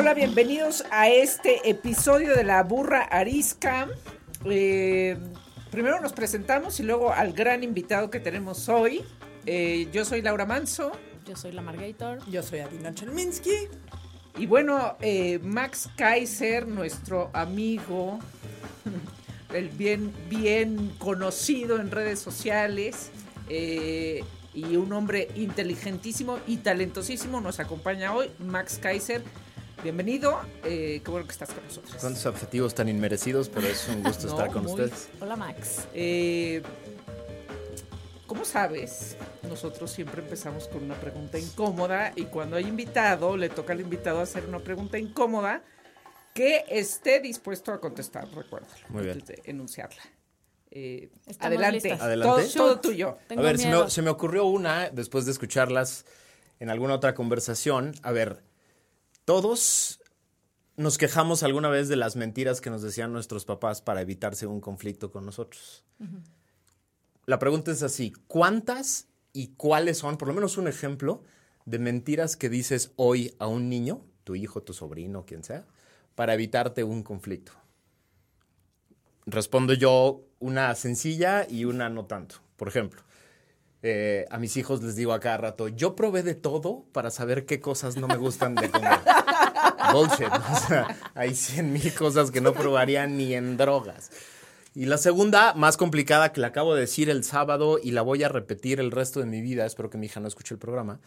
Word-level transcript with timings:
Hola, 0.00 0.14
bienvenidos 0.14 0.82
a 0.90 1.10
este 1.10 1.68
episodio 1.68 2.34
de 2.34 2.42
La 2.42 2.62
Burra 2.62 3.02
Arisca. 3.02 3.86
Eh, 4.46 5.18
primero 5.70 6.00
nos 6.00 6.14
presentamos 6.14 6.80
y 6.80 6.84
luego 6.84 7.12
al 7.12 7.34
gran 7.34 7.62
invitado 7.62 8.08
que 8.08 8.18
tenemos 8.18 8.70
hoy. 8.70 9.04
Eh, 9.44 9.88
yo 9.92 10.06
soy 10.06 10.22
Laura 10.22 10.46
Manso. 10.46 10.92
Yo 11.26 11.36
soy 11.36 11.52
la 11.52 11.60
Margator. 11.60 12.18
Yo 12.30 12.42
soy 12.42 12.60
Adina 12.60 12.94
Chelminsky. 12.94 13.68
Y 14.38 14.46
bueno, 14.46 14.96
eh, 15.02 15.38
Max 15.42 15.90
Kaiser, 15.98 16.66
nuestro 16.66 17.28
amigo, 17.34 18.20
el 19.52 19.68
bien, 19.68 20.14
bien 20.30 20.94
conocido 20.98 21.78
en 21.78 21.90
redes 21.90 22.20
sociales 22.20 23.10
eh, 23.50 24.24
y 24.54 24.76
un 24.76 24.94
hombre 24.94 25.28
inteligentísimo 25.34 26.38
y 26.46 26.56
talentosísimo, 26.56 27.42
nos 27.42 27.60
acompaña 27.60 28.14
hoy. 28.14 28.30
Max 28.38 28.78
Kaiser, 28.80 29.22
bienvenido. 29.82 30.40
Eh, 30.64 31.00
qué 31.04 31.10
bueno 31.10 31.26
que 31.26 31.32
estás 31.32 31.50
con 31.50 31.64
nosotros. 31.64 31.94
Cuántos 32.00 32.26
objetivos 32.26 32.74
tan 32.74 32.88
inmerecidos, 32.88 33.48
pero 33.48 33.66
es 33.66 33.88
un 33.88 34.02
gusto 34.02 34.26
No, 34.26 34.32
estar 34.32 34.52
con 34.52 34.62
muy- 34.64 34.72
ustedes. 34.72 35.08
Hola 35.20 35.36
Max. 35.36 35.86
Eh, 35.94 36.62
¿Cómo 38.26 38.44
sabes? 38.44 39.16
Nosotros 39.48 39.90
siempre 39.90 40.22
empezamos 40.22 40.68
con 40.68 40.84
una 40.84 40.94
pregunta 40.94 41.38
incómoda 41.38 42.12
y 42.14 42.24
cuando 42.24 42.56
hay 42.56 42.64
invitado, 42.64 43.36
le 43.36 43.48
toca 43.48 43.72
al 43.72 43.80
invitado 43.80 44.20
hacer 44.20 44.44
una 44.46 44.60
pregunta 44.60 44.98
incómoda 44.98 45.62
que 46.32 46.64
esté 46.68 47.18
dispuesto 47.20 47.72
a 47.72 47.80
contestar, 47.80 48.28
recuérdalo. 48.32 48.72
Muy 48.90 49.02
bien. 49.02 49.14
antes 49.20 49.42
de 49.42 49.50
enunciarla. 49.50 50.00
Eh, 50.70 51.10
adelante. 51.40 51.92
Adelante. 51.94 52.44
Todo, 52.54 52.74
todo 52.74 52.80
tuyo. 52.80 53.18
Tengo 53.26 53.42
a 53.42 53.44
ver, 53.46 53.58
se 53.58 53.66
miedo. 53.66 53.84
me, 53.86 53.90
se 53.90 54.02
me 54.02 54.10
ocurrió 54.10 54.44
una 54.44 54.90
después 54.90 55.24
de 55.26 55.32
escucharlas 55.32 56.06
en 56.60 56.70
alguna 56.70 56.94
otra 56.94 57.16
conversación. 57.16 57.94
A 58.04 58.12
ver, 58.12 58.44
todos 59.24 60.00
nos 60.76 60.96
quejamos 60.96 61.42
alguna 61.42 61.68
vez 61.68 61.88
de 61.88 61.96
las 61.96 62.16
mentiras 62.16 62.60
que 62.60 62.70
nos 62.70 62.82
decían 62.82 63.12
nuestros 63.12 63.44
papás 63.44 63.82
para 63.82 64.00
evitarse 64.00 64.46
un 64.46 64.60
conflicto 64.60 65.10
con 65.10 65.26
nosotros. 65.26 65.84
La 67.26 67.38
pregunta 67.38 67.70
es 67.70 67.82
así, 67.82 68.12
¿cuántas 68.26 69.08
y 69.32 69.48
cuáles 69.48 69.98
son, 69.98 70.16
por 70.16 70.28
lo 70.28 70.34
menos 70.34 70.56
un 70.56 70.68
ejemplo, 70.68 71.22
de 71.66 71.78
mentiras 71.78 72.36
que 72.36 72.48
dices 72.48 72.92
hoy 72.96 73.34
a 73.38 73.46
un 73.46 73.68
niño, 73.68 74.00
tu 74.24 74.34
hijo, 74.34 74.62
tu 74.62 74.72
sobrino, 74.72 75.26
quien 75.26 75.44
sea, 75.44 75.66
para 76.14 76.34
evitarte 76.34 76.82
un 76.82 77.02
conflicto? 77.02 77.52
Respondo 79.26 79.74
yo 79.74 80.24
una 80.38 80.74
sencilla 80.74 81.46
y 81.48 81.66
una 81.66 81.88
no 81.88 82.06
tanto. 82.06 82.36
Por 82.56 82.68
ejemplo, 82.68 83.02
eh, 83.82 84.26
a 84.30 84.38
mis 84.38 84.56
hijos 84.56 84.82
les 84.82 84.96
digo 84.96 85.12
a 85.12 85.20
cada 85.20 85.38
rato, 85.38 85.68
yo 85.68 85.96
probé 85.96 86.22
de 86.22 86.34
todo 86.34 86.84
para 86.92 87.10
saber 87.10 87.46
qué 87.46 87.60
cosas 87.60 87.96
no 87.96 88.08
me 88.08 88.16
gustan 88.16 88.54
de 88.54 88.70
comer. 88.70 88.98
Bullshit. 89.92 90.28
O 90.52 90.68
sea, 90.68 90.96
hay 91.14 91.34
cien 91.34 91.72
mil 91.72 91.94
cosas 91.94 92.30
que 92.30 92.40
no 92.40 92.52
probaría 92.52 93.06
ni 93.06 93.34
en 93.34 93.56
drogas. 93.56 94.10
Y 94.74 94.86
la 94.86 94.98
segunda, 94.98 95.54
más 95.54 95.76
complicada, 95.76 96.32
que 96.32 96.40
la 96.40 96.48
acabo 96.48 96.74
de 96.74 96.82
decir 96.82 97.10
el 97.10 97.24
sábado 97.24 97.78
y 97.82 97.90
la 97.90 98.02
voy 98.02 98.22
a 98.22 98.28
repetir 98.28 98.78
el 98.78 98.90
resto 98.92 99.20
de 99.20 99.26
mi 99.26 99.40
vida, 99.40 99.66
espero 99.66 99.90
que 99.90 99.98
mi 99.98 100.06
hija 100.06 100.20
no 100.20 100.28
escuche 100.28 100.54
el 100.54 100.60
programa. 100.60 101.00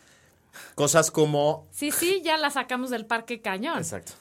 Cosas 0.76 1.12
como 1.12 1.68
Sí, 1.72 1.92
sí, 1.92 2.22
ya 2.24 2.38
la 2.38 2.50
sacamos 2.50 2.90
del 2.90 3.06
parque 3.06 3.42
cañón. 3.42 3.78
Exacto. 3.78 4.14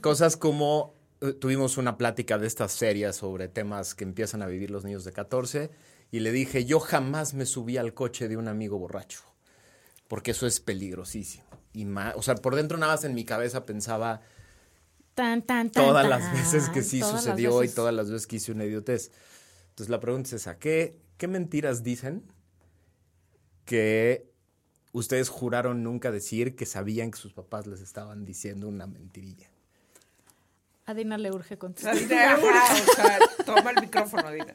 Cosas 0.00 0.36
como 0.36 0.94
eh, 1.20 1.32
tuvimos 1.32 1.78
una 1.78 1.96
plática 1.96 2.38
de 2.38 2.46
estas 2.46 2.72
serias 2.72 3.16
sobre 3.16 3.48
temas 3.48 3.94
que 3.94 4.04
empiezan 4.04 4.42
a 4.42 4.46
vivir 4.46 4.70
los 4.70 4.84
niños 4.84 5.04
de 5.04 5.12
14 5.12 5.70
y 6.10 6.20
le 6.20 6.32
dije, 6.32 6.64
yo 6.64 6.80
jamás 6.80 7.34
me 7.34 7.46
subí 7.46 7.76
al 7.76 7.94
coche 7.94 8.28
de 8.28 8.36
un 8.36 8.48
amigo 8.48 8.78
borracho, 8.78 9.20
porque 10.08 10.30
eso 10.32 10.46
es 10.46 10.60
peligrosísimo. 10.60 11.44
Y 11.72 11.84
ma- 11.84 12.14
o 12.16 12.22
sea, 12.22 12.34
por 12.36 12.54
dentro 12.54 12.78
nada 12.78 12.92
más 12.94 13.04
en 13.04 13.14
mi 13.14 13.24
cabeza 13.24 13.66
pensaba 13.66 14.20
Tan, 15.14 15.42
tan, 15.42 15.70
tan, 15.70 15.84
todas 15.84 16.02
tan. 16.08 16.10
las 16.10 16.32
veces 16.32 16.68
que 16.68 16.82
sí 16.82 17.00
sucedió 17.02 17.62
y 17.64 17.68
todas 17.68 17.94
las 17.94 18.10
veces 18.10 18.26
que 18.26 18.36
hice 18.36 18.52
una 18.52 18.64
idiotez. 18.64 19.10
Entonces 19.70 19.88
la 19.90 20.00
pregunta 20.00 20.28
es 20.28 20.32
esa, 20.34 20.58
¿qué, 20.58 20.98
qué 21.16 21.26
mentiras 21.28 21.82
dicen 21.82 22.22
que 23.64 24.30
ustedes 24.92 25.28
juraron 25.28 25.82
nunca 25.82 26.10
decir 26.10 26.54
que 26.56 26.66
sabían 26.66 27.10
que 27.10 27.18
sus 27.18 27.32
papás 27.32 27.66
les 27.66 27.80
estaban 27.80 28.24
diciendo 28.24 28.68
una 28.68 28.86
mentirilla? 28.86 29.50
A 30.86 30.94
Dina 30.94 31.18
le 31.18 31.32
urge 31.32 31.58
contestar. 31.58 31.96
O 31.96 32.94
sea, 32.94 33.18
toma 33.44 33.70
el 33.70 33.80
micrófono, 33.80 34.28
Adina. 34.28 34.54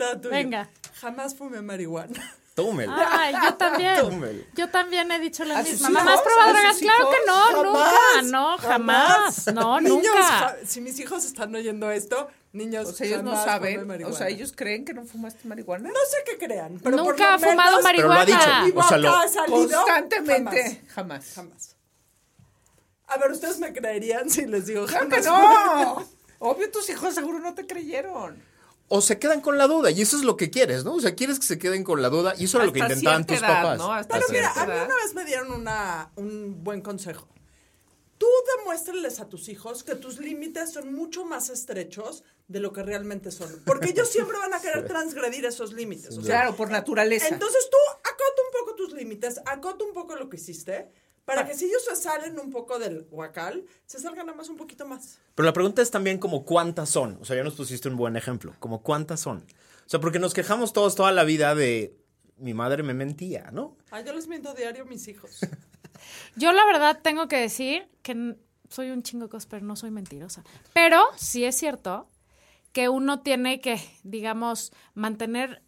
Todo 0.00 0.16
tuyo. 0.20 0.30
Venga. 0.30 0.68
Jamás 1.00 1.34
fumé 1.34 1.62
marihuana. 1.62 2.34
Tómelo. 2.54 2.92
Ay, 2.96 3.32
yo 3.42 3.54
también. 3.54 3.96
Tómelo. 4.00 4.42
Yo 4.54 4.68
también 4.68 5.10
he 5.12 5.18
dicho 5.20 5.44
la 5.44 5.58
¿A 5.60 5.62
sus 5.62 5.72
misma. 5.72 5.88
hijos? 5.90 6.04
¿Mamá 6.04 6.14
has 6.14 6.20
probado 6.22 6.50
¿A 6.50 6.52
sus 6.52 6.60
drogas? 6.60 6.78
Claro 6.78 7.10
que 7.10 7.16
no, 7.26 7.62
nunca. 7.64 8.22
No, 8.24 8.58
jamás. 8.58 9.46
No, 9.54 9.80
Niños, 9.80 10.02
nunca. 10.04 10.22
ja- 10.22 10.56
si 10.66 10.80
mis 10.80 10.98
hijos 10.98 11.24
están 11.24 11.54
oyendo 11.54 11.90
esto, 11.90 12.28
niños, 12.52 12.88
O 12.88 12.92
sea, 12.92 13.06
ellos 13.06 13.22
no 13.22 13.34
saben. 13.42 13.80
O 13.82 13.86
marihuana. 13.86 14.16
sea, 14.16 14.28
ellos 14.28 14.52
creen 14.54 14.84
que 14.84 14.92
no 14.92 15.04
fumaste 15.04 15.46
marihuana. 15.48 15.88
No 15.88 15.94
sé 16.10 16.18
qué 16.26 16.44
crean, 16.44 16.78
pero 16.82 16.96
por 16.98 17.06
Nunca 17.14 17.28
lo 17.30 17.34
ha 17.34 17.38
fumado 17.38 17.76
menos 17.78 17.92
Pero 17.92 18.08
lo 18.08 18.12
ha 18.12 18.16
marihuana. 18.16 18.64
dicho. 18.64 18.74
Mi 18.74 18.80
O 18.80 18.88
sea, 18.88 18.96
boca 18.96 18.98
lo- 18.98 19.16
ha 19.16 19.28
salido 19.28 19.58
Constantemente. 19.84 20.82
Jamás. 20.88 21.24
Jamás. 21.24 21.32
jamás. 21.34 21.76
A 23.06 23.16
ver, 23.18 23.30
¿ustedes 23.32 23.58
me 23.58 23.72
creerían 23.72 24.28
si 24.28 24.46
les 24.46 24.66
digo 24.66 24.86
¡Claro 24.86 25.08
jamás? 25.08 25.20
que 25.20 25.26
no! 25.30 26.06
Obvio, 26.40 26.70
tus 26.70 26.88
hijos 26.90 27.14
seguro 27.14 27.38
no 27.38 27.54
te 27.54 27.66
creyeron. 27.66 28.42
O 28.92 29.00
se 29.00 29.20
quedan 29.20 29.40
con 29.40 29.56
la 29.56 29.68
duda, 29.68 29.92
y 29.92 30.02
eso 30.02 30.16
es 30.16 30.24
lo 30.24 30.36
que 30.36 30.50
quieres, 30.50 30.84
¿no? 30.84 30.94
O 30.94 31.00
sea, 31.00 31.14
quieres 31.14 31.38
que 31.38 31.46
se 31.46 31.58
queden 31.60 31.84
con 31.84 32.02
la 32.02 32.08
duda, 32.08 32.34
y 32.36 32.44
eso 32.46 32.56
era 32.58 32.66
lo 32.66 32.72
que 32.72 32.80
intentaban 32.80 33.24
tus 33.24 33.38
edad, 33.38 33.48
papás. 33.48 33.78
¿no? 33.78 33.92
Hasta 33.92 34.14
Pero 34.14 34.26
mira, 34.30 34.52
a 34.52 34.66
mí 34.66 34.72
una 34.72 34.96
vez 34.96 35.14
me 35.14 35.24
dieron 35.24 35.52
una, 35.52 36.10
un 36.16 36.64
buen 36.64 36.80
consejo. 36.80 37.28
Tú 38.18 38.26
demuéstrales 38.58 39.20
a 39.20 39.28
tus 39.28 39.48
hijos 39.48 39.84
que 39.84 39.94
tus 39.94 40.18
límites 40.18 40.72
son 40.72 40.92
mucho 40.92 41.24
más 41.24 41.50
estrechos 41.50 42.24
de 42.48 42.58
lo 42.58 42.72
que 42.72 42.82
realmente 42.82 43.30
son. 43.30 43.62
Porque 43.64 43.90
ellos 43.90 44.08
siempre 44.12 44.36
van 44.36 44.52
a 44.52 44.60
querer 44.60 44.86
transgredir 44.86 45.46
esos 45.46 45.72
límites. 45.72 46.18
O 46.18 46.22
sea, 46.22 46.40
Claro, 46.40 46.56
por 46.56 46.68
naturaleza. 46.70 47.28
entonces 47.28 47.68
tú 47.70 47.76
acota 48.00 48.42
un 48.44 48.58
poco 48.60 48.74
tus 48.74 48.92
límites, 48.92 49.40
acota 49.46 49.84
un 49.84 49.94
poco 49.94 50.16
lo 50.16 50.28
que 50.28 50.36
hiciste, 50.36 50.90
para 51.24 51.46
que 51.46 51.54
si 51.54 51.66
ellos 51.66 51.84
se 51.84 51.96
salen 51.96 52.38
un 52.38 52.50
poco 52.50 52.78
del 52.78 53.06
huacal, 53.10 53.64
se 53.86 53.98
salgan 53.98 54.26
nada 54.26 54.36
más 54.36 54.48
un 54.48 54.56
poquito 54.56 54.86
más. 54.86 55.18
Pero 55.34 55.46
la 55.46 55.52
pregunta 55.52 55.82
es 55.82 55.90
también 55.90 56.18
como 56.18 56.44
cuántas 56.44 56.88
son. 56.88 57.18
O 57.20 57.24
sea, 57.24 57.36
ya 57.36 57.44
nos 57.44 57.54
pusiste 57.54 57.88
un 57.88 57.96
buen 57.96 58.16
ejemplo. 58.16 58.54
Como 58.58 58.82
cuántas 58.82 59.20
son. 59.20 59.38
O 59.38 59.88
sea, 59.88 60.00
porque 60.00 60.18
nos 60.18 60.34
quejamos 60.34 60.72
todos 60.72 60.94
toda 60.94 61.12
la 61.12 61.24
vida 61.24 61.54
de 61.54 61.96
mi 62.36 62.54
madre 62.54 62.82
me 62.82 62.94
mentía, 62.94 63.50
¿no? 63.52 63.76
Ay, 63.90 64.04
yo 64.04 64.12
les 64.12 64.26
miento 64.26 64.54
diario 64.54 64.82
a 64.82 64.86
mis 64.86 65.06
hijos. 65.08 65.40
Yo 66.34 66.52
la 66.52 66.64
verdad 66.64 67.00
tengo 67.02 67.28
que 67.28 67.36
decir 67.36 67.86
que 68.02 68.36
soy 68.70 68.90
un 68.90 69.02
chingo 69.02 69.28
pero 69.48 69.66
no 69.66 69.76
soy 69.76 69.90
mentirosa. 69.90 70.42
Pero 70.72 71.02
sí 71.16 71.44
es 71.44 71.56
cierto 71.56 72.08
que 72.72 72.88
uno 72.88 73.20
tiene 73.20 73.60
que, 73.60 73.78
digamos, 74.02 74.72
mantener 74.94 75.62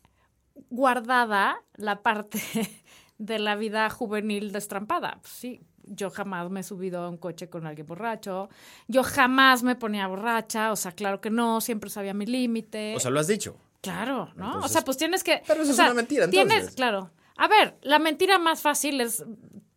guardada 0.71 1.63
la 1.75 2.03
parte 2.03 2.41
de 3.25 3.39
la 3.39 3.55
vida 3.57 3.89
juvenil 3.91 4.53
destrampada. 4.53 5.19
Pues 5.21 5.33
sí, 5.33 5.61
yo 5.85 6.11
jamás 6.11 6.51
me 6.51 6.61
he 6.61 6.63
subido 6.63 7.03
a 7.03 7.09
un 7.09 7.17
coche 7.17 7.49
con 7.49 7.67
alguien 7.67 7.87
borracho, 7.87 8.49
yo 8.89 9.03
jamás 9.03 9.63
me 9.63 9.77
ponía 9.77 10.07
borracha, 10.07 10.73
o 10.73 10.77
sea, 10.77 10.93
claro 10.93 11.21
que 11.21 11.31
no, 11.31 11.61
siempre 11.61 11.91
sabía 11.91 12.15
mi 12.15 12.27
límite. 12.27 12.95
O 12.97 13.01
sea, 13.01 13.11
lo 13.11 13.21
has 13.21 13.27
dicho. 13.29 13.57
Claro, 13.81 14.31
¿no? 14.37 14.47
Entonces- 14.47 14.71
o 14.71 14.73
sea, 14.73 14.83
pues 14.85 14.97
tienes 14.97 15.25
que. 15.25 15.43
Pero 15.47 15.63
eso 15.63 15.71
o 15.71 15.75
es 15.75 15.79
una 15.81 15.95
mentira, 15.95 16.29
Tienes, 16.29 16.53
entonces. 16.53 16.77
claro. 16.77 17.11
A 17.37 17.49
ver, 17.49 17.77
la 17.83 17.99
mentira 17.99 18.39
más 18.39 18.61
fácil 18.61 19.01
es 19.01 19.25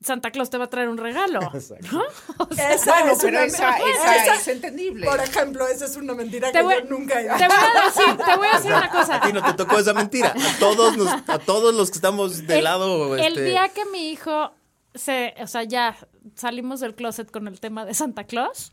Santa 0.05 0.29
Claus 0.31 0.49
te 0.49 0.57
va 0.57 0.65
a 0.65 0.69
traer 0.69 0.87
un 0.87 0.97
regalo. 0.97 1.39
Exacto. 1.53 1.87
¿no? 1.91 2.03
O 2.49 2.53
sea, 2.53 2.73
Esa 2.73 2.91
Bueno, 2.93 3.11
es 3.13 3.17
pero 3.19 3.37
una 3.37 3.45
esa, 3.45 3.71
mentira. 3.71 3.89
esa 3.91 4.15
Esa- 4.23 4.35
es 4.35 4.47
entendible. 4.47 5.05
Por 5.07 5.19
ejemplo, 5.19 5.67
esa 5.67 5.85
es 5.85 5.95
una 5.95 6.13
mentira 6.13 6.51
te 6.51 6.59
que 6.59 6.63
voy, 6.63 6.75
yo 6.75 6.89
nunca 6.89 7.19
he 7.21 7.23
te 7.27 7.47
voy 7.47 7.57
a 7.57 7.85
decir, 7.85 8.17
te 8.25 8.35
voy 8.37 8.47
a 8.51 8.55
decir 8.57 8.71
una 8.71 8.89
cosa. 8.91 9.15
A 9.15 9.21
ti 9.21 9.33
no 9.33 9.43
te 9.43 9.53
tocó 9.53 9.79
esa 9.79 9.93
mentira. 9.93 10.29
A 10.33 10.59
todos, 10.59 10.95
nos- 10.97 11.29
a 11.29 11.39
todos 11.39 11.73
los 11.73 11.89
que 11.89 11.95
estamos 11.97 12.45
del 12.45 12.57
el, 12.59 12.63
lado. 12.63 13.15
el 13.15 13.21
este, 13.25 13.43
día 13.43 13.69
que 13.69 13.85
mi 13.85 14.09
hijo 14.11 14.51
se, 14.93 15.33
o 15.41 15.47
sea, 15.47 15.63
ya 15.63 15.97
salimos 16.35 16.79
del 16.79 16.93
closet 16.95 17.29
con 17.31 17.47
el 17.47 17.59
tema 17.59 17.83
de 17.85 17.93
Santa 17.93 18.25
Claus, 18.25 18.71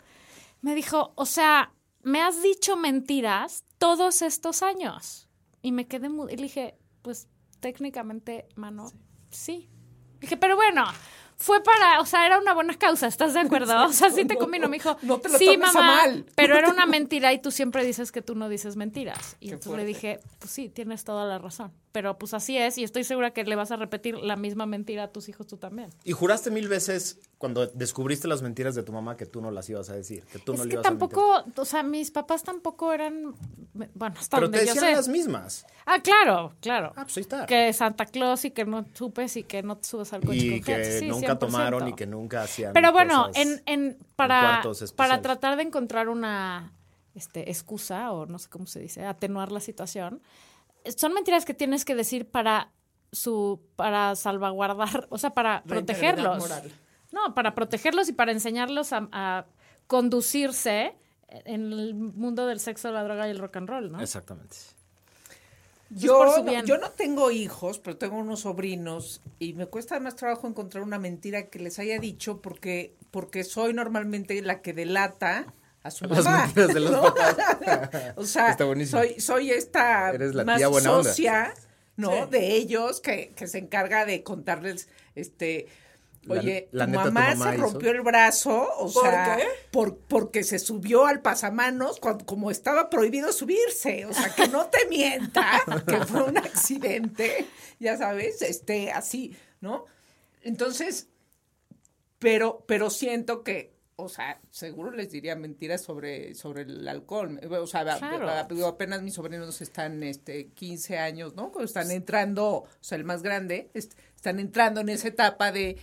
me 0.60 0.74
dijo, 0.74 1.12
o 1.16 1.26
sea, 1.26 1.72
me 2.02 2.20
has 2.22 2.42
dicho 2.42 2.76
mentiras 2.76 3.64
todos 3.78 4.22
estos 4.22 4.62
años. 4.62 5.28
Y 5.62 5.72
me 5.72 5.86
quedé 5.86 6.08
muy, 6.08 6.32
y 6.32 6.36
le 6.36 6.42
dije, 6.44 6.78
pues 7.02 7.28
técnicamente, 7.60 8.46
mano, 8.56 8.90
sí. 9.30 9.68
Dije, 10.20 10.36
pero 10.36 10.54
bueno, 10.56 10.84
fue 11.42 11.62
para, 11.62 12.00
o 12.00 12.06
sea, 12.06 12.24
era 12.24 12.38
una 12.38 12.54
buena 12.54 12.74
causa, 12.78 13.08
¿estás 13.08 13.34
de 13.34 13.40
acuerdo? 13.40 13.84
O 13.86 13.92
sea, 13.92 14.10
sí 14.10 14.24
te 14.24 14.36
convino, 14.38 14.68
me 14.68 14.76
dijo, 14.76 14.96
No 15.02 15.18
te 15.18 15.28
lo 15.28 15.38
sí, 15.38 15.56
mamá, 15.58 15.72
mal". 15.82 16.24
pero 16.36 16.56
era 16.56 16.70
una 16.72 16.86
mentira 16.86 17.32
y 17.32 17.40
tú 17.40 17.50
siempre 17.50 17.84
dices 17.84 18.12
que 18.12 18.22
tú 18.22 18.34
no 18.36 18.48
dices 18.48 18.76
mentiras. 18.76 19.36
Y 19.40 19.48
Qué 19.48 19.54
entonces 19.54 19.72
le 19.72 19.82
fuerte. 19.82 19.86
dije, 19.86 20.20
pues 20.38 20.50
sí, 20.52 20.68
tienes 20.68 21.02
toda 21.04 21.26
la 21.26 21.38
razón. 21.38 21.72
Pero 21.92 22.16
pues 22.16 22.32
así 22.32 22.56
es 22.56 22.78
y 22.78 22.84
estoy 22.84 23.04
segura 23.04 23.32
que 23.32 23.44
le 23.44 23.54
vas 23.54 23.70
a 23.70 23.76
repetir 23.76 24.16
la 24.16 24.34
misma 24.34 24.64
mentira 24.64 25.04
a 25.04 25.08
tus 25.12 25.28
hijos 25.28 25.46
tú 25.46 25.58
también. 25.58 25.90
Y 26.04 26.12
juraste 26.12 26.50
mil 26.50 26.66
veces 26.66 27.20
cuando 27.36 27.66
descubriste 27.66 28.28
las 28.28 28.40
mentiras 28.40 28.74
de 28.74 28.82
tu 28.82 28.92
mamá 28.92 29.16
que 29.18 29.26
tú 29.26 29.42
no 29.42 29.50
las 29.50 29.68
ibas 29.68 29.90
a 29.90 29.94
decir, 29.94 30.24
que 30.24 30.38
tú 30.38 30.54
es 30.54 30.58
no 30.58 30.64
le 30.64 30.70
que 30.70 30.74
ibas 30.76 30.86
a 30.86 30.90
mentir. 30.90 31.08
tampoco, 31.10 31.44
o 31.60 31.64
sea, 31.66 31.82
mis 31.82 32.10
papás 32.10 32.44
tampoco 32.44 32.94
eran, 32.94 33.34
bueno, 33.94 34.14
hasta 34.18 34.38
Pero 34.38 34.50
te 34.50 34.58
yo 34.60 34.64
decían 34.64 34.84
sé. 34.86 34.92
las 34.92 35.08
mismas. 35.08 35.66
Ah, 35.84 36.00
claro, 36.00 36.54
claro. 36.60 36.92
Ah, 36.96 37.02
pues 37.04 37.18
ahí 37.18 37.22
está. 37.22 37.44
Que 37.44 37.70
Santa 37.74 38.06
Claus 38.06 38.44
y 38.46 38.52
que 38.52 38.64
no 38.64 38.86
supes 38.94 39.36
y 39.36 39.42
que 39.42 39.62
no 39.62 39.76
te 39.76 39.84
subes 39.86 40.12
al 40.14 40.22
coche 40.22 40.38
y 40.38 40.48
con 40.62 40.74
gente. 40.74 40.82
que 40.82 40.98
Sí, 41.00 41.08
nunca 41.08 41.34
100%. 41.34 41.38
tomaron 41.38 41.88
y 41.88 41.92
que 41.94 42.06
nunca 42.06 42.42
hacían 42.42 42.72
Pero 42.72 42.90
bueno, 42.92 43.26
cosas 43.26 43.46
en, 43.46 43.62
en, 43.66 43.98
para, 44.16 44.62
para 44.96 45.20
tratar 45.20 45.56
de 45.56 45.64
encontrar 45.64 46.08
una 46.08 46.72
este, 47.14 47.50
excusa, 47.50 48.12
o 48.12 48.24
no 48.24 48.38
sé 48.38 48.48
cómo 48.48 48.66
se 48.66 48.80
dice, 48.80 49.04
atenuar 49.04 49.52
la 49.52 49.60
situación, 49.60 50.22
son 50.96 51.12
mentiras 51.14 51.44
que 51.44 51.54
tienes 51.54 51.84
que 51.84 51.94
decir 51.94 52.26
para 52.28 52.70
su 53.12 53.60
para 53.76 54.16
salvaguardar, 54.16 55.06
o 55.10 55.18
sea, 55.18 55.30
para 55.30 55.54
La 55.54 55.62
protegerlos. 55.64 56.38
moral. 56.38 56.72
No, 57.10 57.34
para 57.34 57.54
protegerlos 57.54 58.08
y 58.08 58.12
para 58.12 58.32
enseñarlos 58.32 58.92
a, 58.92 59.08
a 59.12 59.46
conducirse 59.86 60.94
en 61.28 61.72
el 61.72 61.94
mundo 61.94 62.46
del 62.46 62.58
sexo, 62.60 62.90
la 62.90 63.04
droga 63.04 63.28
y 63.28 63.30
el 63.30 63.38
rock 63.38 63.56
and 63.56 63.68
roll, 63.68 63.92
¿no? 63.92 64.00
Exactamente. 64.00 64.56
Yo, 65.94 66.24
no, 66.24 66.64
yo 66.64 66.78
no 66.78 66.90
tengo 66.90 67.30
hijos, 67.30 67.78
pero 67.78 67.98
tengo 67.98 68.16
unos 68.16 68.40
sobrinos 68.40 69.20
y 69.38 69.52
me 69.52 69.66
cuesta 69.66 70.00
más 70.00 70.16
trabajo 70.16 70.48
encontrar 70.48 70.82
una 70.82 70.98
mentira 70.98 71.48
que 71.50 71.58
les 71.58 71.78
haya 71.78 71.98
dicho 71.98 72.40
porque, 72.40 72.96
porque 73.10 73.44
soy 73.44 73.74
normalmente 73.74 74.40
la 74.40 74.62
que 74.62 74.72
delata 74.72 75.52
a 75.82 75.90
su 75.90 76.04
Las 76.08 76.24
mamá. 76.24 76.44
mentiras 76.46 76.74
de 76.74 76.80
los 76.80 76.90
¿no? 76.92 77.02
papás. 77.02 77.36
o 78.16 78.24
sea, 78.24 78.50
Está 78.50 78.64
soy, 78.86 79.20
soy 79.20 79.50
esta 79.50 80.10
Eres 80.10 80.34
la 80.34 80.44
más 80.44 80.58
tía 80.58 80.68
buena 80.68 80.92
onda. 80.92 81.04
socia, 81.10 81.54
¿no? 81.96 82.24
Sí. 82.24 82.30
De 82.30 82.52
ellos 82.54 83.00
que, 83.00 83.32
que 83.34 83.46
se 83.46 83.58
encarga 83.58 84.04
de 84.06 84.22
contarles, 84.22 84.88
este, 85.14 85.66
oye, 86.28 86.68
la 86.72 86.84
tu 86.86 86.90
neta, 86.92 87.04
tu 87.04 87.12
mamá, 87.12 87.34
mamá 87.34 87.50
se 87.50 87.56
hizo. 87.58 87.64
rompió 87.66 87.90
el 87.90 88.00
brazo, 88.02 88.68
o 88.78 88.92
¿Por 88.92 89.02
sea, 89.04 89.36
qué? 89.36 89.44
por- 89.70 89.98
porque 89.98 90.44
se 90.44 90.58
subió 90.58 91.06
al 91.06 91.20
pasamanos 91.20 91.98
cuando, 92.00 92.24
como 92.24 92.50
estaba 92.50 92.88
prohibido 92.88 93.32
subirse, 93.32 94.06
o 94.06 94.12
sea, 94.12 94.32
que 94.34 94.48
no 94.48 94.66
te 94.66 94.86
mienta, 94.88 95.62
que 95.86 95.96
fue 96.06 96.22
un 96.22 96.38
accidente, 96.38 97.46
ya 97.80 97.96
sabes, 97.98 98.40
este, 98.42 98.92
así, 98.92 99.36
¿no? 99.60 99.84
Entonces, 100.42 101.08
pero, 102.18 102.64
pero 102.66 102.88
siento 102.90 103.42
que, 103.42 103.71
o 104.02 104.08
sea, 104.08 104.40
seguro 104.50 104.90
les 104.90 105.10
diría 105.10 105.34
mentiras 105.36 105.82
sobre, 105.82 106.34
sobre 106.34 106.62
el 106.62 106.86
alcohol. 106.88 107.40
O 107.50 107.66
sea, 107.66 107.84
Claro. 107.98 108.66
apenas 108.66 109.02
mis 109.02 109.14
sobrinos 109.14 109.60
están, 109.60 110.02
este, 110.02 110.48
15 110.48 110.98
años, 110.98 111.34
¿no? 111.34 111.50
Cuando 111.52 111.64
están 111.66 111.90
entrando, 111.90 112.48
o 112.48 112.66
sea, 112.80 112.96
el 112.98 113.04
más 113.04 113.22
grande, 113.22 113.70
est- 113.74 113.94
están 114.16 114.38
entrando 114.38 114.80
en 114.80 114.88
esa 114.88 115.08
etapa 115.08 115.52
de, 115.52 115.76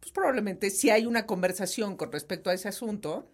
pues 0.00 0.12
probablemente 0.12 0.70
si 0.70 0.90
hay 0.90 1.06
una 1.06 1.26
conversación 1.26 1.96
con 1.96 2.12
respecto 2.12 2.50
a 2.50 2.54
ese 2.54 2.68
asunto, 2.68 3.28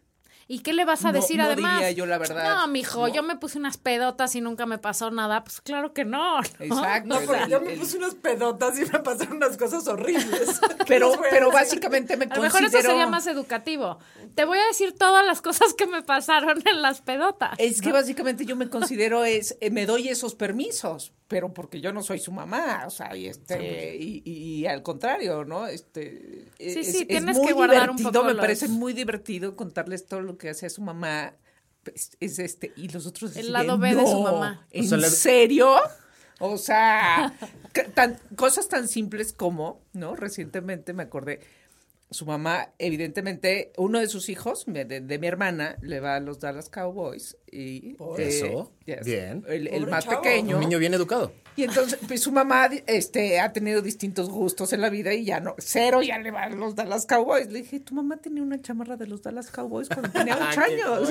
¿Y 0.52 0.58
qué 0.58 0.74
le 0.74 0.84
vas 0.84 1.02
a 1.06 1.12
No- 1.12 1.14
decir 1.18 1.38
no 1.38 1.44
además? 1.44 1.76
diría 1.78 1.92
yo 1.92 2.04
la 2.04 2.18
verdad, 2.18 2.56
No, 2.56 2.66
mijo, 2.68 3.08
¿no? 3.08 3.14
yo 3.14 3.22
me 3.22 3.36
puse 3.36 3.56
unas 3.58 3.78
pedotas 3.78 4.34
y 4.34 4.42
nunca 4.42 4.66
me 4.66 4.76
pasó 4.76 5.10
nada. 5.10 5.44
Pues 5.44 5.62
claro 5.62 5.94
que 5.94 6.04
no. 6.04 6.40
¿no? 6.42 6.46
Exacto. 6.58 7.08
No, 7.08 7.18
el- 7.20 7.48
yo 7.48 7.60
me 7.62 7.72
el- 7.72 7.78
puse 7.80 7.96
unas 7.96 8.14
pedotas 8.16 8.78
y 8.78 8.82
me 8.84 8.98
pasaron 9.00 9.36
unas 9.38 9.56
cosas 9.56 9.88
horribles. 9.88 10.60
pero, 10.86 11.10
pero 11.30 11.50
básicamente 11.50 12.18
me 12.18 12.26
A 12.26 12.36
lo 12.36 12.42
mejor 12.42 12.60
eso 12.60 12.70
considero... 12.70 12.90
sería 12.90 13.06
más 13.06 13.26
educativo. 13.26 13.98
Te 14.34 14.44
voy 14.44 14.58
a 14.58 14.66
decir 14.66 14.92
todas 14.92 15.24
las 15.24 15.40
cosas 15.40 15.72
que 15.72 15.86
me 15.86 16.02
pasaron 16.02 16.62
en 16.66 16.82
las 16.82 17.00
pedotas. 17.00 17.54
Es 17.56 17.80
que 17.80 17.90
básicamente 17.90 18.44
yo 18.44 18.54
me 18.54 18.68
considero 18.68 19.24
es, 19.24 19.56
eh, 19.62 19.70
me 19.70 19.86
doy 19.86 20.08
esos 20.08 20.34
permisos, 20.34 21.12
pero 21.28 21.52
porque 21.54 21.80
yo 21.80 21.92
no 21.92 22.02
soy 22.02 22.18
su 22.18 22.30
mamá, 22.32 22.84
o 22.86 22.90
sea, 22.90 23.16
y 23.16 23.26
este, 23.26 23.96
y, 23.96 24.22
y 24.24 24.66
al 24.66 24.82
contrario, 24.82 25.44
¿no? 25.44 25.66
Este, 25.66 26.44
Sí, 26.58 26.80
es, 26.80 26.92
sí, 26.92 26.98
es 27.02 27.08
tienes 27.08 27.36
muy 27.38 27.46
que 27.48 27.52
guardar 27.54 27.90
un 27.90 27.96
divertido, 27.96 28.12
poco 28.12 28.24
me 28.26 28.34
los- 28.34 28.40
parece 28.40 28.68
muy 28.68 28.92
divertido 28.92 29.56
contarles 29.56 30.06
todo 30.06 30.20
lo 30.20 30.36
que 30.36 30.50
hace 30.50 30.68
su 30.68 30.82
mamá, 30.82 31.34
pues, 31.84 32.10
es 32.20 32.38
este, 32.38 32.72
y 32.76 32.88
los 32.88 33.06
otros 33.06 33.34
El 33.36 33.52
lado 33.52 33.78
B 33.78 33.94
de 33.94 34.06
su 34.06 34.12
"No, 34.12 34.22
mamá". 34.22 34.66
¿En 34.70 34.84
O 34.84 34.88
sea, 34.88 34.98
le- 34.98 35.08
serio? 35.10 35.74
O 36.38 36.58
sea, 36.58 37.34
tan- 37.94 38.18
cosas 38.36 38.68
tan 38.68 38.86
simples 38.88 39.32
como, 39.32 39.80
¿no? 39.92 40.14
Recientemente 40.16 40.92
me 40.92 41.04
acordé, 41.04 41.40
su 42.10 42.26
mamá, 42.26 42.68
evidentemente, 42.78 43.72
uno 43.78 43.98
de 43.98 44.06
sus 44.06 44.28
hijos, 44.28 44.64
de, 44.66 44.84
de 44.84 45.18
mi 45.18 45.26
hermana, 45.26 45.76
le 45.80 45.98
va 46.00 46.16
a 46.16 46.20
los 46.20 46.40
Dallas 46.40 46.68
Cowboys. 46.68 47.38
Y, 47.54 47.94
Por 47.94 48.18
eso, 48.20 48.72
yes, 48.86 49.04
bien. 49.04 49.44
El, 49.46 49.68
el 49.68 49.80
Pobre 49.80 49.90
más 49.90 50.04
chavo. 50.06 50.22
pequeño. 50.22 50.56
Un 50.56 50.60
niño 50.62 50.78
bien 50.78 50.94
educado. 50.94 51.32
Y 51.54 51.64
entonces, 51.64 51.98
pues 52.08 52.22
su 52.22 52.32
mamá 52.32 52.70
este, 52.86 53.38
ha 53.38 53.52
tenido 53.52 53.82
distintos 53.82 54.30
gustos 54.30 54.72
en 54.72 54.80
la 54.80 54.88
vida 54.88 55.12
y 55.12 55.26
ya 55.26 55.38
no, 55.38 55.54
cero 55.58 56.00
ya 56.00 56.18
le 56.18 56.30
van 56.30 56.58
los 56.58 56.74
Dallas 56.74 57.04
Cowboys. 57.04 57.48
Le 57.50 57.58
dije, 57.60 57.78
tu 57.80 57.94
mamá 57.94 58.16
tenía 58.16 58.42
una 58.42 58.62
chamarra 58.62 58.96
de 58.96 59.06
los 59.06 59.20
Dallas 59.20 59.50
Cowboys 59.50 59.88
cuando 59.88 60.08
tenía 60.10 60.34
ocho 60.50 60.60
años. 60.62 61.10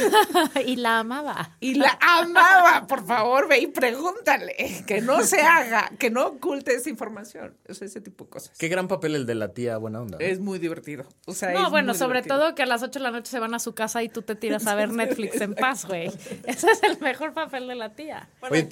y 0.66 0.76
la 0.76 1.00
amaba. 1.00 1.50
Y 1.60 1.74
la 1.74 1.98
amaba, 2.00 2.86
por 2.86 3.04
favor, 3.06 3.46
ve 3.48 3.58
y 3.60 3.66
pregúntale. 3.66 4.54
Que 4.86 5.02
no 5.02 5.22
se 5.22 5.40
haga, 5.42 5.90
que 5.98 6.08
no 6.10 6.26
oculte 6.28 6.74
esa 6.74 6.88
información. 6.88 7.54
O 7.68 7.74
sea, 7.74 7.86
ese 7.86 8.00
tipo 8.00 8.24
de 8.24 8.30
cosas. 8.30 8.56
Qué 8.58 8.68
gran 8.68 8.88
papel 8.88 9.14
el 9.14 9.26
de 9.26 9.34
la 9.34 9.52
tía 9.52 9.76
buena 9.76 10.00
onda. 10.00 10.16
¿no? 10.18 10.24
Es 10.24 10.40
muy 10.40 10.58
divertido. 10.58 11.04
O 11.26 11.34
sea, 11.34 11.50
No, 11.52 11.64
es 11.66 11.70
bueno, 11.70 11.88
muy 11.92 11.98
sobre 11.98 12.20
divertido. 12.22 12.38
todo 12.38 12.54
que 12.54 12.62
a 12.62 12.66
las 12.66 12.82
8 12.82 12.98
de 12.98 13.02
la 13.02 13.10
noche 13.10 13.30
se 13.30 13.38
van 13.38 13.52
a 13.54 13.58
su 13.58 13.74
casa 13.74 14.02
y 14.02 14.08
tú 14.08 14.22
te 14.22 14.34
tiras 14.34 14.66
a 14.66 14.74
ver 14.74 14.88
Netflix 14.94 15.40
en 15.42 15.54
paz, 15.54 15.73
güey. 15.86 16.06
Ese 16.44 16.70
es 16.70 16.82
el 16.82 17.00
mejor 17.00 17.34
papel 17.34 17.66
de 17.66 17.74
la 17.74 17.94
tía. 17.94 18.28
Oye, 18.40 18.68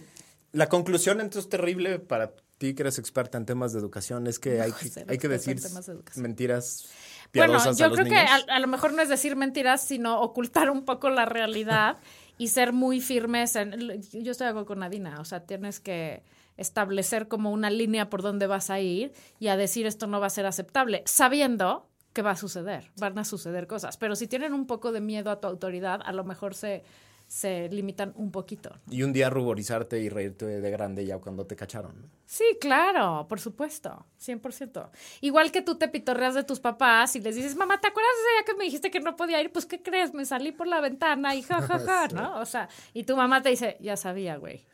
la 0.52 0.68
conclusión 0.68 1.20
entonces 1.20 1.48
terrible 1.48 1.98
para 1.98 2.32
ti 2.58 2.74
que 2.74 2.82
eres 2.82 2.98
experta 2.98 3.38
en 3.38 3.46
temas 3.46 3.72
de 3.72 3.80
educación 3.80 4.26
es 4.26 4.38
que 4.38 4.60
hay 4.60 4.72
que, 4.72 5.04
hay 5.08 5.18
decir 5.18 5.60
temas 5.60 5.86
de 5.86 5.94
educación. 5.94 6.22
mentiras 6.22 6.88
Bueno, 7.34 7.58
a 7.58 7.72
yo 7.72 7.88
los 7.88 7.98
creo 7.98 8.08
que 8.08 8.18
a, 8.18 8.36
a 8.36 8.60
lo 8.60 8.68
mejor 8.68 8.92
no 8.92 9.02
es 9.02 9.08
decir 9.08 9.34
mentiras, 9.36 9.82
sino 9.82 10.20
ocultar 10.20 10.70
un 10.70 10.84
poco 10.84 11.10
la 11.10 11.24
realidad 11.24 11.96
y 12.38 12.48
ser 12.48 12.72
muy 12.72 13.00
firmes 13.00 13.56
en... 13.56 14.02
Yo 14.12 14.32
estoy 14.32 14.46
de 14.46 14.50
acuerdo 14.50 14.66
con 14.66 14.80
Nadina, 14.80 15.20
o 15.20 15.24
sea, 15.24 15.44
tienes 15.44 15.80
que 15.80 16.22
establecer 16.56 17.28
como 17.28 17.50
una 17.50 17.70
línea 17.70 18.10
por 18.10 18.22
donde 18.22 18.46
vas 18.46 18.70
a 18.70 18.80
ir 18.80 19.12
y 19.38 19.48
a 19.48 19.56
decir 19.56 19.86
esto 19.86 20.06
no 20.06 20.20
va 20.20 20.26
a 20.26 20.30
ser 20.30 20.46
aceptable, 20.46 21.02
sabiendo 21.06 21.88
que 22.12 22.22
va 22.22 22.32
a 22.32 22.36
suceder, 22.36 22.90
van 22.96 23.18
a 23.18 23.24
suceder 23.24 23.66
cosas. 23.66 23.96
Pero 23.96 24.16
si 24.16 24.26
tienen 24.26 24.52
un 24.52 24.66
poco 24.66 24.92
de 24.92 25.00
miedo 25.00 25.30
a 25.30 25.40
tu 25.40 25.48
autoridad, 25.48 26.00
a 26.04 26.12
lo 26.12 26.24
mejor 26.24 26.54
se, 26.54 26.84
se 27.26 27.70
limitan 27.70 28.12
un 28.16 28.30
poquito. 28.30 28.78
Y 28.90 29.02
un 29.02 29.12
día 29.14 29.30
ruborizarte 29.30 29.98
y 30.00 30.10
reírte 30.10 30.44
de 30.44 30.70
grande 30.70 31.06
ya 31.06 31.18
cuando 31.18 31.46
te 31.46 31.56
cacharon. 31.56 32.02
¿no? 32.02 32.08
Sí, 32.26 32.44
claro, 32.60 33.26
por 33.26 33.40
supuesto, 33.40 34.04
100%. 34.20 34.90
Igual 35.22 35.50
que 35.50 35.62
tú 35.62 35.76
te 35.76 35.88
pitorreas 35.88 36.34
de 36.34 36.44
tus 36.44 36.60
papás 36.60 37.16
y 37.16 37.20
les 37.20 37.34
dices, 37.34 37.56
mamá, 37.56 37.80
¿te 37.80 37.88
acuerdas 37.88 38.12
de 38.16 38.20
ese 38.20 38.32
día 38.32 38.44
que 38.44 38.58
me 38.58 38.64
dijiste 38.64 38.90
que 38.90 39.00
no 39.00 39.16
podía 39.16 39.40
ir? 39.40 39.50
Pues, 39.50 39.64
¿qué 39.64 39.80
crees? 39.80 40.12
Me 40.12 40.26
salí 40.26 40.52
por 40.52 40.66
la 40.66 40.80
ventana 40.80 41.34
y 41.34 41.42
ja, 41.42 41.62
ja, 41.62 41.78
ja, 41.78 42.08
¿no? 42.14 42.38
O 42.38 42.44
sea, 42.44 42.68
y 42.92 43.04
tu 43.04 43.16
mamá 43.16 43.42
te 43.42 43.48
dice, 43.48 43.78
ya 43.80 43.96
sabía, 43.96 44.36
güey. 44.36 44.66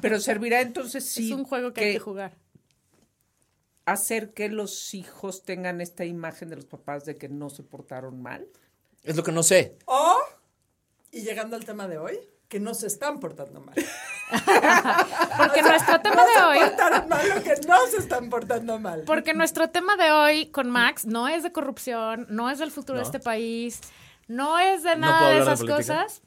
Pero 0.00 0.18
servirá 0.20 0.60
entonces 0.62 1.04
sí. 1.04 1.28
es 1.30 1.36
un 1.36 1.44
juego 1.44 1.72
que, 1.72 1.84
hay 1.84 1.92
que 1.92 2.00
jugar. 2.00 2.36
Hacer 3.86 4.32
que 4.32 4.48
los 4.48 4.94
hijos 4.94 5.42
tengan 5.44 5.80
esta 5.80 6.04
imagen 6.04 6.48
de 6.48 6.56
los 6.56 6.64
papás 6.66 7.04
de 7.04 7.16
que 7.16 7.28
no 7.28 7.50
se 7.50 7.62
portaron 7.62 8.22
mal. 8.22 8.46
Es 9.02 9.16
lo 9.16 9.22
que 9.22 9.32
no 9.32 9.42
sé. 9.42 9.76
O, 9.86 10.16
y 11.10 11.22
llegando 11.22 11.56
al 11.56 11.64
tema 11.64 11.86
de 11.88 11.98
hoy, 11.98 12.18
que 12.48 12.60
no 12.60 12.72
se 12.74 12.86
están 12.86 13.20
portando 13.20 13.60
mal. 13.60 13.74
Porque 15.36 15.62
nuestro 15.62 16.00
tema 16.00 16.24
de 16.24 16.42
hoy... 16.44 16.58
Portaron 16.60 17.08
mal 17.08 17.32
o 17.38 17.42
que 17.42 17.54
no 17.66 17.86
se 17.88 17.96
están 17.98 18.30
portando 18.30 18.78
mal. 18.78 19.02
Porque 19.06 19.34
nuestro 19.34 19.68
tema 19.70 19.96
de 19.96 20.10
hoy 20.12 20.46
con 20.46 20.70
Max 20.70 21.04
no 21.06 21.28
es 21.28 21.42
de 21.42 21.52
corrupción, 21.52 22.26
no 22.30 22.50
es 22.50 22.58
del 22.58 22.70
futuro 22.70 22.98
de 22.98 23.02
No. 23.02 23.06
este 23.06 23.20
país, 23.20 23.80
no 24.28 24.58
es 24.58 24.82
de 24.82 24.96
nada 24.96 25.30
de 25.30 25.38
esas 25.40 25.62
cosas. 25.62 26.22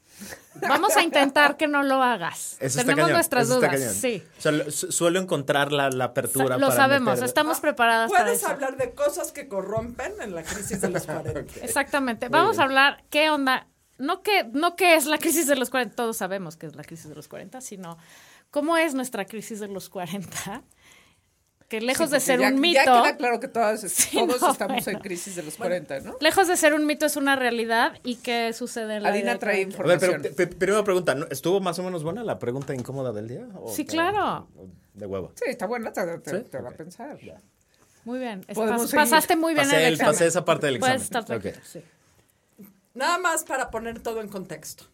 Vamos 0.60 0.96
a 0.96 1.02
intentar 1.02 1.56
que 1.56 1.68
no 1.68 1.84
lo 1.84 2.02
hagas. 2.02 2.56
Eso 2.58 2.66
está 2.66 2.80
Tenemos 2.82 2.96
cañón, 3.04 3.12
nuestras 3.12 3.44
eso 3.46 3.56
dudas, 3.56 3.80
sí. 3.94 4.24
O 4.38 4.40
sea, 4.40 4.50
lo- 4.50 4.70
su- 4.72 4.90
suelo 4.90 5.20
encontrar 5.20 5.70
la, 5.70 5.90
la 5.90 6.06
apertura 6.06 6.58
Lo 6.58 6.66
para 6.68 6.76
sabemos, 6.82 7.14
meter- 7.14 7.24
estamos 7.28 7.60
preparadas 7.60 8.10
para 8.10 8.24
Puedes 8.24 8.40
eso. 8.40 8.48
hablar 8.48 8.76
de 8.76 8.92
cosas 8.94 9.30
que 9.30 9.46
corrompen 9.46 10.14
en 10.20 10.34
la 10.34 10.42
crisis 10.42 10.80
de 10.80 10.88
los 10.90 11.04
40. 11.06 11.60
Exactamente. 11.64 12.28
Vamos 12.28 12.58
a 12.58 12.64
hablar 12.64 13.04
qué 13.10 13.30
onda, 13.30 13.68
no 13.98 14.22
qué, 14.22 14.42
no 14.52 14.74
qué 14.74 14.96
es 14.96 15.06
la 15.06 15.18
crisis 15.18 15.46
de 15.46 15.54
los 15.54 15.70
40, 15.70 15.94
todos 15.94 16.16
sabemos 16.16 16.56
qué 16.56 16.66
es 16.66 16.74
la 16.74 16.82
crisis 16.82 17.08
de 17.08 17.14
los 17.14 17.28
40, 17.28 17.60
sino 17.60 17.96
cómo 18.50 18.76
es 18.76 18.94
nuestra 18.94 19.24
crisis 19.26 19.60
de 19.60 19.68
los 19.68 19.88
40, 19.88 20.62
que 21.68 21.80
lejos 21.82 22.08
Sí, 22.08 22.14
de 22.14 22.20
ser 22.20 22.40
ya- 22.40 22.48
un 22.48 22.54
Ya 22.54 22.60
mito, 22.60 22.80
queda 22.84 23.16
claro 23.16 23.40
que 23.40 23.48
todas, 23.48 23.80
todos 24.12 24.40
no, 24.40 24.50
estamos 24.52 24.86
en 24.88 24.98
crisis 25.00 25.36
de 25.36 25.42
los 25.42 25.56
40, 25.56 26.00
¿no? 26.00 26.16
lejos 26.20 26.48
de 26.48 26.56
ser 26.56 26.72
un 26.74 26.86
mito 26.86 27.04
es 27.06 27.16
una 27.16 27.36
realidad 27.36 27.98
y 28.04 28.16
qué 28.16 28.52
sucede 28.54 28.96
en 28.96 29.02
la 29.02 29.10
vida 29.10 29.18
Adina 29.18 29.32
de 29.34 29.38
trae 29.38 29.66
quien. 29.66 29.74
A 29.80 29.84
ver, 29.84 29.98
pero 30.00 30.12
información. 30.12 30.34
pe- 30.36 30.46
pe- 30.46 30.56
primera 30.56 30.82
pregunta. 30.84 31.16
¿estuvo 31.30 31.60
más 31.60 31.78
o 31.78 31.82
menos 31.82 32.02
buena 32.02 32.24
la 32.24 32.38
pregunta 32.38 32.74
incómoda 32.74 33.12
del 33.12 33.28
día? 33.28 33.46
¿O 33.60 33.72
Sí, 33.74 33.84
te- 33.84 33.92
claro. 33.92 34.48
De 34.94 35.06
huevo. 35.06 35.32
Sí, 35.36 35.44
está 35.46 35.66
buena, 35.66 35.92
te, 35.92 36.18
te, 36.18 36.30
¿Sí? 36.38 36.44
te 36.50 36.58
va 36.58 36.70
a 36.70 36.72
pensar. 36.72 37.18
Muy 38.04 38.18
bien. 38.18 38.44
Pas- 38.46 38.94
pasaste 38.94 39.36
muy 39.36 39.52
bien 39.52 39.66
Pasé, 39.66 39.76
el 39.80 39.84
el- 39.84 39.92
examen. 39.94 40.12
pasé 40.14 40.26
esa 40.26 40.44
parte 40.44 40.66
del 40.66 40.78
Puedes 40.78 41.02
examen. 41.02 41.22
estar 41.24 41.36
Ok. 41.36 41.42
tranquilo. 41.42 41.84
Nada 42.94 43.18
más 43.18 43.44
para 43.44 43.70
poner 43.70 44.00
todo 44.00 44.20
en 44.22 44.28
contexto. 44.28 44.84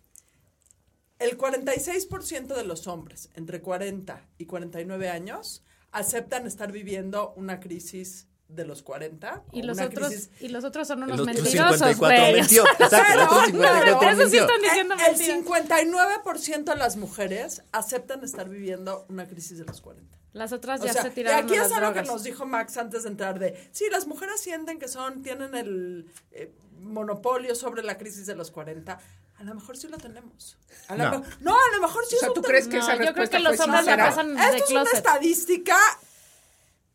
El 1.21 1.39
46% 1.39 2.55
de 2.57 2.65
los 2.65 2.87
hombres 2.89 3.31
entre 3.37 3.63
40 3.63 4.21
y 4.37 4.47
49 4.47 5.09
años 5.09 5.63
aceptan 5.95 6.47
estar 6.47 6.71
viviendo 6.73 7.33
una 7.37 7.61
crisis 7.61 8.29
de 8.49 8.67
los 8.67 8.83
40. 8.83 9.43
o 9.51 9.57
Y 9.57 9.63
los, 9.63 9.81
otros, 9.81 10.09
crisis- 10.09 10.31
y 10.41 10.49
los 10.49 10.63
otros 10.65 10.87
son 10.87 11.03
unos 11.03 11.25
mentirosos, 11.25 11.79
54 11.79 11.97
güey. 12.23 12.35
mintió. 12.35 12.65
Exacto, 12.79 13.13
el 13.15 13.21
otro 13.21 13.37
Pero, 13.37 13.47
54 13.47 13.99
pero, 14.01 14.11
eso 14.13 14.17
sí 14.17 14.23
mintió. 14.25 14.41
están 14.43 14.61
diciendo 14.63 14.95
El, 14.95 15.01
el 15.01 15.17
mentiras. 15.17 15.85
59% 15.89 16.65
de 16.65 16.77
las 16.77 16.97
mujeres 16.97 17.63
aceptan 17.73 18.23
estar 18.23 18.49
viviendo 18.49 19.07
una 19.09 19.27
crisis 19.27 19.59
de 19.59 19.65
los 19.65 19.81
40. 19.81 20.19
Las 20.35 20.53
otras 20.53 20.81
O 20.81 20.85
ya 20.85 20.93
sea, 20.93 21.03
se 21.03 21.09
y 21.09 21.11
tiraron 21.13 21.45
aquí 21.45 21.55
a 21.55 21.63
es 21.65 21.73
algo 21.73 21.87
drogas. 21.87 22.03
que 22.03 22.09
nos 22.13 22.23
dijo 22.25 22.45
Max 22.45 22.77
antes 22.77 23.05
de 23.05 23.09
entrar 23.09 23.39
de, 23.39 23.69
sí, 23.73 23.87
las 23.91 24.07
mujeres 24.07 24.41
sienten 24.41 24.79
que 24.79 24.89
son, 24.89 25.23
tienen 25.23 25.55
el 25.55 26.07
eh, 26.33 26.53
monopolio 26.81 27.55
sobre 27.55 27.83
la 27.83 27.97
crisis 27.97 28.27
de 28.27 28.35
los 28.35 28.51
40. 28.51 28.99
A 29.39 29.43
lo 29.45 29.55
mejor 29.55 29.77
sí 29.77 29.89
lo 29.89 29.99
tenemos. 29.99 30.57
A 30.89 30.97
lo 30.97 31.05
No. 31.05 31.19
me- 31.21 31.27
no, 31.41 31.55
a 31.55 31.77
lo 31.77 31.83
mejor 31.83 32.05
sí 32.07 32.17
O 32.17 32.19
sea, 32.21 32.29
es 32.29 32.35
¿tú 32.35 32.43
crees 32.43 32.69
que 32.69 32.79
No, 32.79 32.83
esa 32.85 33.05
yo 33.05 33.13
creo 33.13 33.29
que 33.29 33.39
los 33.41 33.59
hombres 33.61 33.85
la 33.87 33.97
pasan 33.97 34.35
de 34.35 34.41
Esto 34.43 34.65
es 34.65 34.71
una 34.71 34.83
estadística 34.93 35.77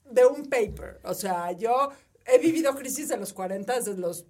de 0.05 0.25
un 0.25 0.43
paper. 0.49 0.99
O 1.03 1.13
sea, 1.13 1.51
yo 1.51 1.91
he 2.25 2.37
vivido 2.39 2.75
crisis 2.75 3.09
de 3.09 3.17
los 3.17 3.33
40 3.33 3.75
desde 3.75 3.97
los 3.97 4.25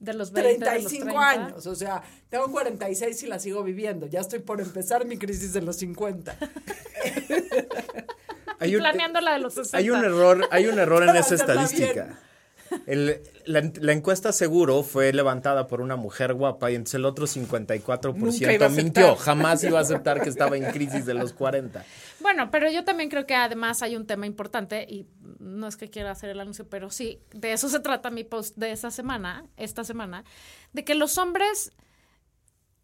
De 0.00 0.14
los 0.14 0.32
20, 0.32 0.64
de 0.64 0.80
los 0.80 0.88
35 0.90 1.04
30. 1.04 1.28
años. 1.30 1.66
O 1.66 1.74
sea, 1.74 2.02
tengo 2.30 2.50
46 2.50 3.22
y 3.22 3.26
la 3.26 3.38
sigo 3.38 3.62
viviendo. 3.62 4.06
Ya 4.06 4.20
estoy 4.20 4.38
por 4.38 4.60
empezar 4.60 5.04
mi 5.04 5.18
crisis 5.18 5.52
de 5.52 5.60
los 5.62 5.76
50. 5.76 6.36
Hay 8.60 8.74
un- 8.74 8.80
Planeando 8.80 9.20
la 9.20 9.32
de 9.34 9.38
los 9.40 9.54
60. 9.54 9.76
Hay 9.78 9.90
un 9.90 10.04
error, 10.04 10.48
hay 10.50 10.66
un 10.66 10.78
error 10.78 11.02
en 11.04 11.14
esa 11.16 11.34
estadística. 11.34 12.18
El- 12.88 13.20
la, 13.44 13.70
la 13.80 13.92
encuesta 13.92 14.32
seguro 14.32 14.82
fue 14.82 15.12
levantada 15.12 15.66
por 15.66 15.80
una 15.82 15.96
mujer 15.96 16.32
guapa 16.32 16.70
y 16.70 16.74
entonces 16.74 16.94
el 16.94 17.04
otro 17.04 17.26
54% 17.26 18.14
Nunca 18.16 18.52
iba 18.52 18.64
a 18.64 18.68
aceptar. 18.68 18.70
mintió. 18.70 19.16
Jamás 19.16 19.62
iba 19.64 19.78
a 19.78 19.82
aceptar 19.82 20.22
que 20.22 20.28
estaba 20.30 20.56
en 20.56 20.64
crisis 20.72 21.04
de 21.04 21.14
los 21.14 21.32
40. 21.34 21.84
Bueno, 22.20 22.50
pero 22.50 22.70
yo 22.70 22.84
también 22.84 23.10
creo 23.10 23.26
que 23.26 23.34
además 23.34 23.82
hay 23.82 23.94
un 23.96 24.06
tema 24.06 24.26
importante 24.26 24.86
y 24.88 25.06
no 25.38 25.68
es 25.68 25.76
que 25.76 25.90
quiera 25.90 26.12
hacer 26.12 26.30
el 26.30 26.40
anuncio, 26.40 26.66
pero 26.68 26.90
sí, 26.90 27.20
de 27.34 27.52
eso 27.52 27.68
se 27.68 27.80
trata 27.80 28.10
mi 28.10 28.24
post 28.24 28.56
de 28.56 28.72
esa 28.72 28.90
semana, 28.90 29.44
esta 29.56 29.84
semana, 29.84 30.24
de 30.72 30.84
que 30.84 30.94
los 30.94 31.18
hombres 31.18 31.72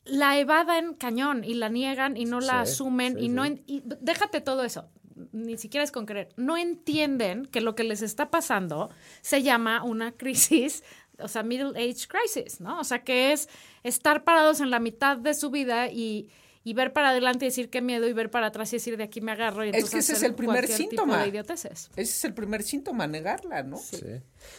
la 0.04 0.38
evaden 0.38 0.92
cañón 0.94 1.44
y 1.44 1.54
la 1.54 1.70
niegan 1.70 2.16
y 2.18 2.26
no 2.26 2.40
la 2.40 2.64
Sí, 2.66 2.72
asumen 2.72 3.14
sí, 3.18 3.24
y 3.24 3.28
no 3.30 3.46
y 3.46 3.82
déjate 4.00 4.42
todo 4.42 4.62
eso. 4.64 4.90
Ni 5.32 5.56
siquiera 5.56 5.84
es 5.84 5.92
con 5.92 6.06
creer. 6.06 6.28
No 6.36 6.56
entienden 6.56 7.46
que 7.46 7.60
lo 7.60 7.74
que 7.74 7.84
les 7.84 8.02
está 8.02 8.30
pasando 8.30 8.90
se 9.22 9.42
llama 9.42 9.82
una 9.84 10.12
crisis, 10.16 10.82
o 11.18 11.28
sea, 11.28 11.42
middle 11.42 11.70
age 11.78 12.06
crisis, 12.08 12.60
¿no? 12.60 12.80
O 12.80 12.84
sea, 12.84 13.04
que 13.04 13.32
es 13.32 13.48
estar 13.82 14.24
parados 14.24 14.60
en 14.60 14.70
la 14.70 14.80
mitad 14.80 15.16
de 15.16 15.34
su 15.34 15.50
vida 15.50 15.88
y, 15.88 16.28
y 16.64 16.74
ver 16.74 16.92
para 16.92 17.10
adelante 17.10 17.44
y 17.44 17.48
decir 17.48 17.70
qué 17.70 17.80
miedo 17.82 18.08
y 18.08 18.12
ver 18.12 18.30
para 18.30 18.46
atrás 18.48 18.72
y 18.72 18.76
decir 18.76 18.96
de 18.96 19.04
aquí 19.04 19.20
me 19.20 19.30
agarro 19.32 19.64
y 19.64 19.68
Es 19.68 19.74
entonces 19.76 19.92
que 19.92 19.98
ese 20.00 20.12
es 20.14 20.22
el 20.22 20.34
primer 20.34 20.66
síntoma. 20.66 21.22
de 21.22 21.28
idioteces. 21.28 21.90
Ese 21.94 22.02
es 22.02 22.24
el 22.24 22.34
primer 22.34 22.62
síntoma, 22.62 23.06
negarla, 23.06 23.62
¿no? 23.62 23.78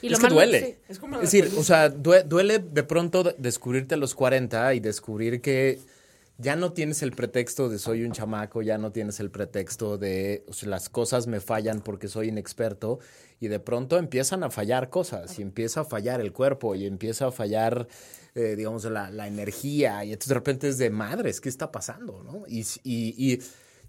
Y 0.02 0.06
es 0.08 0.12
lo 0.12 0.18
que 0.20 0.24
malo- 0.24 0.36
duele. 0.36 0.62
sí. 0.66 0.76
Es 0.88 1.00
como 1.00 1.16
Es 1.16 1.22
decir, 1.32 1.52
o 1.58 1.64
sea, 1.64 1.90
due- 1.90 2.24
duele 2.24 2.60
de 2.60 2.84
pronto 2.84 3.24
de- 3.24 3.36
descubrirte 3.38 3.96
a 3.96 3.98
los 3.98 4.16
40 4.16 4.74
y 4.76 4.80
descubrir 4.80 5.42
que 5.42 5.80
ya 6.38 6.56
no 6.56 6.74
tienes 6.74 7.02
el 7.02 7.12
pretexto 7.12 7.70
de 7.70 7.80
soy 7.80 8.04
un 8.04 8.12
chamaco, 8.12 8.62
ya 8.62 8.78
no 8.78 8.92
tienes 8.92 9.20
el 9.20 9.32
pretexto 9.32 9.98
de 9.98 10.46
las 10.64 10.90
cosas 10.90 11.28
me 11.28 11.40
fallan 11.40 11.82
porque 11.82 12.08
soy 12.08 12.28
inexperto 12.28 13.00
y 13.40 13.48
de 13.48 13.60
pronto 13.60 13.98
empiezan 13.98 14.44
a 14.44 14.50
fallar 14.50 14.90
cosas 14.90 15.40
y 15.40 15.42
empieza 15.42 15.82
a 15.82 15.86
fallar 15.86 16.20
el 16.20 16.34
cuerpo 16.34 16.76
y 16.76 16.86
empieza 16.86 17.28
a 17.28 17.32
fallar, 17.32 17.88
eh, 18.34 18.56
digamos, 18.58 18.84
la, 18.86 19.28
energía 19.28 20.04
y 20.04 20.12
entonces 20.12 20.30
de 20.30 20.36
repente 20.36 20.68
es 20.68 20.78
de 20.78 20.90
madres, 20.90 21.40
¿qué 21.40 21.50
está 21.50 21.72
pasando? 21.72 22.22
¿no? 22.24 22.44
Y, 22.48 22.62
y- 22.84 23.34
y 23.34 23.40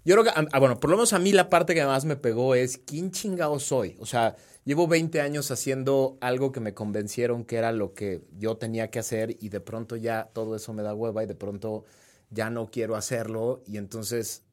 yo 0.05 0.15
creo 0.15 0.23
que, 0.23 0.57
bueno, 0.59 0.79
por 0.79 0.89
lo 0.89 0.95
menos 0.95 1.11
a 1.11 1.19
mí 1.19 1.33
la 1.33 1.49
parte 1.49 1.75
que 1.75 1.83
más 1.85 2.05
me 2.05 2.15
pegó 2.15 2.55
es 2.55 2.77
quién 2.77 3.11
chingado 3.11 3.59
soy. 3.59 3.97
O 3.99 4.05
sea, 4.05 4.37
llevo 4.63 4.87
20 4.87 5.19
años 5.19 5.51
haciendo 5.51 6.17
algo 6.21 6.53
que 6.53 6.61
me 6.61 6.73
convencieron 6.73 7.43
que 7.43 7.57
era 7.57 7.73
lo 7.73 7.93
que 7.93 8.21
yo 8.37 8.55
tenía 8.55 8.89
que 8.89 8.99
hacer 8.99 9.35
y 9.41 9.49
de 9.49 9.59
pronto 9.59 9.97
ya 9.97 10.29
todo 10.33 10.55
eso 10.55 10.71
me 10.73 10.81
da 10.81 10.93
hueva 10.95 11.23
y 11.23 11.27
de 11.27 11.35
pronto 11.35 11.83
ya 12.29 12.49
no 12.49 12.69
quiero 12.71 12.95
hacerlo 12.95 13.63
y 13.65 13.77
entonces 13.77 14.43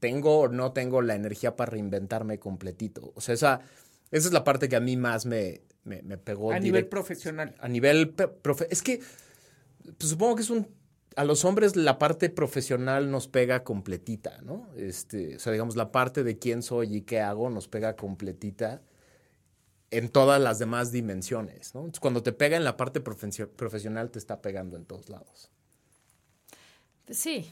tengo 0.00 0.40
o 0.40 0.48
no 0.48 0.72
tengo 0.72 1.02
la 1.02 1.14
energía 1.14 1.56
para 1.56 1.72
reinventarme 1.72 2.38
completito. 2.38 3.12
O 3.14 3.20
sea, 3.20 3.34
esa, 3.34 3.60
esa 4.10 4.28
es 4.28 4.32
la 4.32 4.44
parte 4.44 4.68
que 4.68 4.76
a 4.76 4.80
mí 4.80 4.96
más 4.96 5.26
me, 5.26 5.62
me, 5.84 6.02
me 6.02 6.18
pegó. 6.18 6.52
A 6.52 6.60
nivel 6.60 6.86
profesional. 6.86 7.54
a 7.58 7.68
nivel 7.68 8.14
profe- 8.16 8.68
es 8.70 8.82
que 8.82 9.00
pues, 9.98 10.10
supongo 10.10 10.36
que 10.36 10.42
es 10.42 10.50
un 10.50 10.68
a 11.16 11.24
los 11.24 11.44
hombres 11.44 11.74
la 11.74 11.98
parte 11.98 12.30
profesional 12.30 13.10
nos 13.10 13.26
pega 13.26 13.64
completita, 13.64 14.40
¿no? 14.42 14.68
Este, 14.76 15.34
o 15.34 15.38
sea, 15.40 15.52
digamos 15.52 15.74
la 15.74 15.90
parte 15.90 16.22
de 16.22 16.38
quién 16.38 16.62
soy 16.62 16.96
y 16.98 17.00
qué 17.02 17.20
hago 17.20 17.50
nos 17.50 17.66
pega 17.66 17.96
completita 17.96 18.82
en 19.90 20.10
todas 20.10 20.40
las 20.40 20.60
demás 20.60 20.92
dimensiones, 20.92 21.74
¿no? 21.74 21.80
Entonces, 21.80 21.98
cuando 21.98 22.22
te 22.22 22.32
pega 22.32 22.56
en 22.56 22.62
la 22.62 22.76
parte 22.76 23.00
profesio- 23.00 23.50
profesional 23.50 24.10
te 24.12 24.20
está 24.20 24.40
pegando 24.40 24.76
en 24.76 24.84
todos 24.84 25.08
lados. 25.08 25.50
Sí, 27.10 27.50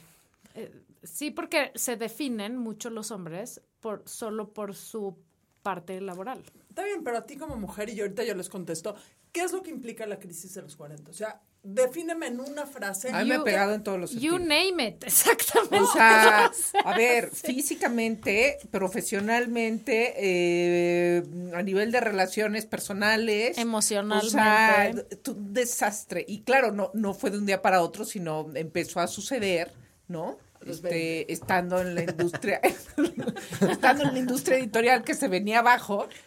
eh, 0.55 0.71
sí, 1.03 1.31
porque 1.31 1.71
se 1.75 1.95
definen 1.95 2.57
mucho 2.57 2.89
los 2.89 3.11
hombres 3.11 3.61
por 3.79 4.03
solo 4.07 4.53
por 4.53 4.75
su 4.75 5.17
parte 5.61 5.99
laboral. 6.01 6.43
Está 6.69 6.83
bien, 6.83 7.03
pero 7.03 7.17
a 7.17 7.25
ti 7.25 7.37
como 7.37 7.55
mujer, 7.57 7.89
y 7.89 7.95
yo 7.95 8.03
ahorita 8.03 8.23
yo 8.23 8.35
les 8.35 8.49
contesto, 8.49 8.95
¿qué 9.31 9.41
es 9.41 9.51
lo 9.51 9.61
que 9.63 9.71
implica 9.71 10.05
la 10.05 10.19
crisis 10.19 10.53
de 10.53 10.61
los 10.61 10.75
40? 10.75 11.11
O 11.11 11.13
sea, 11.13 11.41
defíneme 11.63 12.27
en 12.27 12.39
una 12.39 12.65
frase. 12.65 13.09
A 13.09 13.23
mí 13.23 13.29
me 13.29 13.35
ha 13.35 13.37
You- 13.39 13.43
pegado 13.43 13.73
en 13.73 13.83
todos 13.83 13.99
los 13.99 14.11
You 14.11 14.37
sentidos. 14.37 14.41
name 14.41 14.87
it, 14.87 15.03
exactamente. 15.05 15.77
O 15.81 15.87
sea, 15.93 16.51
a 16.85 16.97
ver, 16.97 17.29
físicamente, 17.31 18.57
profesionalmente, 18.71 20.13
eh, 20.17 21.23
a 21.53 21.61
nivel 21.63 21.91
de 21.91 21.99
relaciones 21.99 22.65
personales. 22.65 23.57
Emocionalmente. 23.57 24.27
O 24.27 24.29
sea, 24.29 24.91
tu- 25.23 25.31
un 25.33 25.53
desastre. 25.53 26.23
Y 26.27 26.41
claro, 26.41 26.71
no, 26.71 26.91
no 26.93 27.13
fue 27.13 27.31
de 27.31 27.37
un 27.37 27.45
día 27.45 27.61
para 27.61 27.81
otro, 27.81 28.05
sino 28.05 28.49
empezó 28.55 28.99
a 28.99 29.07
suceder, 29.07 29.71
¿no? 30.07 30.37
Este, 30.65 31.31
estando 31.31 31.79
en 31.79 31.93
la 31.95 32.01
industria, 32.03 32.59
estando 33.69 34.03
en 34.03 34.13
la 34.13 34.19
industria 34.19 34.57
editorial 34.57 35.03
que 35.03 35.13
se 35.13 35.27
venía 35.27 35.59
abajo, 35.59 36.07
dices, 36.07 36.09
"Güey, 36.09 36.26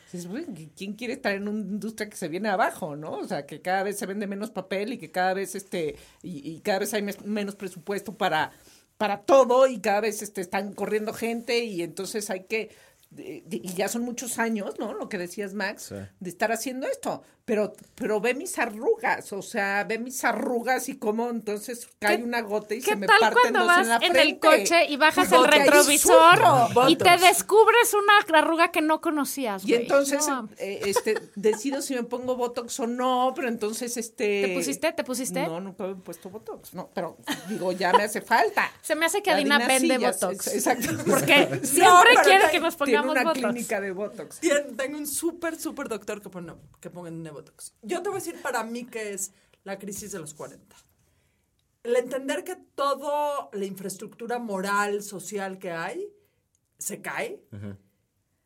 ¿quién 0.76 0.95
quiere 0.95 1.14
estar 1.14 1.35
en 1.35 1.49
una 1.49 1.61
industria 1.61 2.09
que 2.09 2.17
se 2.17 2.29
viene 2.29 2.49
abajo, 2.49 2.97
no? 2.97 3.12
O 3.12 3.26
sea, 3.26 3.47
que 3.47 3.61
cada 3.61 3.83
vez 3.83 3.99
se 3.99 4.07
vende 4.07 4.26
menos 4.26 4.50
papel 4.50 4.93
y 4.93 4.99
que 4.99 5.11
cada 5.11 5.35
vez 5.35 5.55
este, 5.55 5.97
y, 6.23 6.50
y 6.50 6.61
cada 6.61 6.81
vez 6.81 6.95
hay 6.95 7.05
menos 7.25 7.55
presupuesto 7.55 8.17
para, 8.17 8.52
para 9.00 9.23
todo 9.23 9.67
y 9.67 9.81
cada 9.81 10.02
vez 10.02 10.21
este, 10.21 10.43
están 10.43 10.75
corriendo 10.75 11.14
gente 11.14 11.64
y 11.64 11.83
entonces 11.83 12.29
hay 12.29 12.45
que, 12.45 12.71
y 13.17 13.73
ya 13.75 13.88
son 13.88 14.02
muchos 14.02 14.38
años, 14.38 14.75
¿no? 14.79 14.95
Lo 14.95 15.09
que 15.09 15.19
decías, 15.19 15.52
Max, 15.55 15.87
Sí. 15.88 15.95
de 16.21 16.31
estar 16.31 16.52
haciendo 16.52 16.87
esto. 16.87 17.23
Pero, 17.47 17.73
pero 17.97 18.21
ve 18.21 18.35
mis 18.35 18.57
arrugas, 18.61 19.33
o 19.33 19.43
sea, 19.43 19.83
ve 19.83 19.99
mis 19.99 20.23
arrugas 20.23 20.88
y 20.88 20.99
cómo 20.99 21.31
entonces 21.31 21.88
cae 21.99 22.19
¿Qué- 22.19 22.23
una 22.23 22.43
gota 22.43 22.75
y 22.76 22.81
¿Qué 22.81 22.90
se 22.90 22.97
me 22.97 23.09
tal 23.09 23.19
parte 23.19 23.38
en 23.49 23.55
cuando 23.55 23.59
dos 23.61 23.67
vas 23.67 23.81
en 23.83 23.88
la 23.88 23.97
en, 23.97 24.02
el 24.05 24.12
frente? 24.12 24.38
coche 24.47 24.87
y 24.88 24.97
bajas 24.97 25.33
el 25.33 25.38
Porque 25.38 25.57
ahí 25.57 25.62
retrovisor 25.62 26.38
y 26.88 26.97
te 26.97 27.17
descubres 27.17 27.93
una 27.95 28.38
arruga 28.38 28.71
que 28.71 28.83
no 28.83 29.00
conocías? 29.00 29.64
Y 29.67 29.75
entonces, 29.75 30.29
No. 30.29 30.49
eh, 30.59 30.83
este, 30.87 31.19
decido 31.35 31.83
si 31.83 31.95
me 31.97 32.05
pongo 32.05 32.37
Botox 32.37 32.79
o 32.79 32.87
no, 32.87 33.33
pero 33.35 33.49
entonces, 33.49 33.97
este... 33.97 34.43
¿Te 34.47 34.55
pusiste? 34.55 34.93
¿Te 34.93 35.02
pusiste? 35.02 35.43
No, 35.43 35.61
nunca 35.61 35.85
me 35.87 35.93
he 35.93 35.97
puesto 35.97 36.31
Botox, 36.31 36.73
no, 36.75 36.90
pero 36.95 37.17
digo, 37.49 37.73
ya 37.73 37.93
me 37.93 38.05
hace 38.05 38.21
falta. 38.21 38.71
Se 38.81 38.95
me 38.95 39.07
hace 39.07 39.23
que 39.23 39.31
Adina 39.33 39.59
Dina 39.59 39.79
sí, 39.81 39.88
vende 39.88 40.07
Botox. 40.07 40.47
ex- 40.47 40.55
Exacto. 40.55 40.88
Porque 41.05 41.61
siempre 41.64 42.14
quiere 42.23 42.49
que 42.52 42.61
nos 42.61 42.76
Tiene 42.76 43.00
pongamos 43.02 43.12
una 43.12 43.25
Botox. 43.25 43.52
clínica 43.54 43.80
de 43.80 43.90
Botox. 43.92 44.40
Tien- 44.40 44.76
tengo 44.76 44.99
un 44.99 45.07
súper, 45.07 45.59
súper 45.59 45.88
doctor 45.88 46.21
que, 46.23 46.28
pone, 46.30 46.54
que 46.80 46.90
pongan 46.90 47.23
Nebotox. 47.23 47.75
Yo 47.83 48.02
te 48.02 48.09
voy 48.09 48.19
a 48.19 48.23
decir 48.25 48.40
para 48.42 48.62
mí 48.64 48.85
qué 48.85 49.12
es 49.12 49.33
la 49.64 49.78
crisis 49.78 50.12
de 50.12 50.19
los 50.19 50.35
40. 50.35 50.76
El 51.83 51.97
entender 51.97 52.45
que 52.45 52.57
toda 52.75 53.49
la 53.52 53.64
infraestructura 53.64 54.38
moral, 54.38 55.02
social 55.02 55.59
que 55.59 55.71
hay, 55.73 56.09
se 56.78 57.00
cae. 57.00 57.42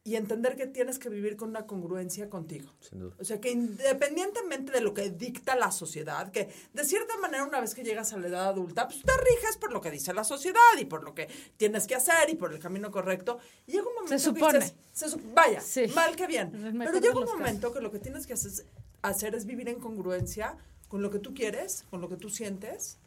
Y 0.07 0.17
entender 0.17 0.55
que 0.55 0.67
tienes 0.67 0.99
que 0.99 1.09
vivir 1.09 1.35
con 1.35 1.49
una 1.49 1.67
congruencia 1.67 2.29
contigo. 2.29 2.71
Sin 2.81 2.99
duda. 3.01 3.17
O 3.19 3.25
sea, 3.25 3.41
que 3.41 3.51
independientemente 3.51 4.71
de 4.71 4.83
lo 4.83 4.93
que 4.93 5.09
dicta 5.09 5.57
la 5.57 5.71
sociedad, 5.73 6.31
que 6.31 6.51
de 6.75 6.85
cierta 6.85 7.17
manera 7.17 7.43
una 7.45 7.59
vez 7.59 7.75
que 7.75 7.83
llegas 7.83 8.13
a 8.13 8.19
la 8.19 8.29
edad 8.29 8.49
adulta, 8.49 8.87
pues 8.87 9.01
te 9.03 9.13
riges 9.17 9.57
por 9.57 9.73
lo 9.73 9.81
que 9.81 9.91
dice 9.91 10.13
la 10.13 10.23
sociedad 10.25 10.61
y 10.79 10.85
por 10.85 11.05
lo 11.05 11.15
que 11.15 11.29
tienes 11.57 11.87
que 11.87 11.95
hacer 11.95 12.29
y 12.29 12.35
por 12.35 12.53
el 12.53 12.59
camino 12.59 12.91
correcto. 12.91 13.39
Y 13.67 13.73
llega 13.73 13.89
un 13.89 13.95
momento 13.95 14.19
Se 14.19 14.31
que 14.31 14.39
supone. 14.39 14.59
dices, 14.59 14.75
se 14.93 15.09
su- 15.09 15.21
vaya, 15.33 15.61
Sí. 15.63 15.87
mal 15.95 16.15
que 16.17 16.27
bien. 16.27 16.55
En 16.55 16.67
el 16.67 16.75
mejor 16.75 16.93
Pero 17.01 17.07
llega 17.07 17.21
un 17.21 17.39
momento 17.39 17.73
que 17.73 17.81
lo 17.81 17.91
que 17.91 17.99
tienes 17.99 18.27
que 18.27 18.35
hacer, 18.35 18.67
hacer 19.01 19.35
es 19.35 19.47
vivir 19.47 19.71
en 19.71 19.81
congruencia 19.81 20.59
con 20.89 21.01
lo 21.01 21.11
que 21.11 21.19
tú 21.19 21.33
quieres, 21.33 21.85
con 21.89 22.03
lo 22.03 22.11
que 22.11 22.17
tú 22.19 22.29
sientes 22.29 22.99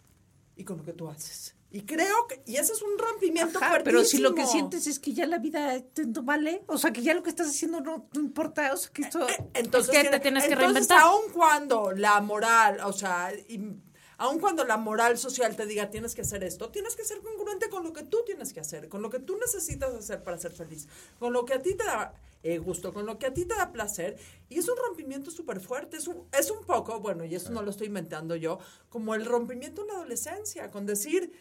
y 0.56 0.63
con 0.63 0.77
lo 0.80 0.84
que 0.84 0.94
tú 0.94 1.08
haces. 1.10 1.54
Y 1.70 1.82
creo 1.82 2.28
que, 2.28 2.42
y 2.46 2.56
ese 2.56 2.72
es 2.72 2.82
un 2.82 2.98
rompimiento 2.98 3.60
Ajá, 3.62 3.82
pero 3.84 4.04
si 4.06 4.20
lo 4.20 4.34
que 4.34 4.46
sientes 4.46 4.88
es 4.88 5.00
que 5.00 5.14
ya 5.14 5.26
la 5.26 5.38
vida 5.38 5.82
te- 5.94 6.06
no 6.06 6.24
vale, 6.24 6.64
o 6.68 6.78
sea, 6.78 6.92
que 6.92 7.02
ya 7.02 7.14
lo 7.14 7.24
que 7.24 7.30
estás 7.30 7.48
haciendo 7.50 7.82
no, 7.82 8.08
no 8.14 8.22
importa, 8.22 8.74
o 8.74 8.78
sea, 8.78 8.90
que 8.94 9.02
esto... 9.02 9.28
Eh, 9.28 9.50
Entonces, 9.54 9.94
Es 9.94 10.04
que 10.04 10.10
te 10.10 10.20
tienes 10.22 10.46
que 10.46 10.54
entonces, 10.54 10.74
reinventar. 10.88 11.02
aun 11.02 11.30
cuando 11.34 11.92
la 11.92 12.22
moral, 12.22 12.80
o 12.86 12.94
sea, 12.94 13.34
y- 13.50 13.76
aun 14.18 14.40
cuando 14.40 14.64
la 14.64 14.78
moral 14.78 15.18
social 15.18 15.56
te 15.58 15.66
diga 15.66 15.90
tienes 15.90 16.16
que 16.16 16.22
hacer 16.22 16.42
esto, 16.46 16.70
tienes 16.70 16.96
que 16.96 17.04
ser 17.04 17.20
congruente 17.20 17.70
con 17.70 17.84
lo 17.84 17.92
que 17.92 18.04
tú 18.04 18.20
tienes 18.26 18.54
que 18.54 18.62
hacer, 18.62 18.88
con 18.88 19.02
lo 19.02 19.10
que 19.10 19.20
tú 19.20 19.38
necesitas 19.38 19.94
hacer 19.94 20.24
para 20.24 20.38
ser 20.38 20.54
feliz, 20.54 20.88
con 21.20 21.34
lo 21.34 21.44
que 21.46 21.54
a 21.54 21.62
ti 21.62 21.76
te 21.76 21.84
da 21.84 22.14
eh, 22.44 22.60
gusto, 22.60 22.94
con 22.94 23.06
lo 23.06 23.20
que 23.20 23.26
a 23.26 23.34
ti 23.34 23.44
te 23.46 23.56
da 23.56 23.74
placer. 23.74 24.16
Y 24.48 24.58
es 24.58 24.70
un 24.70 24.78
rompimiento 24.78 25.32
súper 25.32 25.60
fuerte, 25.60 25.98
es 25.98 26.08
un, 26.08 26.24
es 26.32 26.50
un 26.50 26.64
poco, 26.64 27.02
bueno, 27.02 27.26
y 27.26 27.36
eso 27.36 27.52
no 27.52 27.62
lo 27.62 27.70
estoy 27.72 27.88
inventando 27.88 28.38
yo, 28.38 28.58
como 28.90 29.14
el 29.16 29.26
rompimiento 29.26 29.82
en 29.82 29.88
la 29.90 29.94
adolescencia, 29.96 30.72
con 30.72 30.86
decir, 30.86 31.32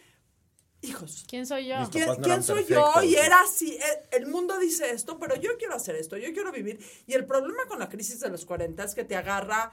hijos, 0.83 1.25
¿Quién 1.29 1.47
soy 1.47 1.67
yo? 1.69 1.77
¿Quién, 1.91 2.07
no 2.21 2.43
soy 2.43 2.65
yo? 2.67 3.03
Y 3.03 3.15
era 3.17 3.41
así. 3.41 3.75
eh, 3.75 4.09
El 4.13 4.27
mundo 4.27 4.59
dice 4.59 4.91
esto, 4.91 5.19
pero 5.19 5.35
yo 5.37 5.57
quiero 5.59 5.75
hacer 5.75 5.97
esto, 5.97 6.17
yo 6.17 6.33
quiero 6.33 6.53
vivir. 6.53 6.79
Y 7.07 7.15
el 7.15 7.25
problema 7.27 7.67
con 7.67 7.79
la 7.79 7.89
crisis 7.89 8.21
de 8.21 8.29
los 8.29 8.45
40 8.47 8.85
es 8.85 8.95
que 8.95 9.05
te 9.05 9.17
agarra 9.17 9.73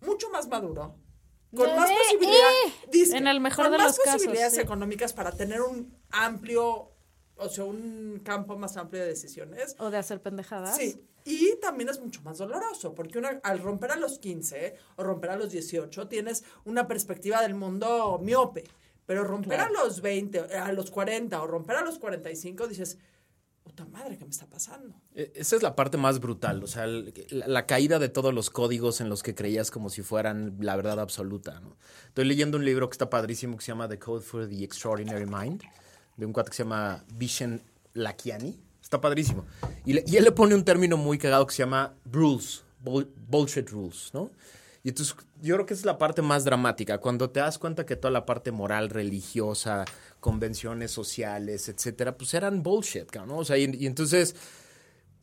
mucho 0.00 0.30
más 0.30 0.48
maduro. 0.48 0.96
Con 1.54 1.74
más 1.76 1.88
Eh, 1.90 1.94
posibilidades. 2.04 2.66
eh, 2.66 2.88
dice, 2.90 3.16
en 3.16 3.26
el 3.28 3.40
mejor 3.40 3.66
con 3.66 3.72
de 3.72 3.78
más 3.78 3.86
los 3.88 3.98
casos, 3.98 4.14
posibilidades 4.14 4.54
sí. 4.54 4.60
económicas 4.60 5.12
para 5.12 5.32
tener 5.32 5.60
un 5.60 5.96
amplio, 6.10 6.90
o 7.36 7.48
sea, 7.48 7.64
un 7.64 8.20
campo 8.24 8.56
más 8.56 8.76
amplio 8.76 9.02
de 9.02 9.08
decisiones. 9.08 9.76
O 9.78 9.90
de 9.90 9.98
hacer 9.98 10.20
pendejadas. 10.20 10.76
Sí. 10.76 11.00
Y 11.26 11.56
también 11.60 11.88
es 11.88 12.00
mucho 12.00 12.20
más 12.22 12.38
doloroso, 12.38 12.94
porque 12.94 13.18
una, 13.18 13.40
al 13.44 13.60
romper 13.60 13.92
a 13.92 13.96
los 13.96 14.18
15 14.18 14.74
o 14.96 15.02
romper 15.04 15.30
a 15.30 15.36
los 15.36 15.52
18 15.52 16.06
tienes 16.08 16.44
una 16.64 16.86
perspectiva 16.86 17.40
del 17.40 17.54
mundo 17.54 18.18
miope. 18.22 18.64
Pero 19.06 19.24
romper 19.24 19.60
a 19.60 19.68
los 19.70 20.00
20, 20.00 20.38
a 20.56 20.72
los 20.72 20.90
40 20.90 21.40
o 21.42 21.46
romper 21.46 21.76
a 21.76 21.82
los 21.84 21.98
45 21.98 22.66
dices, 22.68 22.98
puta 23.62 23.84
madre, 23.86 24.16
¿qué 24.18 24.24
me 24.24 24.30
está 24.30 24.46
pasando? 24.46 24.94
E- 25.14 25.32
Esa 25.34 25.56
es 25.56 25.62
la 25.62 25.74
parte 25.74 25.96
más 25.96 26.20
brutal, 26.20 26.62
o 26.62 26.66
sea, 26.66 26.84
el- 26.84 27.12
la, 27.30 27.46
la 27.48 27.66
caída 27.66 27.98
de 27.98 28.08
todos 28.08 28.32
los 28.32 28.50
códigos 28.50 29.00
en 29.00 29.08
los 29.08 29.22
que 29.22 29.34
creías 29.34 29.70
como 29.70 29.90
si 29.90 30.02
fueran 30.02 30.56
la 30.60 30.76
verdad 30.76 31.00
absoluta. 31.00 31.60
¿no? 31.60 31.76
Estoy 32.08 32.24
leyendo 32.26 32.56
un 32.58 32.64
libro 32.64 32.88
que 32.88 32.94
está 32.94 33.10
padrísimo 33.10 33.56
que 33.56 33.62
se 33.64 33.72
llama 33.72 33.88
The 33.88 33.98
Code 33.98 34.22
for 34.22 34.48
the 34.48 34.64
Extraordinary 34.64 35.26
Mind, 35.26 35.62
de 36.16 36.26
un 36.26 36.32
cuate 36.32 36.50
que 36.50 36.56
se 36.56 36.62
llama 36.62 37.04
Vishen 37.14 37.62
Lakiani. 37.94 38.58
Está 38.82 39.00
padrísimo. 39.00 39.44
Y, 39.86 39.94
le- 39.94 40.04
y 40.06 40.16
él 40.16 40.24
le 40.24 40.32
pone 40.32 40.54
un 40.54 40.64
término 40.64 40.96
muy 40.96 41.16
cagado 41.18 41.46
que 41.46 41.54
se 41.54 41.62
llama 41.62 41.94
rules, 42.04 42.62
bull- 42.84 43.08
bullshit 43.28 43.68
rules, 43.70 44.10
¿no? 44.12 44.30
Y 44.82 44.90
entonces 44.90 45.16
yo 45.44 45.54
creo 45.56 45.66
que 45.66 45.74
es 45.74 45.84
la 45.84 45.98
parte 45.98 46.22
más 46.22 46.44
dramática, 46.44 46.98
cuando 46.98 47.30
te 47.30 47.40
das 47.40 47.58
cuenta 47.58 47.86
que 47.86 47.96
toda 47.96 48.10
la 48.12 48.26
parte 48.26 48.50
moral, 48.52 48.90
religiosa, 48.90 49.84
convenciones 50.20 50.90
sociales, 50.90 51.68
etcétera, 51.68 52.16
pues 52.16 52.34
eran 52.34 52.62
bullshit, 52.62 53.14
¿no? 53.26 53.38
O 53.38 53.44
sea, 53.44 53.58
y, 53.58 53.70
y 53.78 53.86
entonces 53.86 54.34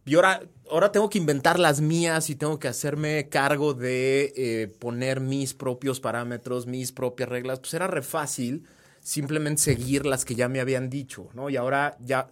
y 0.06 0.16
ahora, 0.16 0.42
ahora 0.72 0.92
tengo 0.92 1.10
que 1.10 1.20
inventar 1.20 1.60
las 1.60 1.80
mías 1.80 2.30
y 2.32 2.36
tengo 2.36 2.58
que 2.58 2.68
hacerme 2.68 3.30
cargo 3.30 3.74
de 3.76 4.34
eh, 4.36 4.68
poner 4.80 5.20
mis 5.20 5.54
propios 5.54 6.00
parámetros, 6.00 6.66
mis 6.66 6.92
propias 6.92 7.30
reglas. 7.30 7.60
Pues 7.60 7.74
era 7.76 7.88
re 7.88 8.02
fácil 8.02 8.66
simplemente 9.00 9.62
seguir 9.62 10.06
las 10.08 10.26
que 10.26 10.34
ya 10.36 10.50
me 10.50 10.60
habían 10.60 10.90
dicho, 10.90 11.30
¿no? 11.34 11.50
Y 11.52 11.56
ahora 11.58 11.98
ya, 12.00 12.28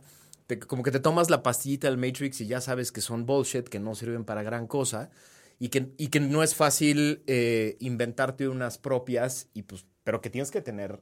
te- 0.47 0.57
como 0.59 0.81
que 0.81 0.91
te 0.91 0.99
tomas 0.99 1.29
la 1.29 1.43
pastillita 1.43 1.87
del 1.87 1.97
Matrix 1.97 2.41
y 2.41 2.47
ya 2.47 2.59
sabes 2.59 2.91
que 2.91 3.01
son 3.01 3.25
bullshit, 3.27 3.67
que 3.69 3.79
no 3.79 3.93
sirven 3.93 4.23
para 4.25 4.41
gran 4.41 4.65
cosa 4.65 5.11
y 5.59 5.69
que, 5.69 5.93
y 5.97 6.07
que 6.07 6.21
no 6.21 6.41
es 6.41 6.55
fácil 6.55 7.23
eh, 7.27 7.75
inventarte 7.79 8.47
unas 8.47 8.77
propias, 8.77 9.49
y 9.53 9.63
pues, 9.63 9.85
pero 10.03 10.21
que 10.21 10.29
tienes 10.29 10.51
que 10.51 10.61
tener 10.61 11.01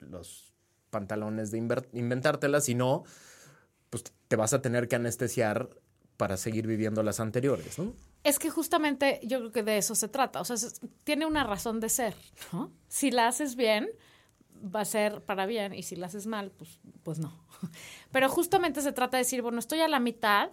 los 0.00 0.54
pantalones 0.90 1.50
de 1.50 1.58
inventártelas, 1.92 2.64
si 2.64 2.74
no, 2.74 3.04
pues 3.90 4.04
te 4.28 4.36
vas 4.36 4.54
a 4.54 4.62
tener 4.62 4.88
que 4.88 4.96
anestesiar 4.96 5.68
para 6.16 6.36
seguir 6.36 6.66
viviendo 6.66 7.02
las 7.02 7.20
anteriores, 7.20 7.78
¿no? 7.78 7.92
Es 8.24 8.38
que 8.38 8.48
justamente 8.48 9.20
yo 9.24 9.38
creo 9.40 9.52
que 9.52 9.62
de 9.62 9.78
eso 9.78 9.94
se 9.94 10.08
trata. 10.08 10.40
O 10.40 10.44
sea, 10.44 10.56
tiene 11.04 11.26
una 11.26 11.44
razón 11.44 11.80
de 11.80 11.88
ser, 11.88 12.14
¿no? 12.52 12.72
Si 12.88 13.10
la 13.10 13.26
haces 13.26 13.56
bien, 13.56 13.90
va 14.54 14.80
a 14.80 14.84
ser 14.84 15.22
para 15.22 15.46
bien, 15.46 15.74
y 15.74 15.82
si 15.82 15.96
la 15.96 16.06
haces 16.06 16.26
mal, 16.26 16.52
pues, 16.52 16.78
pues 17.02 17.18
no. 17.18 17.44
Pero 18.12 18.28
justamente 18.28 18.80
se 18.80 18.92
trata 18.92 19.16
de 19.16 19.24
decir, 19.24 19.42
bueno, 19.42 19.58
estoy 19.58 19.80
a 19.80 19.88
la 19.88 19.98
mitad, 19.98 20.50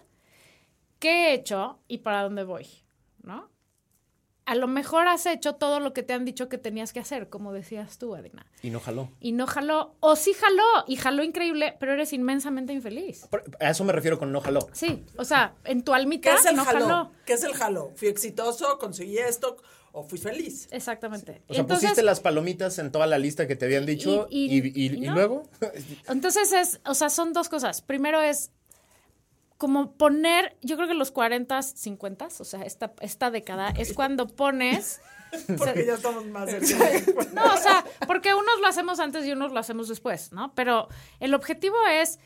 ¿qué 0.98 1.28
he 1.28 1.34
hecho 1.34 1.78
y 1.86 1.98
para 1.98 2.24
dónde 2.24 2.44
voy? 2.44 2.66
¿No? 3.22 3.48
A 4.46 4.54
lo 4.56 4.66
mejor 4.66 5.06
has 5.06 5.26
hecho 5.26 5.54
todo 5.54 5.78
lo 5.78 5.92
que 5.92 6.02
te 6.02 6.12
han 6.12 6.24
dicho 6.24 6.48
que 6.48 6.58
tenías 6.58 6.92
que 6.92 6.98
hacer, 6.98 7.28
como 7.28 7.52
decías 7.52 7.98
tú, 7.98 8.16
Adina. 8.16 8.46
Y 8.62 8.70
no 8.70 8.80
jaló. 8.80 9.10
Y 9.20 9.30
no 9.30 9.46
jaló, 9.46 9.94
o 10.00 10.16
sí 10.16 10.32
jaló, 10.32 10.64
y 10.88 10.96
jaló 10.96 11.22
increíble, 11.22 11.76
pero 11.78 11.92
eres 11.92 12.12
inmensamente 12.12 12.72
infeliz. 12.72 13.26
Por- 13.30 13.44
A 13.60 13.70
eso 13.70 13.84
me 13.84 13.92
refiero 13.92 14.18
con 14.18 14.32
no 14.32 14.40
jaló. 14.40 14.66
Sí, 14.72 15.04
o 15.16 15.24
sea, 15.24 15.54
en 15.64 15.84
tu 15.84 15.92
¿Qué 15.92 15.96
almita 15.98 16.34
es 16.34 16.46
el 16.46 16.56
no 16.56 16.64
jaló? 16.64 16.80
jaló. 16.86 17.12
¿Qué 17.26 17.34
es 17.34 17.44
el 17.44 17.54
jaló? 17.54 17.92
¿Fui 17.94 18.08
exitoso? 18.08 18.76
¿Conseguí 18.78 19.18
esto? 19.18 19.56
¿O 19.92 20.02
fui 20.04 20.18
feliz? 20.18 20.66
Exactamente. 20.72 21.42
O 21.46 21.52
sea, 21.54 21.60
Entonces- 21.62 21.90
pusiste 21.90 22.02
las 22.02 22.18
palomitas 22.20 22.78
en 22.80 22.90
toda 22.90 23.06
la 23.06 23.18
lista 23.18 23.46
que 23.46 23.54
te 23.54 23.66
habían 23.66 23.86
dicho 23.86 24.26
Y- 24.30 24.46
y, 24.46 24.58
y- 24.58 24.72
y- 24.86 24.96
y 24.96 25.00
no. 25.06 25.14
luego... 25.14 25.42
Entonces 26.08 26.52
es, 26.52 26.80
o 26.86 26.94
sea, 26.94 27.08
son 27.10 27.32
dos 27.32 27.48
cosas. 27.48 27.82
Primero 27.82 28.20
es 28.20 28.50
como 29.60 29.92
poner, 29.92 30.56
yo 30.62 30.76
creo 30.76 30.88
que 30.88 30.94
los 30.94 31.10
40, 31.10 31.60
50, 31.60 32.28
o 32.38 32.44
sea, 32.44 32.62
esta, 32.62 32.94
esta 33.02 33.30
década 33.30 33.68
es 33.76 33.92
cuando 33.92 34.26
pones... 34.26 35.02
Porque 35.58 35.84
ya 35.84 35.94
estamos 35.94 36.24
más 36.24 36.48
cerca. 36.50 37.22
No, 37.34 37.44
o 37.44 37.56
sea, 37.58 37.84
porque 38.08 38.32
unos 38.34 38.58
lo 38.60 38.66
hacemos 38.66 38.98
antes 39.00 39.24
y 39.26 39.32
unos 39.32 39.52
lo 39.52 39.60
hacemos 39.60 39.86
después, 39.86 40.32
¿no? 40.32 40.54
Pero 40.54 40.88
el 41.20 41.34
objetivo 41.34 41.76
es 41.92 42.18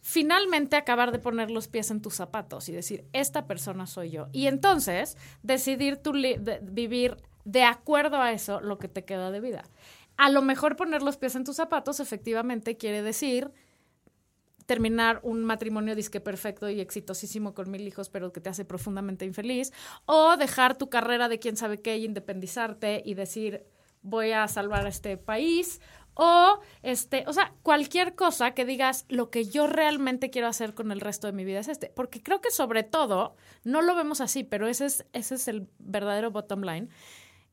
finalmente 0.00 0.76
acabar 0.76 1.10
de 1.12 1.18
poner 1.18 1.50
los 1.50 1.68
pies 1.68 1.90
en 1.90 2.00
tus 2.00 2.14
zapatos 2.14 2.68
y 2.68 2.72
decir, 2.72 3.04
esta 3.12 3.46
persona 3.46 3.86
soy 3.86 4.10
yo. 4.10 4.28
Y 4.32 4.46
entonces 4.46 5.16
decidir 5.42 5.96
tu 5.96 6.14
li- 6.14 6.36
de- 6.38 6.60
vivir 6.62 7.16
de 7.44 7.64
acuerdo 7.64 8.22
a 8.22 8.32
eso 8.32 8.60
lo 8.60 8.78
que 8.78 8.88
te 8.88 9.04
queda 9.04 9.30
de 9.30 9.40
vida. 9.40 9.64
A 10.16 10.30
lo 10.30 10.40
mejor 10.40 10.76
poner 10.76 11.02
los 11.02 11.16
pies 11.16 11.34
en 11.34 11.44
tus 11.44 11.56
zapatos 11.56 12.00
efectivamente 12.00 12.76
quiere 12.78 13.02
decir 13.02 13.50
terminar 14.66 15.20
un 15.22 15.44
matrimonio 15.44 15.94
disque 15.94 16.20
perfecto 16.20 16.68
y 16.68 16.80
exitosísimo 16.80 17.54
con 17.54 17.70
mil 17.70 17.86
hijos, 17.86 18.08
pero 18.08 18.32
que 18.32 18.40
te 18.40 18.50
hace 18.50 18.64
profundamente 18.64 19.24
infeliz, 19.24 19.72
o 20.04 20.36
dejar 20.36 20.76
tu 20.76 20.90
carrera 20.90 21.28
de 21.28 21.38
quién 21.38 21.56
sabe 21.56 21.80
qué 21.80 21.96
y 21.96 22.04
independizarte 22.04 23.02
y 23.04 23.14
decir 23.14 23.64
voy 24.02 24.32
a 24.32 24.46
salvar 24.48 24.86
a 24.86 24.88
este 24.88 25.16
país, 25.16 25.80
o 26.14 26.60
este, 26.82 27.24
o 27.26 27.32
sea, 27.32 27.52
cualquier 27.62 28.14
cosa 28.14 28.52
que 28.54 28.64
digas 28.64 29.04
lo 29.08 29.30
que 29.30 29.44
yo 29.44 29.66
realmente 29.66 30.30
quiero 30.30 30.48
hacer 30.48 30.74
con 30.74 30.90
el 30.90 31.00
resto 31.00 31.26
de 31.26 31.34
mi 31.34 31.44
vida 31.44 31.58
es 31.60 31.68
este, 31.68 31.88
porque 31.94 32.22
creo 32.22 32.40
que 32.40 32.50
sobre 32.50 32.84
todo 32.84 33.36
no 33.64 33.82
lo 33.82 33.94
vemos 33.94 34.20
así, 34.20 34.42
pero 34.42 34.66
ese 34.66 34.86
es 34.86 35.04
ese 35.12 35.34
es 35.34 35.46
el 35.48 35.68
verdadero 35.78 36.30
bottom 36.30 36.62
line. 36.62 36.88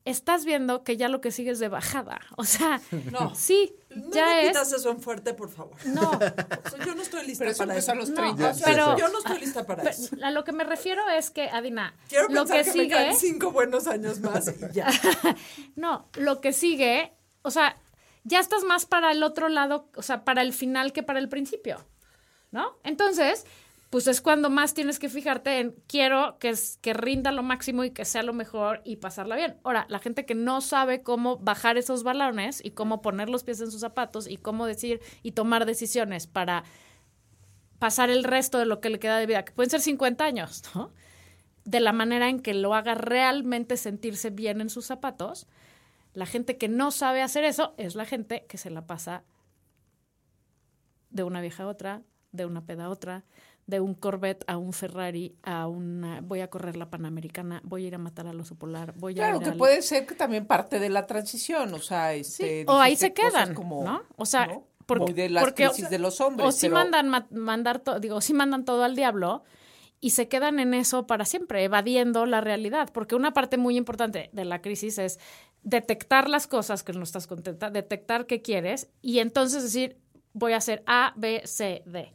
Estás 0.06 0.44
viendo 0.44 0.84
que 0.84 0.96
ya 0.98 1.08
lo 1.08 1.20
que 1.22 1.30
sigue 1.30 1.50
es 1.50 1.58
de 1.58 1.68
bajada. 1.68 2.20
O 2.36 2.44
sea, 2.44 2.80
No. 3.10 3.34
sí, 3.34 3.74
No 3.96 4.10
ya 4.10 4.26
me 4.26 4.42
es. 4.42 4.48
quitas 4.48 4.72
eso 4.72 4.90
en 4.90 5.00
fuerte, 5.00 5.34
por 5.34 5.50
favor. 5.50 5.74
No, 5.86 6.10
O 6.12 6.18
sea, 6.70 6.84
yo 6.86 6.94
no 6.94 7.02
estoy 7.02 7.26
lista 7.26 7.40
Pero 7.44 7.50
eso 7.52 7.58
para 7.66 7.76
eso. 7.78 7.92
a 7.92 7.94
los 7.94 8.08
No, 8.10 8.14
30. 8.16 8.50
O 8.50 8.54
sea, 8.54 8.66
pero- 8.66 8.98
yo 8.98 9.08
no 9.08 9.18
estoy 9.18 9.38
lista 9.40 9.64
para 9.66 9.82
Pero 9.82 9.94
eso. 9.94 10.16
a 10.22 10.30
lo 10.30 10.44
que 10.44 10.52
me 10.52 10.64
refiero 10.64 11.08
es 11.10 11.30
que, 11.30 11.48
Adina, 11.48 11.94
Quiero 12.08 12.28
lo 12.28 12.44
pensar 12.46 12.64
que, 12.64 12.72
que, 12.72 12.78
me 12.78 12.88
quedan 12.88 13.16
cinco 13.16 13.50
buenos 13.50 13.86
años 13.86 14.20
más 14.20 14.48
y 14.48 14.72
ya. 14.74 14.88
no, 15.76 16.08
lo 16.14 16.40
que 16.40 16.52
sigue, 16.52 17.12
o 17.42 17.50
sea, 17.50 17.76
ya 18.24 18.40
estás 18.40 18.64
más 18.64 18.86
para 18.86 19.12
el 19.12 19.22
otro 19.22 19.48
lado, 19.48 19.88
o 19.96 20.02
sea, 20.02 20.24
para 20.24 20.42
el 20.42 20.52
final 20.52 20.92
que 20.92 21.02
para 21.02 21.18
el 21.18 21.28
principio, 21.28 21.84
¿no? 22.50 22.78
Entonces, 22.84 23.44
pues 23.94 24.08
es 24.08 24.20
cuando 24.20 24.50
más 24.50 24.74
tienes 24.74 24.98
que 24.98 25.08
fijarte 25.08 25.60
en 25.60 25.76
quiero 25.86 26.36
que, 26.40 26.52
que 26.80 26.94
rinda 26.94 27.30
lo 27.30 27.44
máximo 27.44 27.84
y 27.84 27.90
que 27.90 28.04
sea 28.04 28.24
lo 28.24 28.32
mejor 28.32 28.80
y 28.84 28.96
pasarla 28.96 29.36
bien. 29.36 29.56
Ahora, 29.62 29.86
la 29.88 30.00
gente 30.00 30.26
que 30.26 30.34
no 30.34 30.62
sabe 30.62 31.04
cómo 31.04 31.36
bajar 31.36 31.78
esos 31.78 32.02
balones 32.02 32.60
y 32.64 32.72
cómo 32.72 33.02
poner 33.02 33.28
los 33.28 33.44
pies 33.44 33.60
en 33.60 33.70
sus 33.70 33.82
zapatos 33.82 34.26
y 34.26 34.36
cómo 34.36 34.66
decir 34.66 35.00
y 35.22 35.30
tomar 35.30 35.64
decisiones 35.64 36.26
para 36.26 36.64
pasar 37.78 38.10
el 38.10 38.24
resto 38.24 38.58
de 38.58 38.66
lo 38.66 38.80
que 38.80 38.90
le 38.90 38.98
queda 38.98 39.16
de 39.16 39.26
vida, 39.26 39.44
que 39.44 39.52
pueden 39.52 39.70
ser 39.70 39.80
50 39.80 40.24
años. 40.24 40.64
De 41.64 41.78
la 41.78 41.92
manera 41.92 42.28
en 42.28 42.40
que 42.40 42.52
lo 42.52 42.74
haga 42.74 42.96
realmente 42.96 43.76
sentirse 43.76 44.30
bien 44.30 44.60
en 44.60 44.70
sus 44.70 44.86
zapatos. 44.86 45.46
La 46.14 46.26
gente 46.26 46.58
que 46.58 46.66
no 46.66 46.90
sabe 46.90 47.22
hacer 47.22 47.44
eso 47.44 47.74
es 47.76 47.94
la 47.94 48.06
gente 48.06 48.44
que 48.48 48.58
se 48.58 48.70
la 48.70 48.88
pasa 48.88 49.22
de 51.10 51.22
una 51.22 51.40
vieja 51.40 51.62
a 51.62 51.68
otra, 51.68 52.02
de 52.32 52.44
una 52.44 52.66
peda 52.66 52.86
a 52.86 52.88
otra, 52.90 53.24
de 53.66 53.80
un 53.80 53.94
Corvette 53.94 54.44
a 54.46 54.58
un 54.58 54.72
Ferrari, 54.72 55.34
a 55.42 55.66
una 55.68 56.20
voy 56.20 56.40
a 56.40 56.48
correr 56.50 56.76
la 56.76 56.90
Panamericana, 56.90 57.60
voy 57.64 57.84
a 57.84 57.88
ir 57.88 57.94
a 57.94 57.98
matar 57.98 58.26
al 58.26 58.38
oso 58.38 58.54
polar, 58.56 58.92
voy 58.96 59.14
a 59.14 59.16
Claro, 59.16 59.40
que 59.40 59.50
al- 59.50 59.56
puede 59.56 59.80
ser 59.82 60.06
que 60.06 60.14
también 60.14 60.46
parte 60.46 60.78
de 60.78 60.90
la 60.90 61.06
transición, 61.06 61.72
o 61.72 61.78
sea, 61.80 62.12
este, 62.14 62.60
Sí, 62.60 62.64
o 62.68 62.78
ahí 62.78 62.96
se 62.96 63.12
quedan, 63.14 63.54
como, 63.54 63.82
¿no? 63.84 64.02
O 64.16 64.26
sea, 64.26 64.46
¿no? 64.48 64.66
porque- 64.86 65.14
de 65.14 65.30
las 65.30 65.42
porque- 65.44 65.64
crisis 65.66 65.88
de 65.88 65.98
los 65.98 66.20
hombres. 66.20 66.46
o 66.48 66.52
si 66.52 66.66
pero- 66.66 66.74
mandan 66.74 67.08
ma- 67.08 67.26
mandar 67.30 67.78
to- 67.80 68.00
digo, 68.00 68.20
si 68.20 68.34
mandan 68.34 68.66
todo 68.66 68.84
al 68.84 68.96
diablo 68.96 69.44
y 70.00 70.10
se 70.10 70.28
quedan 70.28 70.58
en 70.60 70.74
eso 70.74 71.06
para 71.06 71.24
siempre, 71.24 71.64
evadiendo 71.64 72.26
la 72.26 72.42
realidad, 72.42 72.90
porque 72.92 73.14
una 73.14 73.32
parte 73.32 73.56
muy 73.56 73.78
importante 73.78 74.28
de 74.34 74.44
la 74.44 74.60
crisis 74.60 74.98
es 74.98 75.18
detectar 75.62 76.28
las 76.28 76.46
cosas 76.46 76.82
que 76.82 76.92
no 76.92 77.02
estás 77.02 77.26
contenta, 77.26 77.70
detectar 77.70 78.26
qué 78.26 78.42
quieres 78.42 78.90
y 79.00 79.20
entonces 79.20 79.62
decir, 79.62 79.96
voy 80.34 80.52
a 80.52 80.58
hacer 80.58 80.82
A, 80.86 81.14
B, 81.16 81.40
C, 81.46 81.82
D. 81.86 82.12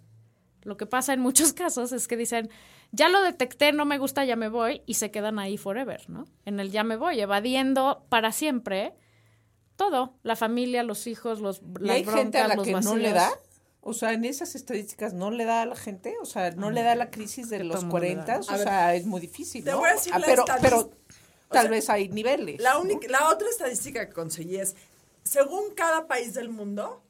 Lo 0.64 0.78
que 0.78 0.86
pasa 0.86 1.14
en 1.14 1.20
muchos 1.20 1.54
casos 1.54 1.92
es 1.92 2.08
que 2.08 2.18
dicen, 2.18 2.50
ya 2.92 3.10
lo 3.10 3.22
detecté, 3.22 3.72
no 3.72 3.86
me 3.86 3.98
gusta, 3.98 4.26
ya 4.26 4.36
me 4.36 4.50
voy 4.50 4.82
y 4.86 4.96
se 4.96 5.12
quedan 5.12 5.40
ahí 5.40 5.58
forever, 5.58 6.10
¿no? 6.10 6.26
En 6.46 6.60
el 6.60 6.72
ya 6.72 6.84
me 6.84 6.96
voy, 6.96 7.20
evadiendo 7.20 8.06
para 8.10 8.32
siempre 8.32 8.94
todo, 9.76 10.14
la 10.24 10.36
familia, 10.36 10.84
los 10.84 11.08
hijos, 11.08 11.40
los 11.40 11.62
¿Y 11.80 11.86
las 11.86 11.96
hay 11.96 12.06
gente 12.06 12.38
a 12.38 12.48
la 12.48 12.58
que 12.58 12.74
no 12.74 12.98
le 12.98 13.14
da? 13.14 13.32
O 13.82 13.94
sea, 13.94 14.12
en 14.12 14.26
esas 14.26 14.56
estadísticas 14.56 15.14
no 15.14 15.32
le 15.32 15.46
da 15.46 15.62
a 15.62 15.66
la 15.66 15.76
gente, 15.76 16.16
o 16.22 16.26
sea, 16.26 16.52
no 16.52 16.70
le 16.70 16.84
da 16.84 16.96
la 16.96 17.10
crisis 17.10 17.50
de 17.50 17.64
los 17.64 17.84
mundo 17.84 18.00
le 18.00 18.16
da. 18.16 18.26
40, 18.26 18.54
o 18.54 18.58
sea, 18.58 18.94
es 18.96 19.06
muy 19.06 19.22
difícil, 19.22 19.64
te 19.64 19.72
¿no? 19.72 19.80
voy 19.80 19.90
a 19.90 19.94
decir 19.94 20.12
Ah, 20.14 20.20
la 20.20 20.28
pero, 20.28 20.46
pero 20.62 20.80
o 20.80 20.92
tal 21.50 21.64
sea, 21.64 21.72
vez 21.72 21.90
hay 21.90 22.10
niveles. 22.10 22.60
La, 22.60 22.74
¿no? 22.74 22.82
única, 22.82 23.08
la 23.08 23.30
otra 23.30 23.48
estadística 23.50 24.06
que 24.06 24.14
conseguí 24.14 24.58
es, 24.58 24.76
según 25.24 25.74
cada 25.76 26.08
país 26.08 26.34
del 26.34 26.50
mundo, 26.50 27.02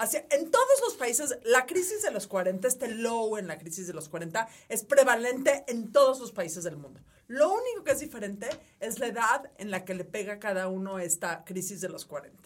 hacia, 0.00 0.26
en 0.30 0.50
todos 0.50 0.80
los 0.82 0.94
países, 0.94 1.38
la 1.44 1.66
crisis 1.66 2.02
de 2.02 2.10
los 2.10 2.26
40, 2.26 2.66
este 2.66 2.88
low 2.88 3.36
en 3.36 3.46
la 3.46 3.58
crisis 3.58 3.86
de 3.86 3.92
los 3.92 4.08
40, 4.08 4.48
es 4.68 4.82
prevalente 4.82 5.64
en 5.68 5.92
todos 5.92 6.18
los 6.20 6.32
países 6.32 6.64
del 6.64 6.76
mundo. 6.76 7.00
Lo 7.28 7.52
único 7.52 7.84
que 7.84 7.92
es 7.92 8.00
diferente 8.00 8.48
es 8.80 8.98
la 8.98 9.06
edad 9.06 9.50
en 9.58 9.70
la 9.70 9.84
que 9.84 9.94
le 9.94 10.04
pega 10.04 10.34
a 10.34 10.38
cada 10.40 10.68
uno 10.68 10.98
esta 10.98 11.44
crisis 11.44 11.80
de 11.80 11.88
los 11.88 12.06
40. 12.06 12.36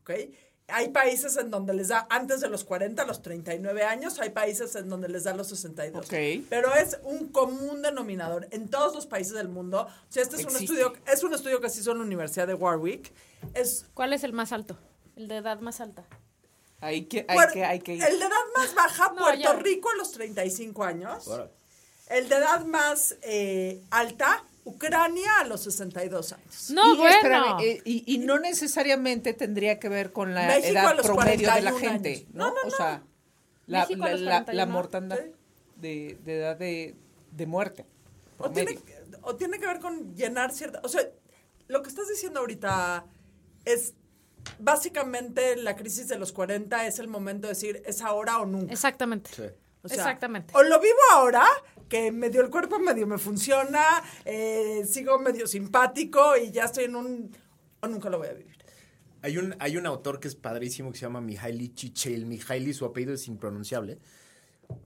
¿ok? 0.00 0.10
Hay 0.68 0.88
países 0.88 1.36
en 1.36 1.50
donde 1.50 1.74
les 1.74 1.88
da 1.88 2.06
antes 2.08 2.40
de 2.40 2.48
los 2.48 2.64
40, 2.64 3.02
a 3.02 3.06
los 3.06 3.20
39 3.20 3.82
años, 3.82 4.18
hay 4.20 4.30
países 4.30 4.74
en 4.74 4.88
donde 4.88 5.08
les 5.08 5.24
da 5.24 5.34
los 5.34 5.48
62. 5.48 6.06
Ok. 6.06 6.46
Pero 6.48 6.74
es 6.74 6.98
un 7.04 7.28
común 7.28 7.82
denominador 7.82 8.48
en 8.52 8.68
todos 8.68 8.94
los 8.94 9.06
países 9.06 9.34
del 9.34 9.48
mundo. 9.48 9.82
O 9.82 10.12
sea, 10.12 10.22
este 10.22 10.36
es 10.36 10.46
un 10.46 10.56
estudio, 10.56 10.94
es 11.06 11.22
un 11.22 11.34
estudio 11.34 11.60
que 11.60 11.68
se 11.68 11.80
hizo 11.80 11.92
en 11.92 11.98
la 11.98 12.04
Universidad 12.04 12.46
de 12.46 12.54
Warwick. 12.54 13.12
Es 13.54 13.86
¿Cuál 13.92 14.12
es 14.14 14.24
el 14.24 14.32
más 14.32 14.52
alto? 14.52 14.78
El 15.14 15.28
de 15.28 15.36
edad 15.36 15.60
más 15.60 15.80
alta. 15.80 16.06
Hay 16.82 17.04
que, 17.06 17.24
hay 17.28 17.38
Puer- 17.38 17.52
que, 17.52 17.64
hay 17.64 17.80
que 17.80 17.94
ir. 17.94 18.02
El 18.02 18.18
de 18.18 18.24
edad 18.26 18.36
más 18.56 18.74
baja, 18.74 19.08
No, 19.14 19.22
Puerto 19.22 19.38
ya. 19.40 19.52
Rico 19.54 19.88
a 19.90 19.96
los 19.96 20.10
35 20.12 20.84
años. 20.84 21.30
El 22.08 22.28
de 22.28 22.34
edad 22.36 22.64
más 22.66 23.16
eh, 23.22 23.80
alta, 23.90 24.44
Ucrania 24.64 25.38
a 25.40 25.44
los 25.44 25.62
62 25.62 26.32
años. 26.32 26.70
No, 26.70 26.92
y, 26.94 26.96
bueno. 26.96 27.14
espérame, 27.16 27.60
eh, 27.62 27.80
y, 27.84 28.14
y 28.14 28.18
no 28.18 28.38
necesariamente 28.38 29.32
tendría 29.32 29.78
que 29.78 29.88
ver 29.88 30.12
con 30.12 30.34
la 30.34 30.46
México 30.48 30.68
edad 30.78 30.96
promedio 31.02 31.54
de 31.54 31.60
la 31.62 31.70
41 31.72 31.78
gente, 31.78 32.08
años. 32.14 32.24
¿no? 32.34 32.46
No, 32.48 32.54
no, 32.54 32.60
O 32.62 32.64
no. 32.64 32.70
sea, 32.76 33.02
la, 33.66 33.80
México 33.80 34.04
a 34.04 34.08
la, 34.10 34.14
la- 34.16 34.44
41, 34.44 34.52
la 34.56 34.66
mortandad 34.66 35.18
sí. 35.18 35.30
de, 35.76 36.18
de 36.24 36.36
edad 36.38 36.56
de, 36.56 36.96
de 37.30 37.46
muerte. 37.46 37.86
O 38.38 38.50
tiene, 38.50 38.76
o 39.22 39.36
tiene 39.36 39.58
que 39.60 39.66
ver 39.66 39.78
con 39.78 40.14
llenar 40.16 40.52
cierta... 40.52 40.80
O 40.82 40.88
sea, 40.88 41.02
lo 41.68 41.80
que 41.82 41.88
estás 41.88 42.08
diciendo 42.08 42.40
ahorita 42.40 43.04
es... 43.64 43.94
Básicamente 44.58 45.56
la 45.56 45.76
crisis 45.76 46.08
de 46.08 46.18
los 46.18 46.32
40 46.32 46.86
es 46.86 46.98
el 46.98 47.08
momento 47.08 47.48
de 47.48 47.54
decir, 47.54 47.82
es 47.84 48.02
ahora 48.02 48.38
o 48.38 48.46
nunca. 48.46 48.72
Exactamente. 48.72 49.30
O 49.82 49.88
sea, 49.88 49.96
Exactamente. 49.96 50.52
O 50.56 50.62
lo 50.62 50.78
vivo 50.80 50.98
ahora, 51.12 51.44
que 51.88 52.12
medio 52.12 52.40
el 52.40 52.50
cuerpo 52.50 52.78
medio 52.78 53.06
me 53.06 53.18
funciona, 53.18 53.84
eh, 54.24 54.84
sigo 54.86 55.18
medio 55.18 55.46
simpático 55.46 56.36
y 56.36 56.50
ya 56.50 56.64
estoy 56.64 56.84
en 56.84 56.96
un... 56.96 57.36
O 57.80 57.88
nunca 57.88 58.08
lo 58.08 58.18
voy 58.18 58.28
a 58.28 58.32
vivir. 58.32 58.56
Hay 59.22 59.38
un, 59.38 59.56
hay 59.58 59.76
un 59.76 59.86
autor 59.86 60.20
que 60.20 60.28
es 60.28 60.34
padrísimo 60.34 60.92
que 60.92 60.98
se 60.98 61.06
llama 61.06 61.20
Mihaly 61.20 61.74
Chichel. 61.74 62.26
Mihaly, 62.26 62.72
su 62.74 62.84
apellido 62.84 63.14
es 63.14 63.26
impronunciable. 63.26 63.98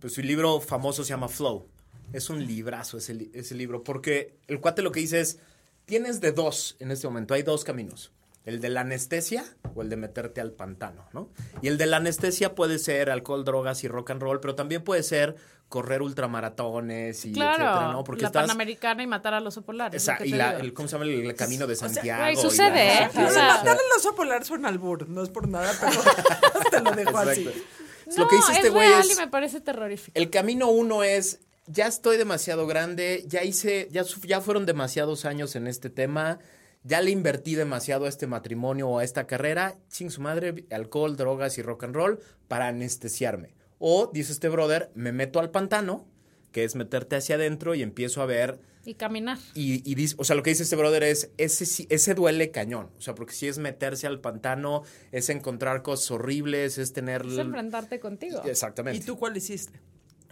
Pues 0.01 0.15
su 0.15 0.23
libro 0.23 0.61
famoso 0.61 1.05
se 1.05 1.11
llama 1.11 1.29
Flow. 1.29 1.69
Es 2.13 2.31
un 2.31 2.47
librazo 2.47 2.99
ese, 2.99 3.31
ese 3.35 3.55
libro, 3.55 3.85
porque 3.85 4.39
el 4.47 4.61
cuate 4.61 4.81
lo 4.83 4.93
que 4.93 5.01
dice 5.01 5.21
es, 5.21 5.39
tienes 5.85 6.21
de 6.21 6.33
dos 6.33 6.77
en 6.79 6.91
este 6.91 7.07
momento, 7.07 7.35
hay 7.35 7.43
dos 7.43 7.65
caminos. 7.65 8.13
El 8.47 8.61
de 8.61 8.71
la 8.71 8.81
anestesia 8.81 9.45
o 9.75 9.83
el 9.83 9.91
de 9.91 9.97
meterte 9.97 10.41
al 10.41 10.53
pantano, 10.53 11.05
¿no? 11.13 11.29
Y 11.63 11.69
el 11.69 11.77
de 11.77 11.87
la 11.87 11.99
anestesia 11.99 12.55
puede 12.55 12.79
ser 12.79 13.11
alcohol, 13.11 13.45
drogas 13.45 13.85
y 13.85 13.89
rock 13.89 14.11
and 14.13 14.23
roll, 14.23 14.41
pero 14.41 14.55
también 14.55 14.83
puede 14.83 15.03
ser 15.03 15.37
correr 15.69 16.01
ultramaratones 16.01 17.25
y 17.25 17.33
Claro, 17.33 17.65
etcétera, 17.65 17.93
¿no? 17.93 18.05
Porque 18.05 18.23
la 18.23 18.29
estás... 18.29 18.43
Panamericana 18.45 19.03
y 19.03 19.07
matar 19.07 19.35
al 19.35 19.47
oso 19.47 19.63
polar. 19.63 19.95
Esa- 19.95 20.25
y 20.25 20.31
la, 20.31 20.57
el, 20.59 20.73
¿cómo 20.73 20.89
se 20.89 20.97
llama? 20.97 21.11
El, 21.11 21.35
camino 21.35 21.67
de 21.67 21.75
Santiago. 21.77 22.23
güey, 22.23 22.33
y 22.35 22.37
la- 22.37 22.43
sucede, 22.43 23.03
¿eh? 23.03 23.11
O 23.17 23.21
Lo 23.21 23.27
de 23.27 23.33
sea- 23.33 23.47
matar 23.49 23.77
el 23.77 23.99
oso 23.99 24.15
polar 24.15 24.45
suena 24.45 24.69
albur, 24.69 25.09
no 25.09 25.23
es 25.23 25.29
por 25.29 25.49
nada, 25.49 25.73
pero 25.81 26.71
te 26.71 26.81
lo 26.81 26.91
dejo 26.93 27.19
así. 27.19 27.43
Exacto. 27.49 27.61
No, 28.07 28.17
lo 28.23 28.29
que 28.29 28.37
dice 28.37 28.53
este 28.53 28.67
es 28.69 28.73
güey 28.73 28.93
es... 28.93 29.11
y 29.13 29.17
me 29.17 29.27
parece 29.27 29.61
terrorífico. 29.61 30.13
El 30.15 30.31
camino 30.31 30.69
uno 30.69 31.03
es, 31.03 31.41
ya 31.67 31.89
estoy 31.89 32.17
demasiado 32.17 32.69
grande, 32.69 33.25
ya 33.27 33.43
hice, 33.43 33.89
ya, 33.91 34.05
ya 34.23 34.41
fueron 34.41 34.67
demasiados 34.67 35.25
años 35.25 35.57
en 35.57 35.67
este 35.67 35.91
tema, 35.91 36.39
ya 36.87 37.01
le 37.01 37.11
invertí 37.11 37.55
demasiado 37.57 38.05
a 38.05 38.09
este 38.09 38.27
matrimonio 38.27 38.89
o 38.89 38.99
a 39.01 39.05
esta 39.05 39.27
carrera, 39.27 39.77
ching 39.91 40.11
su 40.11 40.21
madre, 40.21 40.65
alcohol, 40.71 41.17
drogas 41.17 41.59
y 41.59 41.63
rock 41.63 41.85
and 41.85 41.95
roll 41.97 42.21
para 42.49 42.69
anestesiarme. 42.69 43.55
O, 43.79 44.11
dice 44.13 44.33
este 44.33 44.49
brother, 44.49 44.91
me 44.95 45.13
meto 45.13 45.41
al 45.41 45.51
pantano, 45.51 46.07
que 46.53 46.65
es 46.65 46.77
meterte 46.77 47.17
hacia 47.17 47.35
adentro 47.35 47.75
y 47.75 47.83
empiezo 47.83 48.23
a 48.23 48.27
ver 48.27 48.61
Y 48.85 48.95
caminar. 48.95 49.37
y, 49.55 49.83
y 49.91 49.95
dice, 49.97 50.15
o 50.19 50.25
sea, 50.25 50.37
lo 50.37 50.43
que 50.43 50.51
dice 50.51 50.63
este 50.63 50.77
brother 50.77 51.03
es, 51.03 51.31
ese, 51.39 51.87
ese 51.91 52.15
duele 52.15 52.51
cañón. 52.53 52.89
O 52.97 53.01
sea, 53.01 53.15
porque 53.15 53.35
si 53.35 53.49
es 53.49 53.59
meterse 53.59 54.07
al 54.07 54.21
pantano, 54.21 54.83
es 55.13 55.29
encontrar 55.29 55.83
cosas 55.83 56.11
horribles, 56.13 56.79
es 56.79 56.93
tener... 56.93 57.27
Es 57.27 57.37
enfrentarte 57.39 57.99
contigo. 58.01 58.41
Exactamente. 58.45 59.03
¿Y 59.03 59.05
tú 59.05 59.19
cuál 59.19 59.37
hiciste? 59.37 59.81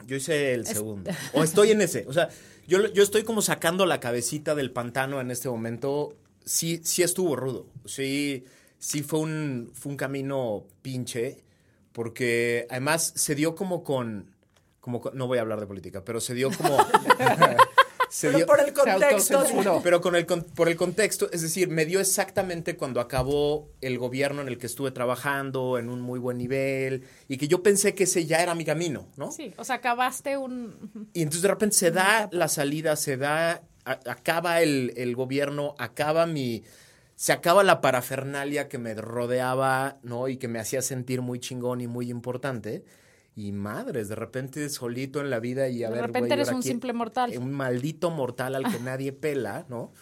Yo 0.06 0.16
hice 0.16 0.54
el 0.54 0.66
segundo. 0.66 1.10
O 1.34 1.42
estoy 1.42 1.72
en 1.72 1.80
ese. 1.80 2.04
O 2.06 2.12
sea, 2.12 2.28
yo, 2.68 2.86
yo 2.92 3.02
estoy 3.02 3.24
como 3.24 3.42
sacando 3.42 3.86
la 3.86 4.00
cabecita 4.00 4.54
del 4.54 4.70
pantano 4.70 5.20
en 5.20 5.30
este 5.30 5.48
momento. 5.48 6.16
Sí, 6.44 6.80
sí 6.84 7.02
estuvo 7.02 7.36
rudo. 7.36 7.66
Sí, 7.86 8.44
sí 8.78 9.02
fue 9.02 9.20
un, 9.20 9.70
fue 9.74 9.90
un 9.92 9.96
camino 9.96 10.64
pinche. 10.82 11.42
Porque 11.92 12.66
además 12.70 13.12
se 13.14 13.34
dio 13.34 13.54
como 13.54 13.82
con. 13.84 14.34
Como 14.80 15.00
con- 15.00 15.16
no 15.16 15.26
voy 15.26 15.38
a 15.38 15.42
hablar 15.42 15.60
de 15.60 15.66
política, 15.66 16.04
pero 16.04 16.20
se 16.20 16.34
dio 16.34 16.50
como. 16.50 16.76
se 18.10 18.26
Pero 18.28 18.38
dio- 18.38 18.46
por 18.46 18.60
el 18.60 18.66
Se 18.66 18.72
contexto. 18.72 19.80
pero 19.82 20.00
con 20.00 20.14
el, 20.16 20.26
por 20.26 20.68
el 20.68 20.76
contexto, 20.76 21.30
es 21.32 21.42
decir, 21.42 21.68
me 21.68 21.86
dio 21.86 22.00
exactamente 22.00 22.76
cuando 22.76 23.00
acabó 23.00 23.70
el 23.80 23.98
gobierno 23.98 24.42
en 24.42 24.48
el 24.48 24.58
que 24.58 24.66
estuve 24.66 24.90
trabajando 24.90 25.78
en 25.78 25.88
un 25.88 26.00
muy 26.00 26.18
buen 26.18 26.36
nivel 26.38 27.04
y 27.28 27.38
que 27.38 27.48
yo 27.48 27.62
pensé 27.62 27.94
que 27.94 28.04
ese 28.04 28.26
ya 28.26 28.42
era 28.42 28.54
mi 28.54 28.64
camino, 28.64 29.06
¿no? 29.16 29.32
Sí, 29.32 29.52
o 29.56 29.64
sea, 29.64 29.76
acabaste 29.76 30.36
un... 30.36 31.08
Y 31.12 31.22
entonces 31.22 31.42
de 31.42 31.48
repente 31.48 31.76
se 31.76 31.90
da 31.90 32.28
la 32.32 32.48
salida, 32.48 32.94
se 32.96 33.16
da, 33.16 33.62
acaba 33.84 34.62
el, 34.62 34.92
el 34.96 35.14
gobierno, 35.14 35.74
acaba 35.78 36.26
mi, 36.26 36.62
se 37.16 37.32
acaba 37.32 37.62
la 37.64 37.80
parafernalia 37.80 38.68
que 38.68 38.78
me 38.78 38.94
rodeaba, 38.94 39.98
¿no? 40.02 40.28
Y 40.28 40.36
que 40.36 40.48
me 40.48 40.58
hacía 40.58 40.82
sentir 40.82 41.22
muy 41.22 41.38
chingón 41.40 41.80
y 41.80 41.86
muy 41.86 42.10
importante. 42.10 42.84
Y 43.36 43.50
madres, 43.52 44.08
de 44.08 44.14
repente 44.14 44.68
solito 44.68 45.20
en 45.20 45.28
la 45.28 45.40
vida 45.40 45.68
y 45.68 45.82
a 45.84 45.88
De 45.88 45.94
ver, 45.96 46.06
repente 46.06 46.28
güey, 46.28 46.32
eres 46.34 46.48
¿ahora 46.48 46.56
un 46.58 46.62
simple 46.62 46.92
mortal. 46.92 47.34
Un 47.36 47.52
maldito 47.52 48.10
mortal 48.10 48.54
al 48.54 48.64
que 48.70 48.78
nadie 48.84 49.12
pela, 49.12 49.66
¿no? 49.68 49.92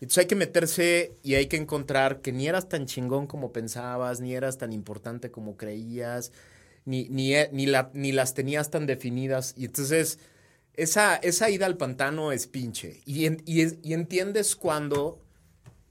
Entonces 0.00 0.18
hay 0.18 0.26
que 0.26 0.36
meterse 0.36 1.12
y 1.22 1.34
hay 1.34 1.46
que 1.46 1.58
encontrar 1.58 2.22
que 2.22 2.32
ni 2.32 2.48
eras 2.48 2.68
tan 2.70 2.86
chingón 2.86 3.26
como 3.26 3.52
pensabas, 3.52 4.20
ni 4.22 4.34
eras 4.34 4.56
tan 4.56 4.72
importante 4.72 5.30
como 5.30 5.58
creías, 5.58 6.32
ni, 6.86 7.06
ni, 7.10 7.34
ni, 7.52 7.66
la- 7.66 7.90
ni 7.92 8.12
las 8.12 8.32
tenías 8.32 8.70
tan 8.70 8.86
definidas. 8.86 9.52
Y 9.58 9.66
entonces 9.66 10.18
esa, 10.74 11.16
esa 11.16 11.50
ida 11.50 11.66
al 11.66 11.76
pantano 11.76 12.32
es 12.32 12.46
pinche. 12.46 13.00
Y, 13.04 13.26
en- 13.26 13.42
y 13.46 13.60
es- 13.62 13.76
y 13.82 13.92
entiendes 13.94 14.56
cuando 14.56 15.20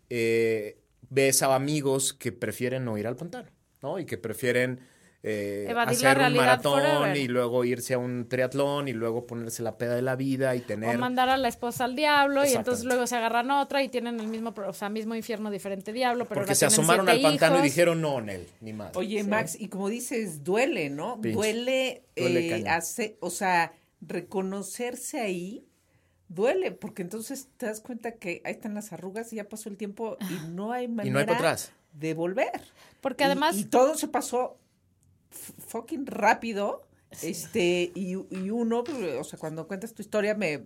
eh, 0.10 0.78
ves 1.10 1.42
a 1.44 1.54
amigos 1.56 2.14
que 2.14 2.32
prefieren 2.32 2.86
no 2.86 2.98
ir 2.98 3.08
al 3.08 3.16
pantano, 3.16 3.50
¿no? 3.82 4.00
Y 4.00 4.06
que 4.06 4.18
prefieren 4.18 4.80
eh, 5.22 5.68
hacer 5.78 6.18
un 6.18 6.34
maratón 6.36 6.80
forever. 6.82 7.18
y 7.18 7.28
luego 7.28 7.66
irse 7.66 7.94
a 7.94 7.98
un 7.98 8.30
triatlón 8.30 8.88
y 8.88 8.94
luego 8.94 9.28
ponerse 9.28 9.62
la 9.64 9.78
peda 9.78 9.94
de 9.96 10.02
la 10.02 10.16
vida 10.16 10.56
y 10.56 10.62
tener... 10.62 10.96
O 10.96 11.00
mandar 11.00 11.28
a 11.28 11.36
la 11.36 11.50
esposa 11.50 11.84
al 11.84 11.96
diablo 11.98 12.46
y 12.46 12.54
entonces 12.54 12.86
luego 12.86 13.06
se 13.06 13.18
agarran 13.18 13.52
otra 13.52 13.84
y 13.84 13.90
tienen 13.90 14.20
el 14.22 14.28
mismo, 14.28 14.54
pro- 14.54 14.70
o 14.70 14.74
sea, 14.74 14.88
mismo 14.88 15.16
infierno, 15.16 15.52
diferente 15.52 15.92
diablo, 15.92 16.26
pero 16.26 16.40
Porque 16.40 16.56
se 16.56 16.66
asomaron 16.68 17.10
al 17.10 17.22
pantano 17.22 17.60
y 17.60 17.64
dijeron, 17.64 18.00
no, 18.02 18.22
Nel, 18.22 18.48
ni 18.62 18.72
madre. 18.72 18.94
Oye, 18.96 19.24
Max, 19.26 19.58
y 19.60 19.68
como 19.68 19.90
dices, 19.90 20.44
duele, 20.46 20.90
¿no? 20.90 21.18
Duele, 21.18 22.04
Duele 22.16 22.58
eh, 22.60 22.64
hace- 22.70 23.18
o 23.20 23.30
sea, 23.30 23.74
reconocerse 24.02 25.20
ahí 25.20 25.66
duele, 26.28 26.72
porque 26.72 27.02
entonces 27.02 27.48
te 27.58 27.66
das 27.66 27.82
cuenta 27.82 28.14
que 28.14 28.42
ahí 28.46 28.52
están 28.54 28.76
las 28.76 28.94
arrugas 28.94 29.34
y 29.34 29.38
ya 29.38 29.50
pasó 29.50 29.70
el 29.70 29.78
tiempo 29.78 30.18
y 30.30 30.50
no 30.50 30.72
hay 30.72 30.88
manera 30.88 31.08
Y 31.10 31.12
no 31.12 31.20
hay 31.20 31.26
para 31.26 31.38
atrás. 31.38 31.72
de 31.94 32.14
volver. 32.14 32.62
Porque 33.02 33.24
además... 33.24 33.58
Y, 33.58 33.66
todo 33.66 33.96
se 33.96 34.08
pasó 34.08 34.58
fucking 35.32 36.06
rápido. 36.06 36.88
Este, 37.24 37.92
y, 37.96 38.12
y 38.14 38.50
uno, 38.52 38.84
pues, 38.84 39.16
o 39.20 39.24
sea, 39.24 39.40
cuando 39.40 39.68
cuentas 39.68 39.94
tu 39.96 40.04
historia 40.04 40.36
me 40.36 40.64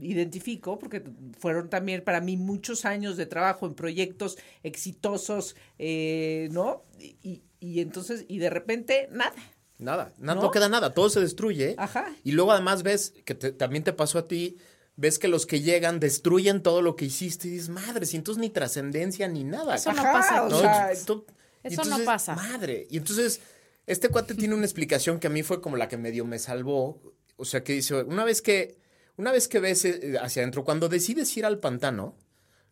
identifico 0.00 0.76
porque 0.78 1.04
fueron 1.38 1.70
también 1.70 2.02
para 2.02 2.20
mí 2.20 2.36
muchos 2.36 2.84
años 2.84 3.16
de 3.16 3.26
trabajo 3.26 3.66
en 3.66 3.74
proyectos 3.74 4.36
exitosos, 4.64 5.54
eh, 5.78 6.48
¿no? 6.50 6.82
Y- 6.98 7.42
y 7.60 7.80
entonces, 7.80 8.26
y 8.28 8.38
de 8.40 8.50
repente, 8.50 9.08
nada. 9.12 9.32
Nada, 9.78 10.12
na- 10.18 10.34
¿No? 10.34 10.42
no, 10.42 10.50
queda 10.50 10.68
nada, 10.68 10.94
todo 10.94 11.10
se 11.10 11.20
destruye. 11.20 11.74
Ajá. 11.78 12.14
Y 12.22 12.32
luego 12.32 12.52
además 12.52 12.82
ves 12.82 13.12
que 13.24 13.34
te- 13.34 13.52
también 13.52 13.82
te 13.84 13.92
pasó 13.92 14.18
a 14.18 14.28
ti, 14.28 14.56
ves 14.96 15.18
que 15.18 15.26
los 15.28 15.46
que 15.46 15.60
llegan 15.60 15.98
destruyen 16.00 16.62
todo 16.62 16.80
lo 16.80 16.94
que 16.96 17.06
hiciste 17.06 17.48
y 17.48 17.52
dices, 17.52 17.68
madre, 17.68 18.06
si 18.06 18.16
entonces 18.16 18.40
ni 18.40 18.50
trascendencia 18.50 19.26
ni 19.28 19.42
nada. 19.44 19.74
Eso 19.74 19.92
no 19.92 20.02
pasa. 20.02 20.44
o 20.44 20.50
sea, 20.60 20.92
Eso 20.92 21.24
no 21.64 21.64
entonces, 21.64 22.06
pasa. 22.06 22.36
Madre. 22.36 22.86
Y 22.90 22.98
entonces, 22.98 23.40
este 23.86 24.08
cuate 24.08 24.34
tiene 24.34 24.54
una 24.54 24.64
explicación 24.64 25.18
que 25.18 25.26
a 25.26 25.30
mí 25.30 25.42
fue 25.42 25.60
como 25.60 25.76
la 25.76 25.88
que 25.88 25.96
medio 25.96 26.24
me 26.24 26.38
salvó. 26.38 27.00
O 27.36 27.44
sea, 27.44 27.64
que 27.64 27.72
dice, 27.72 27.94
una 28.04 28.24
vez 28.24 28.40
que, 28.42 28.78
una 29.16 29.32
vez 29.32 29.48
que 29.48 29.58
ves 29.58 29.84
eh, 29.84 30.16
hacia 30.20 30.42
adentro, 30.42 30.64
cuando 30.64 30.88
decides 30.88 31.36
ir 31.36 31.44
al 31.44 31.58
pantano, 31.58 32.16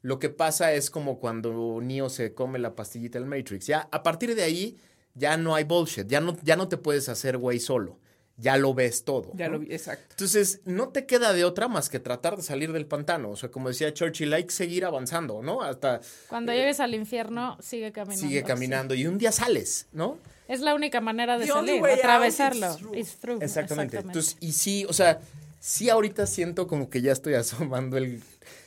lo 0.02 0.18
que 0.20 0.28
pasa 0.30 0.72
es 0.72 0.90
como 0.90 1.18
cuando 1.18 1.80
Neo 1.82 2.08
se 2.08 2.32
come 2.34 2.58
la 2.60 2.74
pastillita 2.76 3.18
del 3.18 3.26
Matrix. 3.28 3.66
Ya, 3.66 3.88
a 3.90 4.02
partir 4.04 4.34
de 4.36 4.42
ahí, 4.44 4.76
ya 5.14 5.36
no 5.36 5.54
hay 5.54 5.64
bullshit. 5.64 6.06
Ya 6.06 6.20
no, 6.20 6.36
ya 6.42 6.56
no 6.56 6.68
te 6.68 6.76
puedes 6.76 7.08
hacer 7.08 7.38
güey 7.38 7.60
solo. 7.60 7.98
Ya 8.38 8.56
lo 8.56 8.74
ves 8.74 9.04
todo. 9.04 9.30
Ya 9.34 9.46
¿no? 9.46 9.54
lo 9.54 9.58
vi, 9.60 9.72
exacto. 9.72 10.06
Entonces, 10.10 10.62
no 10.64 10.88
te 10.88 11.06
queda 11.06 11.32
de 11.32 11.44
otra 11.44 11.68
más 11.68 11.88
que 11.88 12.00
tratar 12.00 12.36
de 12.36 12.42
salir 12.42 12.72
del 12.72 12.86
pantano. 12.86 13.30
O 13.30 13.36
sea, 13.36 13.50
como 13.50 13.68
decía 13.68 13.92
Churchill, 13.92 14.32
hay 14.32 14.44
que 14.44 14.52
seguir 14.52 14.84
avanzando, 14.84 15.42
¿no? 15.42 15.62
Hasta 15.62 16.00
Cuando 16.28 16.52
llegues 16.52 16.80
al 16.80 16.94
infierno, 16.94 17.58
sigue 17.60 17.92
caminando. 17.92 18.26
sigue 18.26 18.42
caminando 18.42 18.94
y 18.94 19.06
un 19.06 19.18
día 19.18 19.32
sales, 19.32 19.86
¿no? 19.92 20.18
Es 20.48 20.60
la 20.60 20.74
única 20.74 21.00
manera 21.00 21.38
de 21.38 21.46
The 21.46 21.52
salir, 21.52 21.84
atravesarlo. 21.84 22.76
It's 22.94 23.16
through, 23.16 23.42
Exactamente. 23.42 23.98
Entonces, 23.98 24.36
y 24.40 24.52
sí, 24.52 24.86
o 24.88 24.92
sea, 24.92 25.20
sí 25.60 25.88
ahorita 25.88 26.26
siento 26.26 26.66
como 26.66 26.90
que 26.90 27.00
ya 27.00 27.12
estoy 27.12 27.34
asomando 27.34 27.96
el, 27.96 28.22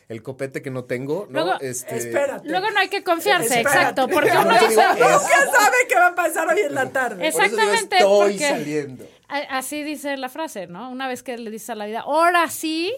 el 0.07 0.21
copete 0.21 0.61
que 0.61 0.69
no 0.69 0.83
tengo, 0.85 1.27
¿no? 1.29 1.43
Luego- 1.43 1.59
este, 1.61 1.97
Espérate. 1.97 2.47
Luego 2.47 2.69
no 2.71 2.79
hay 2.79 2.89
que 2.89 3.03
confiarse, 3.03 3.45
Espérate. 3.61 3.77
exacto, 3.77 4.07
porque 4.07 4.31
uno 4.31 4.51
dice, 4.53 4.83
Nunca 4.87 5.19
sabe 5.19 5.77
qué 5.89 5.95
va 5.95 6.07
a 6.07 6.15
pasar 6.15 6.47
hoy 6.47 6.59
en 6.61 6.75
la 6.75 6.89
tarde. 6.91 7.27
Es- 7.27 7.33
por 7.35 7.43
eso 7.45 7.55
digo, 7.55 7.71
Exactamente, 7.73 7.97
estoy 7.97 8.31
porque- 8.33 8.49
saliendo. 8.49 9.07
Así 9.27 9.83
dice 9.83 10.17
la 10.17 10.29
frase, 10.29 10.67
¿no? 10.67 10.91
Una 10.91 11.07
vez 11.07 11.23
que 11.23 11.35
le 11.37 11.49
dices 11.49 11.71
a 11.71 11.75
la 11.75 11.87
vida, 11.87 12.01
ahora 12.01 12.47
sí, 12.49 12.93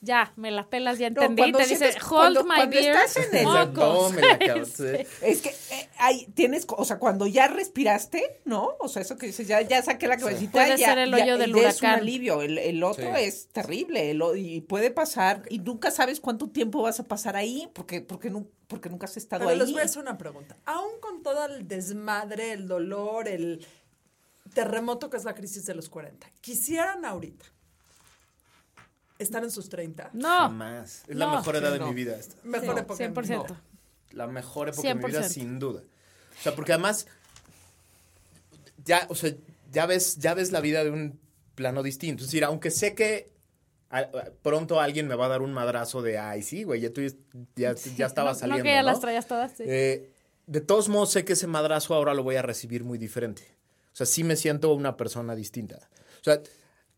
ya, 0.00 0.32
me 0.36 0.50
la 0.50 0.68
pelas, 0.68 0.98
ya 0.98 1.10
No, 1.10 1.22
entendí. 1.22 1.42
cuando 1.42 1.58
te 1.58 1.64
dice, 1.66 1.76
sientes- 1.92 2.02
hold 2.02 2.10
cuando- 2.10 2.44
my 2.44 2.54
cuando 2.56 2.76
beer. 2.76 2.96
estás 2.96 3.16
en 3.16 3.36
el- 3.36 3.44
mocos". 3.44 4.08
Tome 4.08 4.20
la 4.22 4.38
cabeza. 4.38 4.84
Sí. 4.96 5.06
Es 5.22 5.42
que 5.42 5.48
eh, 5.48 5.88
hay, 5.98 6.26
tienes, 6.34 6.66
o 6.68 6.84
sea, 6.84 6.98
cuando 6.98 7.26
ya 7.26 7.48
respiraste, 7.48 8.40
¿no? 8.44 8.76
O 8.80 8.88
sea, 8.88 9.02
eso 9.02 9.16
que 9.18 9.26
dices, 9.26 9.48
ya, 9.48 9.60
ya 9.62 9.82
saqué 9.82 10.06
la 10.08 10.16
cabecita. 10.16 10.52
Puede 10.52 10.76
ya, 10.78 10.88
ser 10.90 10.98
el 10.98 11.10
ya- 11.10 11.22
hoyo 11.24 11.38
del 11.38 11.52
ya 11.54 11.68
Es 11.68 11.80
un 11.80 11.86
huracán. 11.86 12.00
alivio. 12.00 12.42
El, 12.42 12.58
el 12.58 12.82
otro 12.84 13.04
Sí. 13.16 13.22
es 13.24 13.48
terrible 13.48 14.10
el 14.10 14.22
o- 14.22 14.36
y 14.36 14.60
puede 14.60 14.90
pasar 14.90 15.42
y 15.48 15.58
nunca 15.58 15.90
sabes 15.90 16.20
cuánto 16.20 16.48
tiempo 16.48 16.82
vas 16.82 17.00
a 17.00 17.04
pasar 17.04 17.36
ahí 17.36 17.68
porque, 17.72 18.00
porque, 18.00 18.30
nu- 18.30 18.50
porque 18.68 18.88
nunca 18.90 19.06
has 19.06 19.16
estado 19.16 19.40
Pero 19.40 19.50
ahí. 19.52 19.58
les 19.58 19.72
voy 19.72 19.80
a 19.82 19.84
hacer 19.84 20.02
una 20.02 20.16
pregunta. 20.18 20.56
Aún 20.64 21.00
con 21.00 21.22
todo 21.22 21.46
el 21.46 21.66
desmadre, 21.66 22.52
el 22.52 22.68
dolor, 22.68 23.26
el 23.28 23.66
terremoto 24.54 25.10
que 25.10 25.16
es 25.16 25.24
la 25.24 25.34
crisis 25.34 25.66
de 25.66 25.74
los 25.74 25.88
40, 25.88 26.30
¿quisieran 26.40 27.04
ahorita 27.04 27.44
estar 29.18 29.42
en 29.44 29.50
sus 29.50 29.68
30? 29.68 30.10
No, 30.12 30.28
Jamás. 30.28 31.02
Es 31.08 31.16
la 31.16 31.26
No. 31.26 31.36
mejor 31.36 31.56
edad 31.56 31.72
de 31.72 31.78
No. 31.78 31.88
mi 31.88 31.94
vida 31.94 32.16
esta. 32.16 32.36
Mejor 32.44 32.74
No, 32.74 32.78
época. 32.78 32.96
100%. 32.96 33.56
La 34.12 34.26
mejor 34.26 34.68
época 34.68 34.88
de 34.88 34.94
mi 34.94 35.00
vida, 35.04 35.20
100%. 35.22 35.28
sin 35.34 35.58
duda. 35.58 35.80
O 35.80 36.42
sea, 36.42 36.54
porque 36.54 36.72
además, 36.72 37.06
ya, 38.84 39.06
o 39.08 39.14
sea, 39.14 39.32
ya 39.72 39.86
ves, 39.86 40.16
ya 40.18 40.34
ves 40.34 40.52
la 40.52 40.60
vida 40.60 40.84
de 40.84 40.90
un 40.90 41.18
plano 41.54 41.82
distinto. 41.82 42.22
Es 42.22 42.28
decir, 42.30 42.44
aunque 42.44 42.70
sé 42.70 42.94
que 42.94 43.30
a- 43.90 43.98
a- 44.00 44.30
pronto 44.42 44.80
alguien 44.80 45.08
me 45.08 45.14
va 45.14 45.26
a 45.26 45.28
dar 45.28 45.42
un 45.42 45.52
madrazo 45.52 46.02
de, 46.02 46.18
ay, 46.18 46.42
sí, 46.42 46.62
güey, 46.62 46.80
ya 46.80 46.92
tú 46.92 47.00
ya, 47.56 47.74
ya 47.96 48.06
estaba 48.06 48.32
no, 48.32 48.38
saliendo, 48.38 48.58
no 48.58 48.64
que 48.64 48.72
ya 48.74 48.82
¿no? 48.82 48.86
las 48.88 49.00
traías 49.00 49.26
todas, 49.26 49.52
sí. 49.56 49.64
Eh, 49.66 50.10
de 50.46 50.60
todos 50.60 50.88
modos, 50.88 51.10
sé 51.10 51.24
que 51.24 51.32
ese 51.34 51.46
madrazo 51.46 51.94
ahora 51.94 52.14
lo 52.14 52.22
voy 52.22 52.36
a 52.36 52.42
recibir 52.42 52.84
muy 52.84 52.98
diferente. 52.98 53.42
O 53.92 53.96
sea, 53.98 54.06
sí 54.06 54.24
me 54.24 54.36
siento 54.36 54.72
una 54.72 54.96
persona 54.96 55.34
distinta. 55.34 55.76
O 56.20 56.24
sea, 56.24 56.40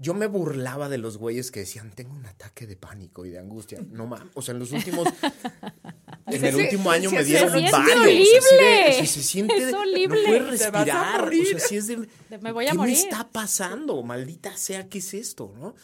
yo 0.03 0.15
me 0.15 0.27
burlaba 0.27 0.89
de 0.89 0.97
los 0.97 1.19
güeyes 1.19 1.51
que 1.51 1.61
decían, 1.61 1.91
tengo 1.91 2.15
un 2.15 2.25
ataque 2.25 2.67
de 2.67 2.75
pánico 2.75 3.27
y 3.27 3.31
de 3.31 3.39
angustia. 3.39 3.79
No 3.91 4.07
mames. 4.07 4.29
O 4.35 4.41
sea, 4.41 4.55
en 4.55 4.59
los 4.61 4.73
últimos. 4.73 5.07
en 6.27 6.43
el 6.45 6.55
último 6.57 6.91
año 6.91 7.11
me 7.11 7.23
dieron 7.23 7.53
varios. 7.53 7.75
horrible. 8.01 9.07
se 9.07 9.23
siente. 9.23 9.57
Es 9.59 9.67
de- 9.67 9.75
horrible. 9.75 10.23
No 10.23 10.27
puedes 10.27 10.47
respirar. 10.49 11.29
O 11.29 11.31
sea, 11.31 11.59
sí 11.61 11.77
es 11.77 11.87
de. 11.87 12.09
Me 12.41 12.51
voy 12.53 12.67
a 12.67 12.71
¿Qué 12.71 12.77
morir. 12.79 12.95
me 12.95 12.99
está 12.99 13.29
pasando? 13.31 14.03
Maldita 14.03 14.57
sea, 14.57 14.89
¿qué 14.89 14.99
es 14.99 15.13
esto? 15.13 15.53
¿No? 15.59 15.75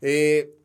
Eh, 0.00 0.56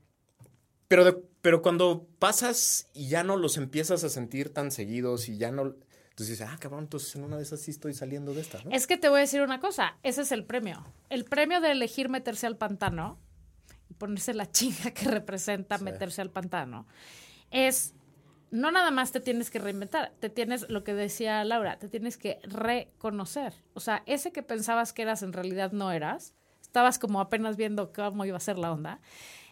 pero, 0.87 1.05
de- 1.05 1.17
pero 1.41 1.61
cuando 1.61 2.07
pasas 2.17 2.87
y 2.95 3.09
ya 3.09 3.23
no 3.23 3.37
los 3.37 3.57
empiezas 3.57 4.03
a 4.03 4.09
sentir 4.09 4.49
tan 4.49 4.71
seguidos 4.71 5.29
y 5.29 5.37
ya 5.37 5.51
no. 5.51 5.75
Entonces 6.17 6.39
dices, 6.39 6.51
ah, 6.51 6.57
cabrón, 6.59 6.85
entonces 6.85 7.15
en 7.15 7.25
una 7.25 7.37
de 7.37 7.43
esas 7.43 7.61
sí 7.61 7.69
estoy 7.69 7.93
saliendo 7.93 8.33
de 8.33 8.41
esta, 8.41 8.59
¿no? 8.63 8.71
Es 8.71 8.87
que 8.87 8.97
te 8.97 9.07
voy 9.07 9.19
a 9.19 9.21
decir 9.21 9.43
una 9.43 9.59
cosa, 9.59 9.97
ese 10.01 10.23
es 10.23 10.31
el 10.31 10.45
premio. 10.45 10.83
El 11.11 11.25
premio 11.25 11.61
de 11.61 11.69
elegir 11.69 12.09
meterse 12.09 12.47
al 12.47 12.57
pantano 12.57 13.19
y 13.87 13.93
ponerse 13.93 14.33
la 14.33 14.47
chinga 14.51 14.89
que 14.95 15.05
representa 15.05 15.77
meterse 15.77 16.23
al 16.23 16.31
pantano 16.31 16.87
es 17.51 17.93
no 18.49 18.71
nada 18.71 18.89
más 18.89 19.11
te 19.11 19.19
tienes 19.19 19.51
que 19.51 19.59
reinventar, 19.59 20.11
te 20.19 20.31
tienes 20.31 20.67
lo 20.71 20.83
que 20.83 20.95
decía 20.95 21.43
Laura, 21.43 21.77
te 21.77 21.87
tienes 21.87 22.17
que 22.17 22.39
reconocer. 22.45 23.53
O 23.75 23.79
sea, 23.79 24.01
ese 24.07 24.31
que 24.31 24.41
pensabas 24.41 24.93
que 24.93 25.03
eras 25.03 25.21
en 25.21 25.33
realidad 25.33 25.71
no 25.71 25.91
eras, 25.91 26.33
estabas 26.63 26.97
como 26.97 27.21
apenas 27.21 27.57
viendo 27.57 27.93
cómo 27.93 28.25
iba 28.25 28.37
a 28.37 28.39
ser 28.39 28.57
la 28.57 28.71
onda. 28.71 29.01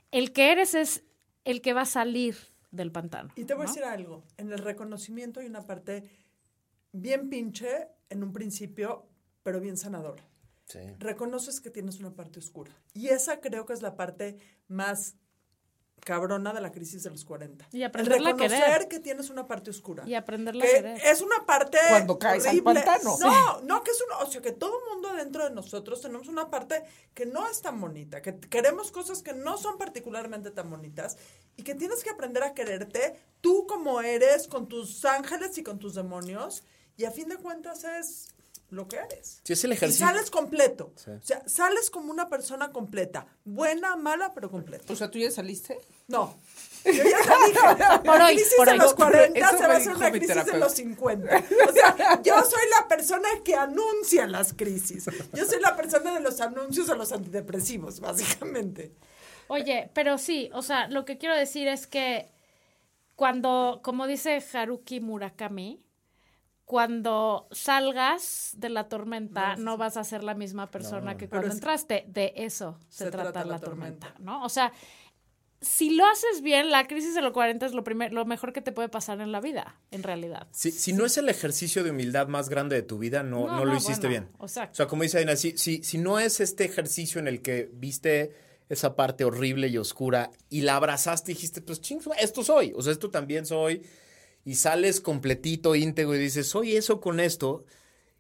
El 0.10 0.34
que 0.34 0.52
eres 0.52 0.74
es 0.74 1.04
el 1.44 1.62
que 1.62 1.74
va 1.74 1.82
a 1.82 1.86
salir 1.86 2.36
del 2.72 2.92
pantano. 2.92 3.30
Y 3.36 3.46
te 3.46 3.54
voy 3.54 3.66
a 3.66 3.68
¿no? 3.68 3.72
decir 3.72 3.84
algo. 3.84 4.24
En 4.38 4.52
el 4.52 4.58
reconocimiento 4.58 5.42
hay 5.42 5.46
una 5.46 5.62
parte 5.62 6.25
bien 7.02 7.30
pinche 7.30 7.88
en 8.10 8.24
un 8.24 8.34
principio, 8.34 9.08
pero 9.44 9.60
bien 9.60 9.78
sanadora. 9.78 10.24
Sí. 10.66 10.80
Reconoces 11.00 11.62
que 11.62 11.70
tienes 11.70 12.00
una 12.00 12.16
parte 12.16 12.40
oscura. 12.40 12.72
Y 12.94 13.10
esa 13.10 13.40
creo 13.40 13.66
que 13.66 13.74
es 13.74 13.82
la 13.82 13.96
parte 13.96 14.38
más 14.68 15.16
cabrona 16.02 16.54
de 16.54 16.62
la 16.62 16.72
crisis 16.72 17.04
de 17.04 17.10
los 17.10 17.26
40. 17.26 17.68
Y 17.72 17.78
El 17.78 17.84
aprenderla 17.86 18.30
a 18.30 18.32
reconocer 18.34 18.64
querer. 18.64 18.88
que 18.88 19.00
tienes 19.00 19.30
una 19.30 19.48
parte 19.48 19.72
oscura. 19.72 20.04
Y 20.08 20.14
aprenderla 20.14 20.64
a 20.64 20.68
que 20.68 20.74
querer. 20.74 21.02
es 21.04 21.22
una 21.22 21.46
parte 21.46 21.78
Cuando 21.90 22.20
caes 22.20 22.46
al 22.46 22.50
horrible. 22.60 22.82
pantano. 22.84 23.18
No, 23.20 23.62
no, 23.62 23.84
que 23.84 23.92
es 23.92 24.02
una, 24.02 24.18
o 24.20 24.32
sea, 24.32 24.42
que 24.42 24.52
todo 24.52 24.80
mundo 24.92 25.14
dentro 25.14 25.44
de 25.44 25.52
nosotros 25.52 26.02
tenemos 26.02 26.28
una 26.28 26.50
parte 26.50 26.84
que 27.14 27.26
no 27.26 27.48
es 27.48 27.62
tan 27.62 27.80
bonita, 27.82 28.22
que 28.22 28.40
queremos 28.40 28.92
cosas 28.92 29.22
que 29.24 29.34
no 29.34 29.58
son 29.58 29.78
particularmente 29.78 30.52
tan 30.52 30.70
bonitas 30.70 31.18
y 31.58 31.64
que 31.64 31.76
tienes 31.76 32.04
que 32.04 32.12
aprender 32.12 32.44
a 32.44 32.54
quererte 32.54 33.16
tú 33.42 33.66
como 33.68 34.02
eres, 34.02 34.48
con 34.48 34.68
tus 34.68 35.04
ángeles 35.06 35.58
y 35.58 35.64
con 35.64 35.80
tus 35.80 35.96
demonios 35.96 36.64
y 36.98 37.06
a 37.06 37.12
fin 37.12 37.30
de 37.30 37.38
cuentas 37.38 37.84
es 37.84 38.28
lo 38.70 38.88
que 38.88 38.98
eres. 38.98 39.42
Sí, 39.44 39.54
es 39.54 39.64
el 39.64 39.72
Y 39.72 39.74
ejercicio. 39.76 40.06
sales 40.08 40.32
completo. 40.32 40.92
Sí. 40.96 41.12
O 41.12 41.22
sea, 41.22 41.48
sales 41.48 41.90
como 41.90 42.12
una 42.12 42.30
persona 42.30 42.72
completa. 42.72 43.28
Buena, 43.46 43.96
mala, 43.96 44.34
pero 44.34 44.50
completa. 44.50 44.92
O 44.92 44.96
sea, 44.96 45.10
¿tú 45.12 45.20
ya 45.20 45.30
saliste? 45.30 45.80
No. 46.08 46.36
Yo 46.84 46.92
ya 46.92 47.02
dije, 47.04 48.00
Por 48.06 48.22
hoy, 48.22 48.36
crisis 48.36 48.54
por 48.58 48.66
de 48.68 48.72
hoy. 48.74 48.78
los 48.80 48.94
40 48.96 49.40
Eso 49.40 49.58
se 49.58 49.68
va 49.68 49.74
a 49.74 49.78
hacer 49.78 49.96
una 49.96 50.10
crisis 50.12 50.28
de 50.30 50.34
terapeuta. 50.34 50.60
los 50.60 50.74
50. 50.74 51.44
O 51.70 51.74
sea, 51.74 52.22
yo 52.24 52.36
soy 52.44 52.62
la 52.80 52.88
persona 52.88 53.30
que 53.44 53.56
anuncia 53.56 54.28
las 54.28 54.54
crisis. 54.54 55.06
Yo 55.34 55.46
soy 55.46 55.60
la 55.62 55.76
persona 55.76 56.14
de 56.14 56.20
los 56.22 56.42
anuncios 56.42 56.90
a 56.90 56.96
los 56.96 57.12
antidepresivos, 57.12 58.00
básicamente. 58.00 58.92
Oye, 59.48 59.92
pero 59.94 60.18
sí, 60.18 60.50
o 60.54 60.62
sea, 60.64 60.88
lo 60.88 61.06
que 61.06 61.18
quiero 61.20 61.36
decir 61.36 61.68
es 61.68 61.86
que 61.88 62.32
cuando, 63.16 63.80
como 63.84 64.08
dice 64.08 64.44
Haruki 64.54 65.00
Murakami, 65.00 65.82
cuando 66.66 67.48
salgas 67.52 68.52
de 68.58 68.70
la 68.70 68.90
tormenta 68.90 69.56
no 69.56 69.78
vas 69.78 69.98
a 69.98 70.04
ser 70.04 70.24
la 70.24 70.34
misma 70.34 70.72
persona 70.72 71.16
que 71.16 71.30
cuando 71.30 71.48
es- 71.50 71.54
entraste. 71.54 72.06
De 72.08 72.34
eso 72.36 72.78
se, 72.90 73.06
se 73.06 73.12
trata, 73.12 73.32
trata 73.32 73.46
la 73.46 73.54
la 73.56 73.60
tormenta, 73.60 74.08
tormenta. 74.08 74.32
¿no? 74.32 74.44
O 74.44 74.50
sea, 74.50 74.74
si 75.62 75.92
lo 75.92 76.06
haces 76.06 76.42
bien, 76.42 76.70
la 76.70 76.86
crisis 76.88 77.16
de 77.16 77.22
los 77.22 77.32
40 77.34 77.66
es 77.66 77.74
lo, 77.74 77.84
primer, 77.84 78.14
lo 78.14 78.26
mejor 78.26 78.52
que 78.52 78.62
te 78.62 78.72
puede 78.72 78.90
pasar 78.90 79.22
en 79.22 79.32
la 79.32 79.42
vida, 79.42 79.80
en 79.92 80.04
realidad. 80.04 80.48
Si, 80.52 80.72
si 80.72 80.92
no 80.94 81.06
es 81.06 81.18
el 81.18 81.30
ejercicio 81.30 81.84
de 81.84 81.92
humildad 81.92 82.28
más 82.28 82.50
grande 82.50 82.76
de 82.76 82.82
tu 82.84 82.98
vida, 83.00 83.24
no, 83.24 83.48
No, 83.48 83.58
no, 83.58 83.66
lo 83.66 83.76
hiciste 83.76 84.08
bueno, 84.08 84.26
bien. 84.28 84.38
exacto. 84.42 84.74
O 84.74 84.76
sea, 84.76 84.88
como 84.88 85.04
dice 85.04 85.20
Aina, 85.20 85.36
si, 85.36 85.58
si, 85.58 85.82
si 85.84 85.98
no 85.98 86.20
es 86.20 86.40
este 86.40 86.66
ejercicio 86.66 87.20
en 87.20 87.28
el 87.28 87.42
que 87.42 87.70
viste 87.74 88.36
esa 88.70 88.96
parte 88.96 89.24
horrible 89.24 89.68
y 89.68 89.78
oscura 89.78 90.32
y 90.50 90.62
la 90.62 90.76
abrazaste 90.76 91.32
y 91.32 91.36
dijiste, 91.36 91.62
pues 91.62 91.80
ching, 91.82 92.00
esto 92.20 92.44
soy, 92.44 92.74
o 92.76 92.82
sea, 92.82 92.92
esto 92.92 93.10
también 93.12 93.46
soy, 93.46 93.82
y 94.46 94.56
sales 94.56 95.02
completito, 95.02 95.76
íntegro 95.76 96.16
y 96.16 96.20
dices, 96.20 96.48
soy 96.48 96.78
eso 96.78 97.02
con 97.02 97.20
esto. 97.20 97.66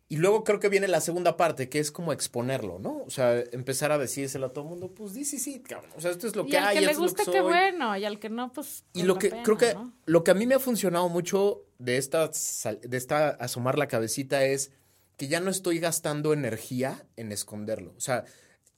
Y 0.07 0.17
luego 0.17 0.43
creo 0.43 0.59
que 0.59 0.69
viene 0.69 0.87
la 0.87 1.01
segunda 1.01 1.37
parte, 1.37 1.69
que 1.69 1.79
es 1.79 1.91
como 1.91 2.13
exponerlo, 2.13 2.77
¿no? 2.77 3.03
O 3.05 3.09
sea, 3.09 3.39
empezar 3.51 3.91
a 3.91 3.97
decírselo 3.97 4.47
a 4.47 4.49
todo 4.49 4.65
el 4.65 4.69
mundo, 4.71 4.91
pues 4.93 5.13
di 5.13 5.23
sí, 5.25 5.39
sí, 5.39 5.61
cabrón. 5.61 5.91
O 5.95 6.01
sea, 6.01 6.11
esto 6.11 6.27
es 6.27 6.35
lo 6.35 6.45
y 6.45 6.49
que 6.49 6.57
al 6.57 6.67
hay, 6.67 6.75
que 6.75 6.81
le 6.81 6.91
esto 6.91 7.05
es 7.05 7.11
lo 7.11 7.17
guste, 7.17 7.31
que 7.31 7.37
qué 7.37 7.41
bueno, 7.41 7.97
y 7.97 8.05
al 8.05 8.19
que 8.19 8.29
no, 8.29 8.51
pues. 8.51 8.83
Y 8.93 9.03
lo 9.03 9.17
que 9.17 9.29
pena, 9.29 9.43
creo 9.43 9.57
que 9.57 9.73
¿no? 9.73 9.93
lo 10.05 10.23
que 10.23 10.31
a 10.31 10.33
mí 10.35 10.45
me 10.45 10.55
ha 10.55 10.59
funcionado 10.59 11.09
mucho 11.09 11.63
de 11.79 11.97
esta 11.97 12.27
de 12.27 12.97
esta 12.97 13.29
asomar 13.29 13.79
la 13.79 13.87
cabecita 13.87 14.43
es 14.45 14.71
que 15.17 15.27
ya 15.27 15.39
no 15.39 15.49
estoy 15.49 15.79
gastando 15.79 16.33
energía 16.33 17.05
en 17.15 17.31
esconderlo. 17.31 17.93
O 17.97 18.01
sea, 18.01 18.25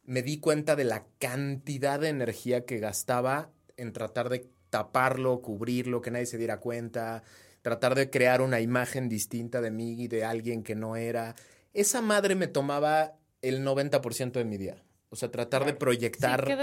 me 0.06 0.22
di 0.22 0.40
cuenta 0.40 0.78
de 0.78 0.86
la 0.86 1.06
cantidad 1.20 2.00
de 2.00 2.10
energía 2.10 2.66
que 2.66 2.78
gastaba 2.80 3.52
en 3.76 3.92
tratar 3.92 4.30
de 4.30 4.50
taparlo, 4.70 5.42
cubrirlo, 5.42 6.02
que 6.02 6.12
nadie 6.12 6.26
se 6.26 6.38
diera 6.38 6.60
cuenta, 6.60 7.24
tratar 7.62 7.96
de 7.96 8.10
crear 8.10 8.42
una 8.42 8.60
imagen 8.62 9.10
distinta 9.10 9.62
de 9.62 9.72
mí 9.72 9.94
y 10.02 10.08
de 10.08 10.24
alguien 10.26 10.64
que 10.64 10.76
no 10.76 10.96
era. 10.96 11.36
Esa 11.74 12.02
madre 12.02 12.36
me 12.36 12.48
tomaba 12.48 13.14
el 13.42 13.64
90% 13.66 14.32
de 14.34 14.46
mi 14.46 14.58
día. 14.58 14.84
O 15.10 15.16
sea, 15.16 15.32
tratar 15.32 15.64
de 15.64 15.72
Sí, 15.72 15.78
proyectar 15.78 16.44
que 16.44 16.54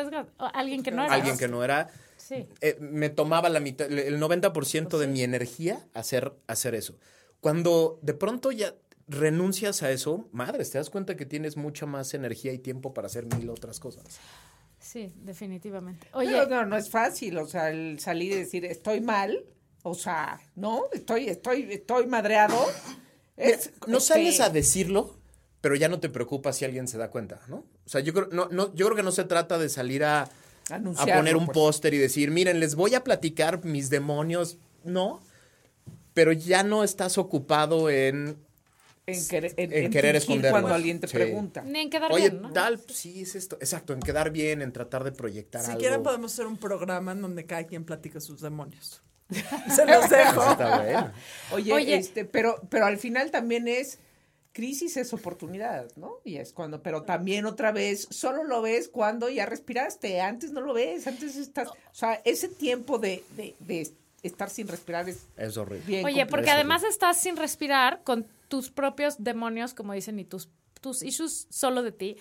alguien 0.52 0.82
que 0.82 0.90
no 0.90 1.04
era. 1.04 1.14
alguien 1.14 1.38
que 1.38 1.48
no 1.48 1.64
era. 1.64 1.88
Sí. 2.18 2.46
eh, 2.60 2.76
me 2.80 3.08
tomaba 3.10 3.48
la 3.48 3.60
mitad, 3.60 3.90
el 3.90 4.18
90% 4.20 4.98
de 4.98 5.06
mi 5.06 5.22
energía 5.22 5.86
hacer, 5.94 6.34
hacer 6.46 6.74
eso. 6.74 6.96
Cuando 7.40 7.98
de 8.02 8.14
pronto 8.14 8.50
ya 8.52 8.74
renuncias 9.08 9.82
a 9.82 9.90
eso, 9.90 10.28
madre, 10.32 10.64
te 10.64 10.78
das 10.78 10.88
cuenta 10.90 11.16
que 11.16 11.26
tienes 11.26 11.56
mucha 11.56 11.84
más 11.86 12.14
energía 12.14 12.52
y 12.52 12.58
tiempo 12.58 12.94
para 12.94 13.06
hacer 13.06 13.26
mil 13.26 13.50
otras 13.50 13.80
cosas. 13.80 14.04
Sí, 14.94 15.12
definitivamente. 15.16 16.06
Oye, 16.12 16.46
no, 16.46 16.64
no 16.66 16.76
es 16.76 16.88
fácil, 16.88 17.36
o 17.38 17.48
sea, 17.48 17.68
el 17.68 17.98
salir 17.98 18.30
y 18.30 18.36
decir 18.36 18.64
estoy 18.64 19.00
mal, 19.00 19.44
o 19.82 19.92
sea, 19.92 20.40
no, 20.54 20.84
estoy, 20.92 21.28
estoy, 21.28 21.66
estoy 21.68 22.06
madreado. 22.06 22.56
Es, 23.36 23.72
No 23.88 23.98
este, 23.98 24.14
sales 24.14 24.38
a 24.38 24.50
decirlo, 24.50 25.16
pero 25.60 25.74
ya 25.74 25.88
no 25.88 25.98
te 25.98 26.08
preocupa 26.10 26.52
si 26.52 26.64
alguien 26.64 26.86
se 26.86 26.96
da 26.96 27.10
cuenta, 27.10 27.40
¿no? 27.48 27.56
O 27.84 27.88
sea, 27.88 28.02
yo 28.02 28.14
creo, 28.14 28.28
no, 28.30 28.48
no, 28.52 28.72
yo 28.76 28.86
creo 28.86 28.94
que 28.94 29.02
no 29.02 29.10
se 29.10 29.24
trata 29.24 29.58
de 29.58 29.68
salir 29.68 30.04
a, 30.04 30.30
a 30.70 31.06
poner 31.06 31.36
un 31.36 31.46
pues. 31.46 31.54
póster 31.56 31.92
y 31.94 31.98
decir, 31.98 32.30
miren, 32.30 32.60
les 32.60 32.76
voy 32.76 32.94
a 32.94 33.02
platicar 33.02 33.64
mis 33.64 33.90
demonios. 33.90 34.58
No, 34.84 35.20
pero 36.12 36.30
ya 36.30 36.62
no 36.62 36.84
estás 36.84 37.18
ocupado 37.18 37.90
en, 37.90 38.36
en, 39.06 39.28
querer- 39.28 39.54
en- 39.56 39.72
en 39.72 39.90
querer 39.90 40.22
cuando 40.50 40.72
alguien 40.74 40.98
te 41.00 41.08
Sí. 41.08 41.14
pregunta. 41.14 41.62
ni 41.62 41.80
en 41.80 41.90
quedar 41.90 42.10
oye, 42.12 42.30
bien, 42.30 42.42
¿no? 42.42 42.52
tal, 42.52 42.80
sí, 42.88 43.22
es 43.22 43.34
esto. 43.34 43.56
Exacto, 43.60 43.92
en 43.92 44.00
quedar 44.00 44.30
bien, 44.30 44.62
en 44.62 44.72
tratar 44.72 45.04
de 45.04 45.12
proyectar 45.12 45.62
Si 45.62 45.70
algo. 45.72 45.80
quieren 45.80 46.02
podemos 46.02 46.32
hacer 46.32 46.46
un 46.46 46.56
programa 46.56 47.12
en 47.12 47.20
donde 47.22 47.44
cada 47.46 47.64
quien 47.64 47.84
platique 47.84 48.20
sus 48.20 48.40
demonios. 48.40 49.02
Se 49.74 49.86
los 49.86 50.08
dejo. 50.10 50.40
Eso 50.42 50.50
está 50.52 50.80
bueno. 50.82 51.12
Oye, 51.52 51.72
Oye. 51.72 51.96
este, 51.96 52.24
pero, 52.24 52.60
pero 52.70 52.86
al 52.86 52.98
final 52.98 53.30
también 53.30 53.68
es 53.68 53.98
crisis 54.52 54.96
es 54.96 55.12
oportunidad, 55.12 55.88
¿no? 55.96 56.20
Y 56.24 56.36
es 56.36 56.52
cuando, 56.52 56.80
pero 56.82 57.02
también 57.02 57.44
otra 57.44 57.72
vez, 57.72 58.06
solo 58.10 58.44
lo 58.44 58.62
ves 58.62 58.88
cuando 58.88 59.28
ya 59.28 59.46
respiraste, 59.46 60.20
antes 60.20 60.52
no 60.52 60.60
lo 60.60 60.72
ves, 60.74 61.06
antes 61.08 61.34
estás, 61.36 61.68
o 61.70 61.74
sea, 61.90 62.20
ese 62.24 62.48
tiempo 62.48 62.98
de, 62.98 63.24
de, 63.36 63.56
de 63.58 63.90
estar 64.22 64.48
sin 64.50 64.68
respirar 64.68 65.08
es 65.08 65.26
Es 65.36 65.56
horrible. 65.56 65.84
bien 65.86 66.04
Oye, 66.04 66.24
porque 66.26 66.50
además 66.50 66.84
estás 66.84 67.20
sin 67.20 67.36
respirar 67.36 68.02
con 68.04 68.26
tus 68.54 68.70
propios 68.70 69.16
demonios, 69.18 69.74
como 69.74 69.94
dicen, 69.94 70.20
y 70.20 70.24
tus, 70.24 70.48
tus 70.80 71.02
issues 71.02 71.48
solo 71.50 71.82
de 71.82 71.90
ti. 71.90 72.16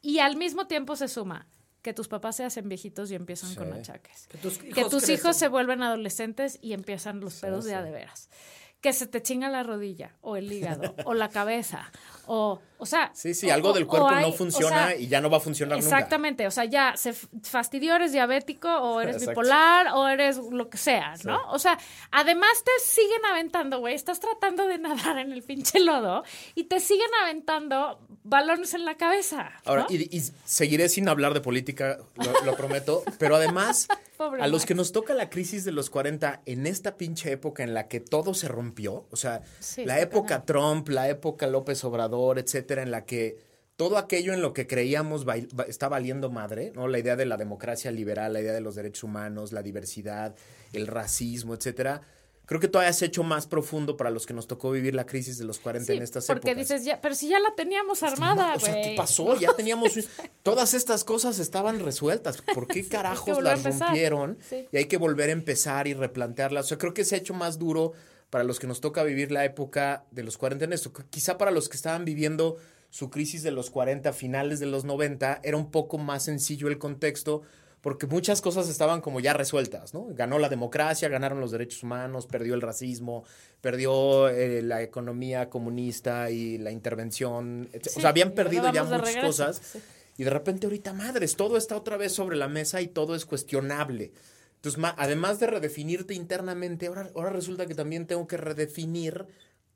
Y 0.00 0.20
al 0.20 0.36
mismo 0.36 0.68
tiempo 0.68 0.94
se 0.94 1.08
suma 1.08 1.48
que 1.82 1.92
tus 1.92 2.06
papás 2.06 2.36
se 2.36 2.44
hacen 2.44 2.68
viejitos 2.68 3.10
y 3.10 3.16
empiezan 3.16 3.56
con 3.56 3.72
achaques. 3.72 4.28
Que 4.28 4.38
tus 4.38 5.04
que 5.04 5.12
hijos 5.12 5.36
se 5.36 5.48
vuelven 5.48 5.82
adolescentes 5.82 6.60
y 6.62 6.74
empiezan 6.74 7.18
los 7.18 7.40
pedos 7.40 7.64
de 7.64 7.74
a 7.74 7.82
de 7.82 7.90
veras. 7.90 8.30
Que 8.80 8.92
se 8.92 9.08
te 9.08 9.20
chinga 9.22 9.48
la 9.48 9.64
rodilla, 9.64 10.14
o 10.20 10.36
el 10.36 10.52
hígado, 10.52 10.94
o 11.04 11.12
la 11.14 11.28
cabeza, 11.30 11.90
o, 12.26 12.60
o 12.78 12.86
sea... 12.86 13.10
Sí, 13.12 13.34
sí, 13.34 13.50
algo 13.50 13.70
o- 13.70 13.72
del 13.72 13.88
cuerpo 13.88 14.08
hay- 14.08 14.22
no 14.22 14.28
o 14.28 14.32
funciona 14.32 14.88
sea, 14.88 14.96
y 14.96 15.08
ya 15.08 15.20
no 15.20 15.28
va 15.30 15.38
a 15.38 15.40
funcionar 15.40 15.78
nunca. 15.78 15.88
Exactamente, 15.96 16.46
o 16.46 16.50
sea, 16.52 16.64
ya 16.64 16.96
se 16.96 17.12
fastidió, 17.42 17.96
eres 17.96 18.12
diabético 18.12 18.68
o 18.68 19.00
eres 19.00 19.16
Exacto. 19.16 19.32
bipolar 19.40 19.88
o 19.94 20.06
eres 20.06 20.36
lo 20.36 20.68
que 20.70 20.78
sea, 20.78 21.14
¿no? 21.24 21.40
O 21.50 21.58
sea, 21.58 21.76
además 22.12 22.50
te 22.64 22.70
siguen 22.84 23.24
aventando, 23.24 23.80
güey, 23.80 23.94
estás 23.96 24.20
tratando 24.20 24.68
de 24.68 24.78
nadar 24.78 25.18
en 25.18 25.32
el 25.32 25.42
pinche 25.42 25.80
lodo 25.80 26.22
y 26.54 26.64
te 26.64 26.78
siguen 26.78 27.10
aventando 27.22 27.98
balones 28.22 28.74
en 28.74 28.84
la 28.84 28.96
cabeza. 28.96 29.50
Ahora, 29.64 29.86
y, 29.88 30.16
y 30.16 30.20
seguiré 30.44 30.88
sin 30.88 31.08
hablar 31.08 31.34
de 31.34 31.40
política, 31.40 31.98
lo, 32.14 32.44
lo 32.44 32.56
prometo, 32.56 33.02
pero 33.18 33.34
además, 33.36 33.88
Pobre 34.18 34.42
a 34.42 34.48
los 34.48 34.66
que 34.66 34.74
nos 34.74 34.92
toca 34.92 35.14
la 35.14 35.30
crisis 35.30 35.64
de 35.64 35.72
los 35.72 35.88
40 35.88 36.42
en 36.44 36.66
esta 36.66 36.96
pinche 36.96 37.32
época 37.32 37.62
en 37.62 37.72
la 37.72 37.88
que 37.88 38.00
todo 38.00 38.34
se 38.34 38.48
rompió, 38.48 39.06
o 39.10 39.16
sea, 39.16 39.42
Sí, 39.60 39.84
la 39.84 40.00
época 40.00 40.44
Trump, 40.44 40.88
la 40.88 41.08
época 41.08 41.46
López 41.46 41.82
Obrador, 41.84 42.38
etcétera, 42.38 42.82
en 42.82 42.90
la 42.90 43.06
que 43.06 43.38
todo 43.76 43.96
aquello 43.96 44.32
en 44.34 44.42
lo 44.42 44.52
que 44.52 44.66
creíamos 44.66 45.24
está 45.68 45.88
valiendo 45.88 46.30
madre, 46.30 46.72
¿no? 46.74 46.88
La 46.88 46.98
idea 46.98 47.14
de 47.14 47.26
la 47.26 47.36
democracia 47.36 47.92
liberal, 47.92 48.32
la 48.32 48.40
idea 48.40 48.52
de 48.52 48.60
los 48.60 48.74
derechos 48.74 49.04
humanos, 49.04 49.52
la 49.52 49.62
diversidad, 49.62 50.34
el 50.72 50.88
racismo, 50.88 51.54
etcétera. 51.54 52.02
Creo 52.48 52.60
que 52.60 52.68
todavía 52.68 52.94
se 52.94 53.04
ha 53.04 53.08
hecho 53.08 53.22
más 53.22 53.46
profundo 53.46 53.98
para 53.98 54.08
los 54.08 54.24
que 54.24 54.32
nos 54.32 54.46
tocó 54.46 54.70
vivir 54.70 54.94
la 54.94 55.04
crisis 55.04 55.36
de 55.36 55.44
los 55.44 55.58
40 55.58 55.92
Sí, 55.92 55.96
en 55.98 56.02
estas 56.02 56.26
porque 56.26 56.52
épocas. 56.52 56.68
dices, 56.68 56.84
ya, 56.86 56.98
pero 57.00 57.14
si 57.14 57.28
ya 57.28 57.38
la 57.40 57.54
teníamos 57.54 58.02
armada, 58.02 58.54
O 58.56 58.60
sea, 58.60 58.72
güey. 58.72 58.82
¿qué 58.84 58.94
pasó? 58.96 59.36
Ya 59.40 59.52
teníamos. 59.52 59.92
Todas 60.42 60.72
estas 60.72 61.04
cosas 61.04 61.38
estaban 61.40 61.78
resueltas. 61.80 62.40
¿Por 62.54 62.66
qué 62.66 62.88
carajos 62.88 63.42
las 63.42 63.62
rompieron? 63.64 64.38
Sí. 64.48 64.66
Y 64.72 64.78
hay 64.78 64.86
que 64.86 64.96
volver 64.96 65.28
a 65.28 65.32
empezar 65.32 65.86
y 65.86 65.92
replantearlas. 65.92 66.64
O 66.64 66.68
sea, 66.68 66.78
creo 66.78 66.94
que 66.94 67.04
se 67.04 67.16
ha 67.16 67.18
hecho 67.18 67.34
más 67.34 67.58
duro 67.58 67.92
para 68.30 68.44
los 68.44 68.58
que 68.58 68.66
nos 68.66 68.80
toca 68.80 69.02
vivir 69.04 69.30
la 69.30 69.44
época 69.44 70.06
de 70.10 70.22
los 70.22 70.38
40 70.38 70.64
en 70.64 70.72
esto. 70.72 70.90
Quizá 71.10 71.36
para 71.36 71.50
los 71.50 71.68
que 71.68 71.76
estaban 71.76 72.06
viviendo 72.06 72.56
su 72.88 73.10
crisis 73.10 73.42
de 73.42 73.50
los 73.50 73.68
40, 73.68 74.12
finales 74.14 74.58
de 74.58 74.66
los 74.66 74.84
90, 74.86 75.40
era 75.44 75.58
un 75.58 75.70
poco 75.70 75.98
más 75.98 76.24
sencillo 76.24 76.68
el 76.68 76.78
contexto. 76.78 77.42
Porque 77.80 78.06
muchas 78.06 78.40
cosas 78.40 78.68
estaban 78.68 79.00
como 79.00 79.20
ya 79.20 79.32
resueltas, 79.34 79.94
¿no? 79.94 80.06
Ganó 80.10 80.38
la 80.38 80.48
democracia, 80.48 81.08
ganaron 81.08 81.40
los 81.40 81.52
derechos 81.52 81.82
humanos, 81.82 82.26
perdió 82.26 82.54
el 82.54 82.60
racismo, 82.60 83.24
perdió 83.60 84.28
eh, 84.28 84.62
la 84.62 84.82
economía 84.82 85.48
comunista 85.48 86.30
y 86.30 86.58
la 86.58 86.72
intervención. 86.72 87.68
etc. 87.72 87.88
Sí, 87.88 87.98
o 87.98 88.00
sea, 88.00 88.10
habían 88.10 88.32
perdido 88.32 88.72
ya 88.72 88.82
muchas 88.82 89.00
regreso, 89.00 89.26
cosas. 89.26 89.62
sí. 89.62 89.78
Y 90.18 90.24
de 90.24 90.30
repente 90.30 90.66
ahorita, 90.66 90.92
madres, 90.92 91.36
todo 91.36 91.56
está 91.56 91.76
otra 91.76 91.96
vez 91.96 92.12
sobre 92.12 92.36
la 92.36 92.48
mesa 92.48 92.80
y 92.82 92.88
todo 92.88 93.14
es 93.14 93.24
cuestionable. 93.24 94.10
Entonces, 94.56 94.82
además 94.96 95.38
de 95.38 95.46
redefinirte 95.46 96.14
internamente, 96.14 96.88
ahora, 96.88 97.08
ahora 97.14 97.30
resulta 97.30 97.66
que 97.66 97.76
también 97.76 98.08
tengo 98.08 98.26
que 98.26 98.36
redefinir 98.36 99.26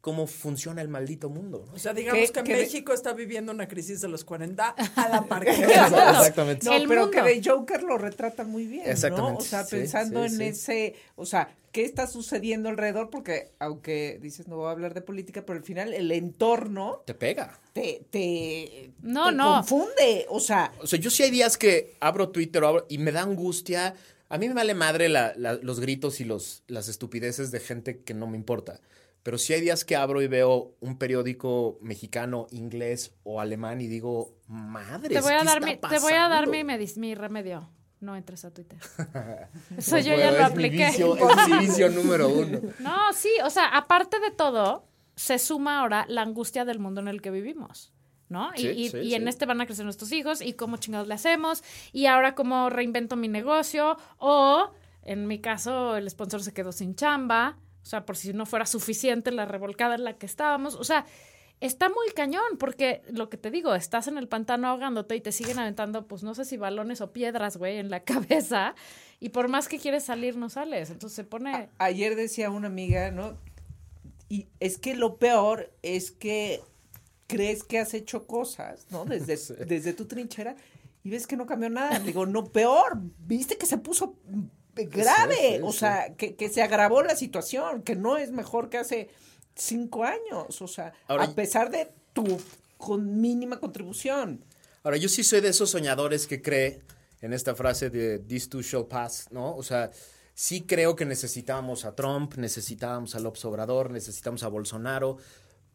cómo 0.02 0.26
funciona 0.26 0.82
el 0.82 0.88
maldito 0.88 1.30
mundo. 1.30 1.64
¿no? 1.66 1.72
O 1.74 1.78
sea, 1.78 1.94
digamos 1.94 2.30
Que- 2.32 2.42
que, 2.42 2.52
México 2.56 2.92
está 2.92 3.14
viviendo 3.14 3.52
una 3.52 3.66
crisis 3.68 4.00
de 4.02 4.08
los 4.08 4.24
40 4.24 4.68
a 4.96 5.08
la 5.08 5.22
par 5.28 5.44
que 5.44 5.50
Exactamente. 5.62 6.66
No, 6.66 6.74
El 6.74 6.88
pero 6.88 7.02
mundo. 7.06 7.16
que 7.16 7.22
de 7.22 7.40
Joker 7.42 7.82
lo 7.84 7.96
retrata 7.98 8.44
muy 8.44 8.66
bien, 8.66 8.84
¿no? 8.84 8.90
Exactamente. 8.90 9.42
O 9.42 9.46
sea, 9.46 9.64
Sí, 9.64 9.76
pensando 9.76 10.20
sí, 10.28 10.34
en 10.34 10.38
sí. 10.38 10.44
ese, 10.44 10.94
o 11.14 11.24
sea, 11.24 11.54
¿qué 11.70 11.84
está 11.84 12.06
sucediendo 12.08 12.68
alrededor? 12.68 13.10
Porque 13.10 13.52
aunque 13.60 14.18
dices 14.20 14.48
no 14.48 14.56
voy 14.56 14.66
a 14.66 14.72
hablar 14.72 14.92
de 14.92 15.02
política, 15.02 15.46
pero 15.46 15.58
al 15.58 15.64
final 15.64 15.94
el 15.94 16.10
entorno 16.10 17.02
Te 17.06 17.14
pega. 17.14 17.60
te, 17.72 18.04
te, 18.10 18.90
No, 19.02 19.26
te 19.30 19.34
no. 19.36 19.54
confunde, 19.54 20.26
o 20.28 20.40
sea, 20.40 20.72
O 20.80 20.86
sea, 20.88 20.98
yo 20.98 21.10
sí 21.10 21.22
hay 21.22 21.30
días 21.30 21.56
que 21.56 21.94
abro 22.00 22.30
Twitter 22.30 22.62
o 22.64 22.66
abro- 22.68 22.86
y 22.88 22.98
me 22.98 23.12
da 23.12 23.22
angustia. 23.22 23.94
A 24.28 24.38
mí 24.38 24.48
me 24.48 24.54
vale 24.54 24.74
madre 24.74 25.08
la- 25.08 25.32
la- 25.36 25.54
los 25.54 25.78
gritos 25.78 26.20
y 26.20 26.24
los, 26.24 26.64
las 26.66 26.88
estupideces 26.88 27.50
de 27.52 27.60
gente 27.60 28.00
que 28.00 28.14
no 28.14 28.26
me 28.26 28.36
importa. 28.36 28.80
Pero 29.22 29.38
sí 29.38 29.52
hay 29.52 29.60
días 29.60 29.84
que 29.84 29.94
abro 29.94 30.20
y 30.20 30.26
veo 30.26 30.74
un 30.80 30.98
periódico 30.98 31.78
mexicano, 31.80 32.48
inglés 32.50 33.14
o 33.22 33.40
alemán 33.40 33.80
y 33.80 33.86
digo, 33.86 34.36
madre. 34.48 35.14
Te 35.14 35.20
voy 35.20 35.32
a 35.32 35.38
¿qué 35.40 35.44
dar 35.44 35.68
está 35.68 35.88
mi, 35.88 35.94
te 35.94 36.00
voy 36.00 36.12
a 36.14 36.28
dar 36.28 36.48
mi, 36.48 37.14
remedio. 37.14 37.68
No 38.00 38.16
entres 38.16 38.44
a 38.44 38.52
Twitter. 38.52 38.80
Eso 39.78 39.96
No 39.96 40.02
yo 40.02 40.14
puedo, 40.14 40.18
ya 40.18 40.32
lo 40.32 40.44
apliqué. 40.44 40.88
es 40.88 40.98
mi 41.48 41.58
vicio 41.66 41.88
número 41.90 42.28
uno. 42.28 42.60
No, 42.80 43.12
sí, 43.12 43.30
o 43.44 43.50
sea, 43.50 43.68
aparte 43.68 44.18
de 44.18 44.32
todo, 44.32 44.88
se 45.14 45.38
suma 45.38 45.78
ahora 45.80 46.04
la 46.08 46.22
angustia 46.22 46.64
del 46.64 46.80
mundo 46.80 47.00
en 47.00 47.06
el 47.08 47.22
que 47.22 47.30
vivimos. 47.30 47.92
¿No? 48.28 48.50
Y- 48.56 48.60
Sí, 48.60 48.66
y, 48.68 48.88
sí, 48.88 49.14
en 49.14 49.28
este 49.28 49.44
van 49.46 49.60
a 49.60 49.66
crecer 49.66 49.84
nuestros 49.84 50.10
hijos 50.10 50.40
y 50.40 50.54
cómo 50.54 50.78
chingados 50.78 51.06
le 51.06 51.12
hacemos 51.14 51.62
y 51.92 52.06
ahora 52.06 52.34
cómo 52.34 52.70
reinvento 52.70 53.14
mi 53.14 53.28
negocio 53.28 53.98
o 54.16 54.72
en 55.02 55.26
mi 55.26 55.40
caso 55.40 55.96
el 55.96 56.08
sponsor 56.08 56.42
se 56.42 56.54
quedó 56.54 56.72
sin 56.72 56.94
chamba, 56.94 57.58
o 57.82 57.86
sea, 57.86 58.06
por 58.06 58.16
si 58.16 58.32
no 58.32 58.46
fuera 58.46 58.66
suficiente 58.66 59.32
la 59.32 59.44
revolcada 59.44 59.94
en 59.94 60.04
la 60.04 60.16
que 60.16 60.26
estábamos, 60.26 60.74
o 60.74 60.84
sea, 60.84 61.04
está 61.60 61.88
muy 61.88 62.08
cañón 62.14 62.58
porque 62.58 63.02
lo 63.10 63.28
que 63.28 63.36
te 63.36 63.50
digo, 63.50 63.74
estás 63.74 64.08
en 64.08 64.18
el 64.18 64.28
pantano 64.28 64.68
ahogándote 64.68 65.16
y 65.16 65.20
te 65.20 65.32
siguen 65.32 65.58
aventando 65.58 66.06
pues 66.06 66.22
no 66.22 66.34
sé 66.34 66.44
si 66.44 66.56
balones 66.56 67.00
o 67.00 67.12
piedras, 67.12 67.56
güey, 67.56 67.78
en 67.78 67.90
la 67.90 68.00
cabeza 68.04 68.74
y 69.20 69.30
por 69.30 69.48
más 69.48 69.68
que 69.68 69.78
quieres 69.78 70.04
salir 70.04 70.36
no 70.36 70.48
sales, 70.48 70.90
entonces 70.90 71.16
se 71.16 71.24
pone 71.24 71.68
ayer 71.78 72.16
decía 72.16 72.50
una 72.50 72.68
amiga, 72.68 73.10
¿no? 73.10 73.36
Y 74.28 74.48
es 74.60 74.78
que 74.78 74.94
lo 74.94 75.18
peor 75.18 75.70
es 75.82 76.10
que 76.10 76.62
crees 77.26 77.64
que 77.64 77.78
has 77.78 77.94
hecho 77.94 78.26
cosas, 78.26 78.86
¿no? 78.90 79.04
Desde, 79.06 79.36
desde 79.66 79.92
tu 79.92 80.06
trinchera 80.06 80.56
y 81.04 81.10
ves 81.10 81.26
que 81.26 81.36
no 81.36 81.46
cambió 81.46 81.68
nada. 81.68 81.98
Digo, 81.98 82.26
no, 82.26 82.46
peor, 82.46 82.98
viste 83.26 83.56
que 83.58 83.66
se 83.66 83.78
puso 83.78 84.16
grave, 84.74 85.34
Sí, 85.36 85.56
sí, 85.56 85.60
o 85.62 85.72
sea, 85.72 86.14
que, 86.16 86.34
que 86.34 86.48
se 86.48 86.62
agravó 86.62 87.02
la 87.02 87.16
situación, 87.16 87.82
que 87.82 87.96
no 87.96 88.16
es 88.16 88.30
mejor 88.32 88.68
que 88.70 88.78
hace 88.78 89.08
cinco 89.54 90.04
años, 90.04 90.60
o 90.62 90.68
sea, 90.68 90.92
Ahora- 91.08 91.24
a 91.24 91.34
pesar 91.34 91.70
de 91.70 91.92
tu 92.12 92.24
con 92.78 93.20
mínima 93.20 93.60
contribución. 93.60 94.44
Ahora, 94.82 94.96
yo 94.96 95.08
sí 95.08 95.22
soy 95.22 95.40
de 95.40 95.48
esos 95.50 95.70
soñadores 95.70 96.26
que 96.26 96.42
cree 96.42 96.80
en 97.20 97.32
esta 97.32 97.54
frase 97.54 97.90
de 97.90 98.18
this 98.18 98.48
too 98.48 98.62
shall 98.62 98.86
pass, 98.86 99.28
¿no? 99.30 99.54
O 99.54 99.62
sea, 99.62 99.90
sí 100.34 100.62
creo 100.62 100.96
que 100.96 101.04
necesitábamos 101.04 101.84
a 101.84 101.94
Trump, 101.94 102.34
necesitábamos 102.36 103.14
a 103.14 103.20
López 103.20 103.44
Obrador, 103.44 103.90
necesitamos 103.90 104.42
a 104.42 104.48
Bolsonaro 104.48 105.18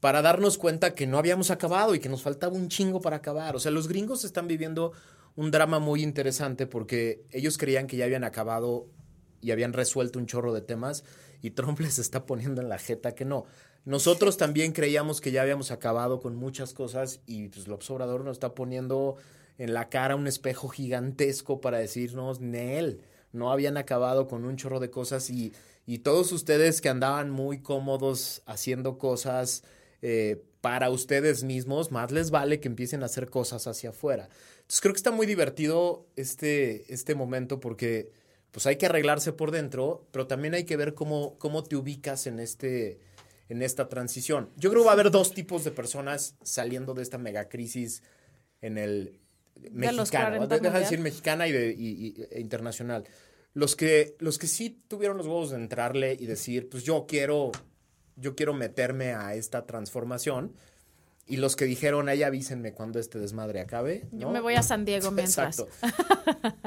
para 0.02 0.22
darnos 0.22 0.58
cuenta 0.58 0.94
que 0.94 1.08
no 1.08 1.18
habíamos 1.18 1.50
acabado 1.50 1.96
y 1.96 2.00
que 2.00 2.10
nos 2.10 2.22
faltaba 2.22 2.54
un 2.54 2.68
chingo 2.68 3.00
para 3.00 3.16
acabar. 3.18 3.56
O 3.56 3.60
sea, 3.60 3.72
los 3.72 3.88
gringos 3.88 4.26
están 4.26 4.48
viviendo 4.48 4.92
un 5.38 5.52
drama 5.52 5.80
muy 5.80 6.04
interesante 6.04 6.66
porque 6.68 7.24
ellos 7.32 7.58
creían 7.58 7.88
que 7.88 7.96
ya 7.96 8.06
habían 8.06 8.26
acabado 8.26 8.88
y 9.40 9.52
habían 9.52 9.72
resuelto 9.72 10.20
un 10.20 10.26
chorro 10.26 10.52
de 10.52 10.62
temas 10.62 11.06
y 11.42 11.52
Trump 11.52 11.80
les 11.80 12.00
está 12.00 12.26
poniendo 12.26 12.62
en 12.62 12.68
la 12.68 12.80
jeta 12.80 13.16
que 13.16 13.24
no. 13.24 13.46
Nosotros 13.86 14.36
también 14.36 14.74
creíamos 14.74 15.22
que 15.22 15.32
ya 15.32 15.44
habíamos 15.44 15.72
acabado 15.72 16.20
con 16.20 16.36
muchas 16.36 16.74
cosas 16.74 17.22
y 17.26 17.48
pues 17.48 17.68
López 17.70 17.90
Obrador 17.92 18.26
nos 18.26 18.36
está 18.36 18.54
poniendo 18.54 19.16
en 19.58 19.74
la 19.74 19.90
cara 19.90 20.16
un 20.16 20.28
espejo 20.28 20.68
gigantesco 20.70 21.62
para 21.62 21.78
decirnos, 21.78 22.42
Nel, 22.42 23.02
no 23.32 23.52
habían 23.52 23.78
acabado 23.78 24.28
con 24.28 24.44
un 24.44 24.58
chorro 24.58 24.80
de 24.80 24.90
cosas 24.90 25.30
y, 25.30 25.54
y 25.86 26.00
todos 26.00 26.32
ustedes 26.32 26.82
que 26.82 26.90
andaban 26.90 27.30
muy 27.30 27.62
cómodos 27.62 28.42
haciendo 28.48 28.98
cosas 28.98 29.64
eh, 30.02 30.44
para 30.62 30.90
ustedes 30.90 31.44
mismos, 31.44 31.92
más 31.92 32.12
les 32.12 32.30
vale 32.30 32.60
que 32.60 32.68
empiecen 32.68 33.04
a 33.04 33.06
hacer 33.06 33.30
cosas 33.30 33.68
hacia 33.68 33.92
afuera. 33.92 34.28
Entonces 34.68 34.82
creo 34.82 34.94
que 34.94 34.98
está 34.98 35.12
muy 35.12 35.26
divertido 35.26 36.08
este, 36.18 36.94
este 36.94 37.16
momento 37.16 37.62
porque 37.62 38.12
pues 38.52 38.66
hay 38.68 38.76
que 38.76 38.86
arreglarse 38.88 39.32
por 39.32 39.52
dentro, 39.52 40.06
pero 40.12 40.28
también 40.28 40.54
hay 40.56 40.66
que 40.66 40.76
ver 40.76 40.94
cómo, 40.94 41.38
cómo 41.40 41.64
te 41.64 41.78
ubicas 41.78 42.28
en, 42.28 42.40
este, 42.40 43.00
en 43.48 43.62
esta 43.62 43.88
transición. 43.88 44.50
Yo 44.58 44.70
creo 44.70 44.82
que 44.82 44.88
va 44.88 44.92
a 44.92 44.96
haber 44.96 45.10
dos 45.12 45.34
tipos 45.34 45.64
de 45.64 45.72
personas 45.72 46.36
saliendo 46.44 46.94
de 46.94 47.04
esta 47.04 47.18
megacrisis 47.18 48.04
en 48.62 48.78
el 48.78 49.20
De 49.56 49.70
mexicano, 49.70 50.26
40 50.48 50.56
deja 50.64 50.74
de 50.80 50.84
decir 50.84 51.00
mexicana 51.00 51.48
y, 51.48 51.52
de, 51.54 51.72
y- 51.72 52.08
y- 52.08 52.28
e 52.32 52.42
internacional. 52.42 53.06
Los 53.54 53.76
que, 53.78 54.16
los 54.20 54.38
que 54.38 54.48
sí 54.48 54.82
tuvieron 54.90 55.18
los 55.18 55.28
huevos 55.28 55.52
de 55.52 55.58
entrarle 55.58 56.14
y 56.20 56.26
decir, 56.26 56.68
pues 56.70 56.84
yo 56.84 57.06
quiero, 57.08 57.52
yo 58.18 58.36
quiero 58.36 58.54
meterme 58.54 59.14
a 59.14 59.34
esta 59.36 59.66
transformación. 59.66 60.54
Y 61.28 61.38
los 61.38 61.56
que 61.56 61.66
dijeron, 61.66 62.08
ahí 62.08 62.24
avísenme 62.24 62.74
cuando 62.74 63.00
este 63.00 63.20
desmadre 63.20 63.60
acabe. 63.60 64.08
Yo 64.12 64.30
me 64.30 64.40
voy 64.40 64.56
a 64.56 64.64
San 64.64 64.86
Diego 64.86 65.12
mientras. 65.12 65.60
Exacto. 65.60 65.68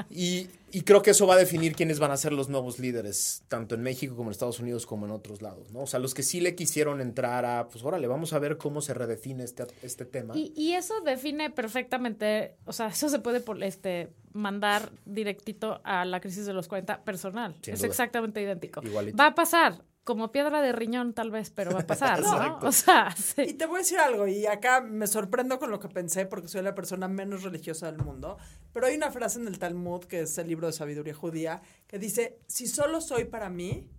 Y, 0.09 0.49
y 0.71 0.81
creo 0.81 1.01
que 1.01 1.11
eso 1.11 1.25
va 1.25 1.35
a 1.35 1.37
definir 1.37 1.73
quiénes 1.73 1.99
van 1.99 2.11
a 2.11 2.17
ser 2.17 2.33
los 2.33 2.49
nuevos 2.49 2.79
líderes, 2.79 3.43
tanto 3.47 3.75
en 3.75 3.81
México 3.81 4.15
como 4.15 4.29
en 4.29 4.31
Estados 4.31 4.59
Unidos 4.59 4.85
como 4.85 5.05
en 5.05 5.11
otros 5.11 5.41
lados, 5.41 5.71
¿no? 5.71 5.81
O 5.81 5.87
sea, 5.87 5.99
los 5.99 6.13
que 6.13 6.23
sí 6.23 6.41
le 6.41 6.55
quisieron 6.55 7.01
entrar 7.01 7.45
a, 7.45 7.67
pues 7.69 7.83
órale, 7.83 8.07
vamos 8.07 8.33
a 8.33 8.39
ver 8.39 8.57
cómo 8.57 8.81
se 8.81 8.93
redefine 8.93 9.43
este, 9.43 9.65
este 9.81 10.05
tema. 10.05 10.37
Y, 10.37 10.53
y 10.55 10.73
eso 10.73 10.93
define 11.01 11.49
perfectamente, 11.49 12.55
o 12.65 12.73
sea, 12.73 12.87
eso 12.87 13.09
se 13.09 13.19
puede 13.19 13.43
este, 13.65 14.09
mandar 14.33 14.91
directito 15.05 15.81
a 15.83 16.05
la 16.05 16.19
crisis 16.19 16.45
de 16.45 16.53
los 16.53 16.67
40 16.67 17.03
personal. 17.03 17.55
Sin 17.61 17.73
es 17.73 17.79
duda. 17.79 17.89
exactamente 17.89 18.41
idéntico. 18.41 18.81
Igualito. 18.83 19.17
Va 19.17 19.27
a 19.27 19.35
pasar, 19.35 19.83
como 20.03 20.31
piedra 20.31 20.61
de 20.61 20.71
riñón 20.71 21.13
tal 21.13 21.29
vez, 21.29 21.51
pero 21.51 21.71
va 21.71 21.81
a 21.81 21.87
pasar, 21.87 22.21
¿no? 22.21 22.33
Exacto. 22.33 22.67
O 22.67 22.71
sea, 22.71 23.15
Y 23.37 23.53
te 23.53 23.65
voy 23.65 23.77
a 23.77 23.79
decir 23.79 23.99
algo, 23.99 24.27
y 24.27 24.45
acá 24.45 24.81
me 24.81 25.07
sorprendo 25.07 25.59
con 25.59 25.69
lo 25.69 25.79
que 25.79 25.89
pensé 25.89 26.25
porque 26.25 26.47
soy 26.47 26.63
la 26.63 26.73
persona 26.73 27.07
menos 27.07 27.43
religiosa 27.43 27.91
del 27.91 28.03
mundo, 28.03 28.37
pero 28.73 28.87
hay 28.87 28.95
una 28.95 29.11
frase 29.11 29.39
en 29.39 29.47
el 29.47 29.59
Talmud, 29.59 30.05
que 30.05 30.21
es 30.21 30.37
el 30.37 30.47
libro 30.47 30.67
de 30.67 30.73
sabiduría 30.73 31.13
judía, 31.13 31.61
que 31.87 31.99
dice, 31.99 32.39
si 32.47 32.67
solo 32.67 32.99
soy 33.01 33.25
para 33.25 33.49
mí, 33.49 33.89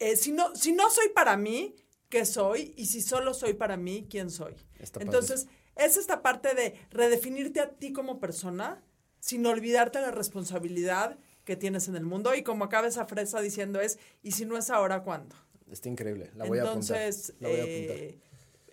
eh, 0.00 0.16
si, 0.16 0.32
no, 0.32 0.54
si 0.54 0.72
no 0.72 0.90
soy 0.90 1.08
para 1.14 1.36
mí, 1.36 1.74
¿qué 2.08 2.24
soy? 2.24 2.74
Y 2.76 2.86
si 2.86 3.02
solo 3.02 3.34
soy 3.34 3.54
para 3.54 3.76
mí, 3.76 4.06
¿quién 4.08 4.30
soy? 4.30 4.54
Entonces, 5.00 5.48
es 5.76 5.96
esta 5.96 6.22
parte 6.22 6.54
de 6.54 6.74
redefinirte 6.90 7.60
a 7.60 7.70
ti 7.70 7.92
como 7.92 8.18
persona 8.18 8.82
sin 9.20 9.44
olvidarte 9.46 10.00
la 10.00 10.10
responsabilidad 10.10 11.18
que 11.48 11.56
tienes 11.56 11.88
en 11.88 11.96
el 11.96 12.04
mundo 12.04 12.34
y 12.34 12.42
como 12.42 12.66
acaba 12.66 12.86
esa 12.88 13.06
fresa 13.06 13.40
diciendo 13.40 13.80
es, 13.80 13.98
y 14.22 14.32
si 14.32 14.44
no 14.44 14.58
es 14.58 14.68
ahora, 14.68 15.02
¿cuándo? 15.02 15.34
Está 15.70 15.88
increíble, 15.88 16.30
la 16.34 16.44
voy 16.44 16.58
a 16.58 16.64
apuntar. 16.64 16.98
Entonces, 16.98 17.32
La 17.40 17.48
voy 17.48 17.58
a 17.58 17.62
apuntar. 17.62 17.96
eh, 17.96 18.18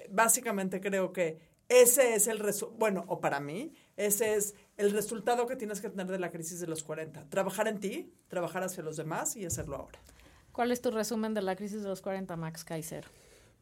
básicamente 0.09 0.81
creo 0.81 1.13
que 1.13 1.39
ese 1.69 2.15
es 2.15 2.27
el 2.27 2.39
resultado, 2.39 2.77
bueno, 2.77 3.05
o 3.07 3.21
para 3.21 3.39
mí, 3.39 3.73
ese 3.95 4.35
es 4.35 4.55
el 4.75 4.91
resultado 4.91 5.47
que 5.47 5.55
tienes 5.55 5.79
que 5.79 5.89
tener 5.89 6.07
de 6.07 6.19
la 6.19 6.31
crisis 6.31 6.59
de 6.59 6.67
los 6.67 6.83
40. 6.83 7.29
Trabajar 7.29 7.69
en 7.69 7.79
ti, 7.79 8.13
trabajar 8.27 8.61
hacia 8.63 8.83
los 8.83 8.97
demás 8.97 9.37
y 9.37 9.45
hacerlo 9.45 9.77
ahora. 9.77 9.97
¿Cuál 10.51 10.73
es 10.73 10.81
tu 10.81 10.91
resumen 10.91 11.33
de 11.33 11.41
la 11.43 11.55
crisis 11.55 11.81
de 11.81 11.87
los 11.87 12.01
40, 12.01 12.35
Max 12.35 12.65
Kaiser? 12.65 13.05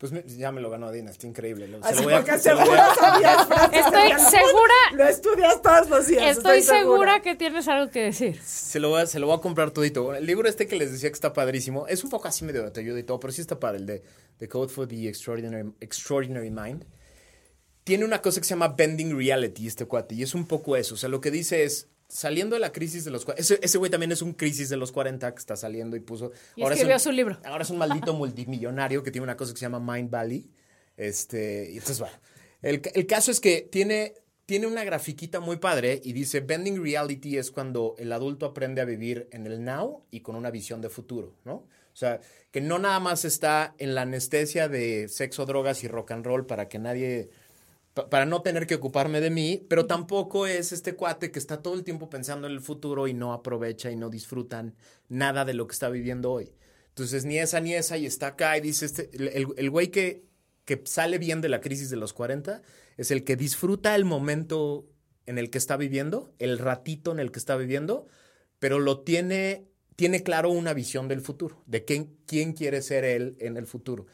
Pues 0.09 0.35
ya 0.35 0.51
me 0.51 0.59
lo 0.59 0.69
ganó 0.69 0.91
Dina, 0.91 1.11
está 1.11 1.27
increíble. 1.27 1.65
Lo- 1.69 1.81
se 1.81 1.85
Así 1.87 1.95
lo 1.95 2.03
voy 2.03 2.13
a- 2.13 2.17
porque 2.17 2.37
se 2.37 2.49
lo 2.49 2.57
voy 2.57 2.65
seguro 2.65 2.81
a- 2.81 2.95
sabías 2.95 3.47
Estoy 3.71 4.39
segura, 4.41 4.73
Lo 4.95 5.03
estudias 5.07 5.61
todos 5.61 5.89
los 5.89 6.07
días. 6.07 6.37
estoy 6.37 6.61
segura 6.61 7.21
que 7.21 7.35
tienes 7.35 7.69
algo 7.69 7.89
que 7.89 8.01
decir. 8.01 8.37
Se 8.43 8.81
lo, 8.81 8.89
voy 8.89 9.03
a, 9.03 9.05
se 9.05 9.19
lo 9.19 9.27
voy 9.27 9.37
a 9.37 9.39
comprar 9.39 9.71
todito. 9.71 10.13
El 10.13 10.25
libro 10.25 10.49
este 10.49 10.67
que 10.67 10.75
les 10.75 10.91
decía 10.91 11.07
que 11.09 11.13
está 11.13 11.31
padrísimo, 11.31 11.87
es 11.87 12.03
un 12.03 12.09
poco 12.09 12.27
así 12.27 12.43
medio 12.43 12.69
de 12.69 12.99
y 12.99 13.03
todo, 13.03 13.17
pero 13.21 13.31
sí 13.31 13.39
está 13.39 13.57
padre, 13.61 13.77
el 13.77 13.85
de 13.85 14.03
The 14.39 14.49
Code 14.49 14.67
for 14.73 14.87
the 14.89 15.07
Extraordinary, 15.07 15.71
Extraordinary 15.79 16.49
Mind. 16.49 16.83
Tiene 17.85 18.03
una 18.03 18.21
cosa 18.21 18.41
que 18.41 18.45
se 18.45 18.49
llama 18.49 18.67
Bending 18.67 19.17
Reality, 19.17 19.67
este 19.67 19.85
cuate, 19.85 20.15
y 20.15 20.23
es 20.23 20.35
un 20.35 20.47
poco 20.47 20.75
eso. 20.75 20.95
O 20.95 20.97
sea, 20.97 21.07
lo 21.07 21.21
que 21.21 21.31
dice 21.31 21.63
es, 21.63 21.87
saliendo 22.13 22.55
de 22.55 22.59
la 22.59 22.71
crisis 22.71 23.03
de 23.05 23.11
los 23.11 23.25
40, 23.25 23.41
ese, 23.41 23.59
ese 23.61 23.77
güey 23.77 23.89
también 23.89 24.11
es 24.11 24.21
un 24.21 24.33
crisis 24.33 24.69
de 24.69 24.77
los 24.77 24.91
40 24.91 25.33
que 25.33 25.39
está 25.39 25.55
saliendo 25.55 25.95
y 25.95 25.99
puso... 25.99 26.31
Y 26.55 26.61
ahora 26.63 26.75
es 26.75 26.79
escribió 26.81 26.95
un- 26.95 26.99
su 27.01 27.11
libro. 27.11 27.39
Ahora 27.43 27.63
es 27.63 27.69
un 27.69 27.77
maldito 27.77 28.13
multimillonario 28.13 29.01
que 29.03 29.11
tiene 29.11 29.23
una 29.23 29.35
cosa 29.37 29.53
que 29.53 29.59
se 29.59 29.65
llama 29.65 29.79
Mind 29.79 30.09
Valley. 30.11 30.49
Este, 30.97 31.69
y 31.71 31.73
entonces, 31.77 31.99
bueno, 31.99 32.15
el, 32.61 32.81
el 32.93 33.07
caso 33.07 33.31
es 33.31 33.39
que 33.39 33.67
tiene, 33.69 34.13
tiene 34.45 34.67
una 34.67 34.83
grafiquita 34.83 35.39
muy 35.39 35.57
padre 35.57 35.99
y 36.03 36.13
dice, 36.13 36.41
Bending 36.41 36.81
Reality 36.83 37.37
es 37.37 37.51
cuando 37.51 37.95
el 37.97 38.11
adulto 38.11 38.45
aprende 38.45 38.81
a 38.81 38.85
vivir 38.85 39.27
en 39.31 39.47
el 39.47 39.63
now 39.63 40.03
y 40.11 40.19
con 40.21 40.35
una 40.35 40.51
visión 40.51 40.81
de 40.81 40.89
futuro, 40.89 41.35
¿no? 41.45 41.53
O 41.55 41.95
sea, 41.95 42.19
que 42.51 42.59
no 42.59 42.79
nada 42.79 42.99
más 42.99 43.23
está 43.23 43.75
en 43.77 43.93
la 43.93 44.01
anestesia 44.01 44.67
de 44.67 45.07
sexo, 45.09 45.45
drogas 45.45 45.83
y 45.83 45.87
rock 45.87 46.11
and 46.11 46.25
roll 46.25 46.45
para 46.47 46.67
que 46.67 46.79
nadie 46.79 47.29
para 47.93 48.25
no 48.25 48.41
tener 48.41 48.65
que 48.65 48.75
ocuparme 48.75 49.21
de 49.21 49.29
mí, 49.29 49.65
pero 49.69 49.85
tampoco 49.85 50.47
es 50.47 50.71
este 50.71 50.95
cuate 50.95 51.31
que 51.31 51.37
está 51.39 51.61
todo 51.61 51.75
el 51.75 51.83
tiempo 51.83 52.09
pensando 52.09 52.47
en 52.47 52.53
el 52.53 52.61
futuro 52.61 53.07
y 53.07 53.13
no 53.13 53.33
aprovecha 53.33 53.91
y 53.91 53.95
no 53.95 54.09
disfrutan 54.09 54.75
nada 55.09 55.45
de 55.45 55.53
lo 55.53 55.67
que 55.67 55.73
está 55.73 55.89
viviendo 55.89 56.31
hoy. 56.31 56.53
Entonces, 56.89 57.25
ni 57.25 57.37
esa 57.37 57.59
ni 57.59 57.73
esa 57.75 57.97
y 57.97 58.05
está 58.05 58.27
acá 58.27 58.57
y 58.57 58.61
dice, 58.61 58.85
este, 58.85 59.09
el, 59.13 59.47
el- 59.57 59.69
güey 59.69 59.89
que, 59.89 60.25
que 60.65 60.81
sale 60.85 61.17
bien 61.19 61.41
de 61.41 61.49
la 61.49 61.61
crisis 61.61 61.89
de 61.89 61.97
los 61.97 62.13
40 62.13 62.61
es 62.97 63.11
el 63.11 63.23
que 63.23 63.35
disfruta 63.35 63.95
el 63.95 64.05
momento 64.05 64.87
en 65.25 65.37
el 65.37 65.49
que 65.49 65.57
está 65.59 65.77
viviendo, 65.77 66.33
el 66.39 66.57
ratito 66.59 67.11
en 67.11 67.19
el 67.19 67.31
que 67.31 67.39
está 67.39 67.55
viviendo, 67.57 68.07
pero 68.59 68.79
lo 68.79 69.01
tiene, 69.01 69.67
tiene 69.95 70.23
claro 70.23 70.49
una 70.49 70.73
visión 70.73 71.07
del 71.07 71.21
futuro, 71.21 71.63
de 71.67 71.85
quién, 71.85 72.17
quién 72.25 72.53
quiere 72.53 72.81
ser 72.81 73.03
él 73.05 73.35
en 73.39 73.57
el 73.57 73.67
futuro 73.67 74.07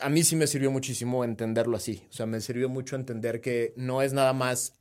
a 0.00 0.08
mí 0.08 0.22
sí 0.24 0.36
me 0.36 0.46
sirvió 0.46 0.70
muchísimo 0.70 1.24
entenderlo 1.24 1.76
así. 1.76 2.04
O 2.10 2.12
sea, 2.12 2.26
me 2.26 2.40
sirvió 2.40 2.68
mucho 2.68 2.96
entender 2.96 3.40
que 3.40 3.72
no 3.76 4.02
es 4.02 4.12
nada 4.12 4.32
más. 4.32 4.74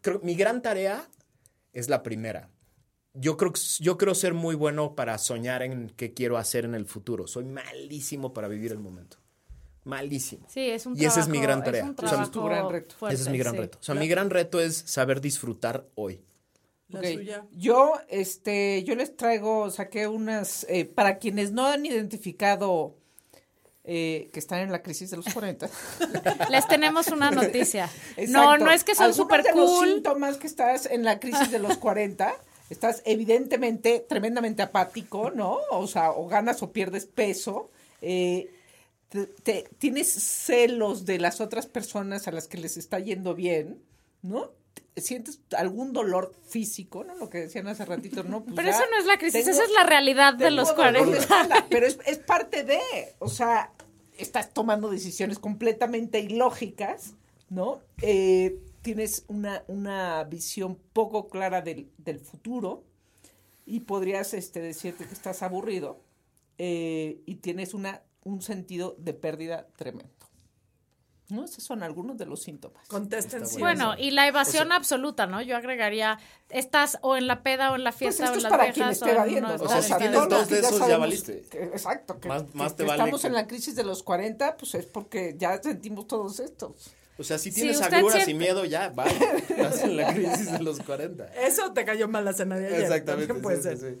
Creo, 0.00 0.20
mi 0.22 0.34
gran 0.34 0.62
tarea 0.62 1.08
es 1.72 1.88
la 1.88 2.02
primera. 2.02 2.50
Yo 3.14 3.36
creo, 3.36 3.52
yo 3.80 3.98
creo 3.98 4.14
ser 4.14 4.34
muy 4.34 4.54
bueno 4.54 4.94
para 4.94 5.18
soñar 5.18 5.62
en 5.62 5.90
qué 5.90 6.14
quiero 6.14 6.36
hacer 6.38 6.64
en 6.64 6.74
el 6.74 6.86
futuro. 6.86 7.26
Soy 7.26 7.44
malísimo 7.44 8.32
para 8.32 8.48
vivir 8.48 8.70
el 8.72 8.78
momento. 8.78 9.16
Malísimo. 9.84 10.46
Sí, 10.48 10.68
es 10.70 10.86
un 10.86 10.96
Y 10.96 11.04
ese 11.04 11.20
es 11.20 11.28
mi 11.28 11.38
trabajo- 11.38 11.42
gran 11.42 11.64
tarea. 11.64 11.84
un 11.84 11.90
O 11.90 11.94
sea, 11.94 12.08
trabajo 12.08 12.22
es 12.24 12.30
tu 12.30 12.42
gran 12.44 12.68
reto. 12.70 12.94
fuerte, 12.96 13.14
Ese 13.14 13.24
es 13.24 13.30
mi 13.30 13.38
gran 13.38 13.54
sí. 13.54 13.60
reto. 13.60 13.78
O 13.78 13.82
sea, 13.82 13.94
mi 13.94 14.06
gran 14.06 14.30
reto 14.30 14.60
es 14.60 14.76
saber 14.76 15.20
disfrutar 15.20 15.86
hoy. 15.94 16.20
La 16.88 17.00
Ok, 17.00 17.06
suya. 17.14 17.46
Yo, 17.52 17.94
este, 18.08 18.82
yo 18.84 18.94
les 18.94 19.16
traigo, 19.16 19.70
saqué 19.70 20.06
unas, 20.06 20.64
eh, 20.68 20.84
para 20.84 21.18
quienes 21.18 21.52
no 21.52 21.66
han 21.66 21.84
identificado 21.86 22.96
eh, 23.90 24.28
que 24.34 24.38
están 24.38 24.60
en 24.60 24.70
la 24.70 24.82
crisis 24.82 25.10
de 25.10 25.16
los 25.16 25.26
40. 25.32 25.68
Les 26.50 26.68
tenemos 26.68 27.06
una 27.08 27.30
noticia. 27.32 27.88
no, 28.28 28.58
no 28.58 28.70
es 28.70 28.84
que 28.84 28.94
son 28.94 29.14
súper 29.14 29.42
de 29.42 29.54
los 29.54 29.70
cool. 29.70 29.88
síntomas 29.88 30.36
que 30.36 30.46
estás 30.46 30.84
en 30.86 31.04
la 31.04 31.18
crisis 31.18 31.50
de 31.50 31.58
los 31.58 31.76
40, 31.78 32.34
estás 32.70 33.02
evidentemente 33.06 34.04
tremendamente 34.06 34.60
apático, 34.62 35.30
¿no? 35.30 35.58
O 35.70 35.86
sea, 35.86 36.10
o 36.12 36.28
ganas 36.28 36.62
o 36.62 36.70
pierdes 36.70 37.06
peso. 37.06 37.70
eh, 38.02 38.50
te- 39.08 39.24
te- 39.42 39.64
tienes 39.78 40.12
celos 40.12 41.06
de 41.06 41.18
las 41.18 41.40
otras 41.40 41.64
personas 41.66 42.28
a 42.28 42.30
las 42.30 42.46
que 42.46 42.58
les 42.58 42.76
está 42.76 42.98
yendo 42.98 43.34
bien, 43.34 43.80
¿no? 44.20 44.50
Sientes 44.96 45.40
algún 45.56 45.92
dolor 45.92 46.34
físico, 46.48 47.04
¿no? 47.04 47.14
Lo 47.14 47.28
que 47.30 47.38
decían 47.38 47.66
hace 47.68 47.84
ratito, 47.84 48.22
¿no? 48.24 48.42
Pues 48.42 48.56
Pero 48.56 48.68
ya 48.70 48.76
eso 48.76 48.84
no 48.90 48.98
es 48.98 49.06
la 49.06 49.18
crisis, 49.18 49.44
tengo- 49.44 49.56
esa 49.56 49.64
es 49.64 49.72
la 49.72 49.84
realidad 49.84 50.34
de 50.34 50.50
los 50.50 50.68
dolor 50.74 50.92
de 50.92 50.98
40. 51.00 51.18
espalda, 51.18 51.66
pero 51.70 51.86
es, 51.86 51.98
es 52.06 52.18
parte 52.18 52.64
de, 52.64 52.80
o 53.18 53.28
sea, 53.28 53.72
estás 54.16 54.52
tomando 54.52 54.90
decisiones 54.90 55.38
completamente 55.38 56.20
ilógicas, 56.20 57.14
¿no? 57.50 57.80
Eh, 58.02 58.58
tienes 58.82 59.24
una, 59.28 59.62
una 59.68 60.24
visión 60.24 60.78
poco 60.92 61.28
clara 61.28 61.60
del, 61.62 61.90
del 61.98 62.18
futuro 62.20 62.84
y 63.66 63.80
podrías 63.80 64.34
este, 64.34 64.60
decirte 64.60 65.04
que 65.06 65.12
estás 65.14 65.42
aburrido 65.42 66.00
eh, 66.58 67.20
y 67.26 67.36
tienes 67.36 67.74
una, 67.74 68.02
un 68.24 68.40
sentido 68.42 68.96
de 68.98 69.12
pérdida 69.14 69.68
tremendo. 69.76 70.10
¿No? 71.30 71.44
Esos 71.44 71.62
son 71.62 71.82
algunos 71.82 72.16
de 72.16 72.24
los 72.24 72.42
síntomas. 72.42 72.88
Contesten 72.88 73.46
sí. 73.46 73.58
Bueno, 73.58 73.94
y 73.98 74.12
la 74.12 74.26
evasión 74.26 74.72
absoluta, 74.72 75.26
¿no? 75.26 75.42
Yo 75.42 75.58
agregaría, 75.58 76.18
estás 76.48 76.98
o 77.02 77.18
en 77.18 77.26
la 77.26 77.42
peda 77.42 77.70
o 77.70 77.76
en 77.76 77.84
la 77.84 77.90
Pues 77.90 77.98
fiesta 77.98 78.24
esto 78.24 78.34
o 78.34 78.36
en 78.38 78.42
las 78.44 78.50
para 78.50 78.72
quien 78.72 78.86
o. 79.44 79.54
O 79.54 79.68
sea, 79.68 79.82
si 79.82 79.92
en 79.92 79.98
tienes 79.98 80.16
la- 80.20 80.26
dos 80.26 80.48
de 80.48 80.58
esos, 80.60 80.72
ya 80.72 80.78
sabemos 80.78 81.00
valiste. 81.00 81.42
que- 81.50 81.64
exacto. 81.64 82.18
Que, 82.18 82.28
Más- 82.28 82.44
que- 82.44 82.56
más 82.56 82.76
te 82.76 82.84
que 82.84 82.88
vale 82.88 83.02
estamos 83.02 83.20
que- 83.20 83.26
en 83.26 83.32
la 83.34 83.46
crisis 83.46 83.76
de 83.76 83.84
los 83.84 84.02
40, 84.02 84.56
pues 84.56 84.74
es 84.74 84.86
porque 84.86 85.34
ya 85.36 85.62
sentimos 85.62 86.06
todos 86.06 86.40
estos. 86.40 86.92
O 87.18 87.24
sea, 87.24 87.36
si 87.36 87.50
Sí, 87.50 87.60
tienes 87.62 87.82
agruras 87.82 88.26
y 88.28 88.32
miedo, 88.32 88.64
ya, 88.64 88.88
vaya. 88.90 89.10
Estás 89.50 89.82
en 89.82 89.96
la 89.96 90.14
crisis 90.14 90.50
de 90.52 90.60
los 90.60 90.80
40. 90.80 91.26
Eso 91.34 91.72
te 91.72 91.84
cayó 91.84 92.08
mal 92.08 92.24
la 92.24 92.32
cena 92.32 92.56
de 92.56 92.68
ayer. 92.68 92.82
Exactamente. 92.82 93.26
también 93.26 93.42
puede 93.42 93.56
sí, 93.56 93.62
ser. 93.80 93.98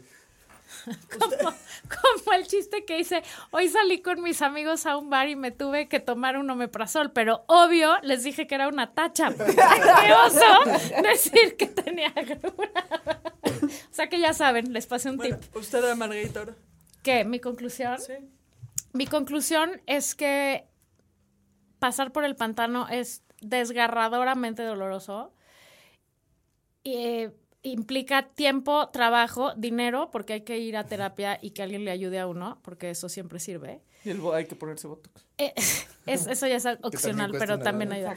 como, 1.18 1.36
como 1.36 2.32
el 2.34 2.46
chiste 2.46 2.84
que 2.84 2.98
hice, 2.98 3.22
hoy 3.50 3.68
salí 3.68 4.00
con 4.02 4.22
mis 4.22 4.42
amigos 4.42 4.86
a 4.86 4.96
un 4.96 5.10
bar 5.10 5.28
y 5.28 5.36
me 5.36 5.50
tuve 5.50 5.88
que 5.88 6.00
tomar 6.00 6.36
un 6.36 6.48
omeprazol, 6.50 7.12
pero 7.12 7.44
obvio 7.46 7.96
les 8.02 8.22
dije 8.24 8.46
que 8.46 8.54
era 8.54 8.68
una 8.68 8.92
tacha. 8.94 9.30
¡Qué 9.36 10.12
oso 10.12 11.02
decir 11.02 11.56
que 11.56 11.66
tenía 11.66 12.10
grura! 12.10 13.22
o 13.44 13.94
sea 13.94 14.08
que 14.08 14.20
ya 14.20 14.32
saben, 14.34 14.72
les 14.72 14.86
pasé 14.86 15.10
un 15.10 15.16
Bueno, 15.16 15.38
tip. 15.38 15.56
usted, 15.56 15.94
Margarita. 15.94 16.46
¿Qué? 17.02 17.24
¿Mi 17.24 17.40
conclusión? 17.40 17.98
Sí. 18.00 18.14
Mi 18.92 19.06
conclusión 19.06 19.80
es 19.86 20.14
que 20.14 20.66
pasar 21.78 22.12
por 22.12 22.24
el 22.24 22.36
pantano 22.36 22.88
es 22.88 23.22
desgarradoramente 23.40 24.62
doloroso. 24.62 25.32
Y, 26.82 26.94
eh, 26.96 27.30
implica 27.72 28.22
tiempo, 28.28 28.88
trabajo, 28.90 29.54
dinero, 29.54 30.10
porque 30.10 30.34
hay 30.34 30.40
que 30.42 30.58
ir 30.58 30.76
a 30.76 30.84
terapia 30.84 31.38
y 31.42 31.50
que 31.50 31.62
alguien 31.62 31.84
le 31.84 31.90
ayude 31.90 32.18
a 32.18 32.26
uno, 32.26 32.58
porque 32.62 32.90
eso 32.90 33.08
siempre 33.08 33.38
sirve. 33.40 33.80
Y 34.04 34.10
el 34.10 34.20
bo- 34.20 34.32
hay 34.34 34.46
que 34.46 34.54
ponerse 34.56 34.86
botox. 34.86 35.24
Eh, 35.38 35.52
es- 36.06 36.26
eso 36.26 36.46
ya 36.46 36.56
es 36.56 36.66
opcional, 36.82 37.32
pero 37.38 37.58
también 37.64 37.92
ayuda. 37.92 38.16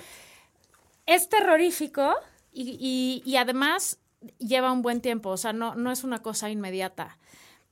Es 1.06 1.30
terrorífico 1.30 2.14
y, 2.52 2.78
y- 2.80 3.30
y 3.30 3.36
además 3.38 4.00
lleva 4.38 4.72
un 4.72 4.82
buen 4.82 5.02
tiempo, 5.02 5.30
o 5.30 5.38
sea, 5.38 5.52
no, 5.54 5.76
no 5.76 5.92
es 5.92 6.04
una 6.04 6.22
cosa 6.22 6.50
inmediata. 6.50 7.18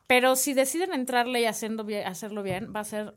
Pero 0.07 0.35
si 0.35 0.53
deciden 0.53 0.93
entrarle 0.93 1.41
y 1.41 1.45
haciendo 1.45 1.83
bien- 1.83 2.07
hacerlo 2.07 2.41
bien, 2.41 2.73
va 2.75 2.79
a 2.79 2.83
ser 2.85 3.13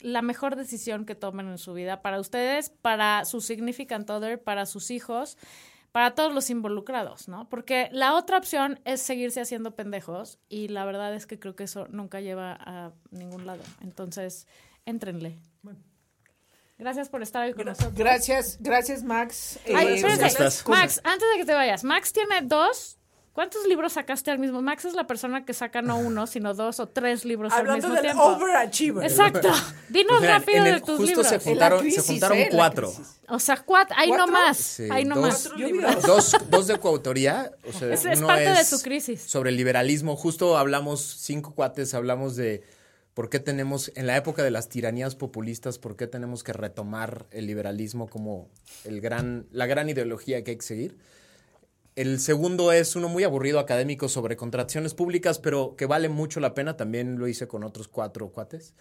la 0.00 0.22
mejor 0.22 0.56
decisión 0.56 1.04
que 1.04 1.14
tomen 1.14 1.48
en 1.48 1.58
su 1.58 1.74
vida 1.74 2.02
para 2.02 2.20
ustedes, 2.20 2.70
para 2.70 3.24
su 3.24 3.40
significant 3.40 4.08
other, 4.10 4.40
para 4.40 4.66
sus 4.66 4.90
hijos, 4.90 5.36
para 5.92 6.14
todos 6.14 6.32
los 6.32 6.48
involucrados, 6.50 7.28
¿no? 7.28 7.48
Porque 7.48 7.88
la 7.92 8.14
otra 8.14 8.38
opción 8.38 8.80
es 8.84 9.02
seguirse 9.02 9.40
haciendo 9.40 9.76
pendejos 9.76 10.38
y 10.48 10.68
la 10.68 10.84
verdad 10.84 11.14
es 11.14 11.26
que 11.26 11.38
creo 11.38 11.54
que 11.54 11.64
eso 11.64 11.86
nunca 11.90 12.20
lleva 12.20 12.56
a 12.58 12.92
ningún 13.10 13.46
lado. 13.46 13.62
Entonces, 13.82 14.46
éntrenle. 14.86 15.38
Gracias 16.78 17.08
por 17.10 17.22
estar 17.22 17.46
hoy 17.46 17.52
con 17.52 17.66
nosotros. 17.66 17.94
Gracias, 17.94 18.56
gracias 18.60 19.04
Max. 19.04 19.60
Ay, 19.66 20.02
Eh. 20.02 20.50
Max, 20.66 21.00
antes 21.04 21.28
de 21.32 21.38
que 21.38 21.44
te 21.44 21.54
vayas, 21.54 21.84
Max 21.84 22.12
tiene 22.12 22.40
dos. 22.42 22.98
¿Cuántos 23.32 23.66
libros 23.66 23.94
sacaste 23.94 24.30
al 24.30 24.38
mismo? 24.38 24.60
Max 24.60 24.84
es 24.84 24.92
la 24.92 25.06
persona 25.06 25.44
que 25.46 25.54
saca 25.54 25.80
no 25.80 25.96
uno, 25.98 26.26
sino 26.26 26.52
dos 26.54 26.80
o 26.80 26.88
tres 26.88 27.24
libros 27.24 27.52
Hablando 27.52 27.72
al 27.72 27.78
mismo 27.78 27.94
del 27.94 28.02
tiempo. 28.02 28.24
overachiever. 28.24 29.04
Exacto. 29.04 29.48
Dinos 29.88 30.08
Pues 30.08 30.20
mira, 30.20 30.38
rápido 30.38 30.58
en 30.58 30.64
de 30.64 30.70
el- 30.70 30.80
tus 30.82 30.96
justo 30.98 31.04
libros. 31.06 31.26
se 31.28 31.38
juntaron, 31.38 31.80
crisis, 31.80 32.04
se 32.04 32.12
juntaron 32.12 32.38
¿eh? 32.38 32.48
Cuatro. 32.52 32.92
O 33.28 33.38
sea, 33.38 33.56
cuatro. 33.64 33.96
Ahí 33.98 34.10
no 34.10 34.26
más. 34.26 34.56
Sí, 34.58 34.88
Ahí 34.90 35.04
no 35.04 35.14
dos- 35.16 35.50
más. 35.56 36.02
Dos, 36.02 36.36
dos 36.50 36.66
de 36.66 36.78
coautoría. 36.78 37.52
O 37.66 37.72
sea, 37.72 37.92
Es- 37.94 38.04
es 38.04 38.18
uno 38.18 38.26
parte 38.26 38.44
de 38.50 38.60
es 38.60 38.68
su 38.68 38.82
crisis. 38.82 39.22
Sobre 39.22 39.50
el 39.50 39.56
liberalismo. 39.56 40.14
Justo 40.16 40.58
hablamos, 40.58 41.00
cinco 41.00 41.54
cuates, 41.54 41.94
hablamos 41.94 42.36
de 42.36 42.62
por 43.14 43.28
qué 43.30 43.40
tenemos, 43.40 43.92
en 43.94 44.06
la 44.06 44.16
época 44.16 44.42
de 44.42 44.50
las 44.50 44.68
tiranías 44.68 45.14
populistas, 45.16 45.78
por 45.78 45.96
qué 45.96 46.06
tenemos 46.06 46.42
que 46.42 46.52
retomar 46.52 47.26
el 47.30 47.46
liberalismo 47.46 48.08
como 48.08 48.48
el 48.84 49.00
gran, 49.00 49.46
la 49.52 49.66
gran 49.66 49.88
ideología 49.88 50.42
que 50.44 50.52
hay 50.52 50.56
que 50.58 50.62
seguir. 50.66 50.96
El 51.94 52.20
segundo 52.20 52.72
es 52.72 52.96
uno 52.96 53.08
muy 53.08 53.22
aburrido 53.24 53.58
académico 53.58 54.08
sobre 54.08 54.36
contrataciones 54.36 54.94
públicas, 54.94 55.38
pero 55.38 55.76
que 55.76 55.84
vale 55.86 56.08
mucho 56.08 56.40
la 56.40 56.54
pena. 56.54 56.76
También 56.76 57.18
lo 57.18 57.28
hice 57.28 57.46
con 57.48 57.64
otros 57.64 57.88
cuatro 57.88 58.30
cuates 58.30 58.74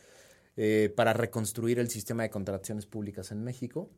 eh, 0.56 0.94
para 0.96 1.12
reconstruir 1.14 1.80
el 1.80 1.90
sistema 1.90 2.24
de 2.24 2.30
contrataciones 2.30 2.86
públicas 2.86 3.32
en 3.32 3.44
México. 3.44 3.90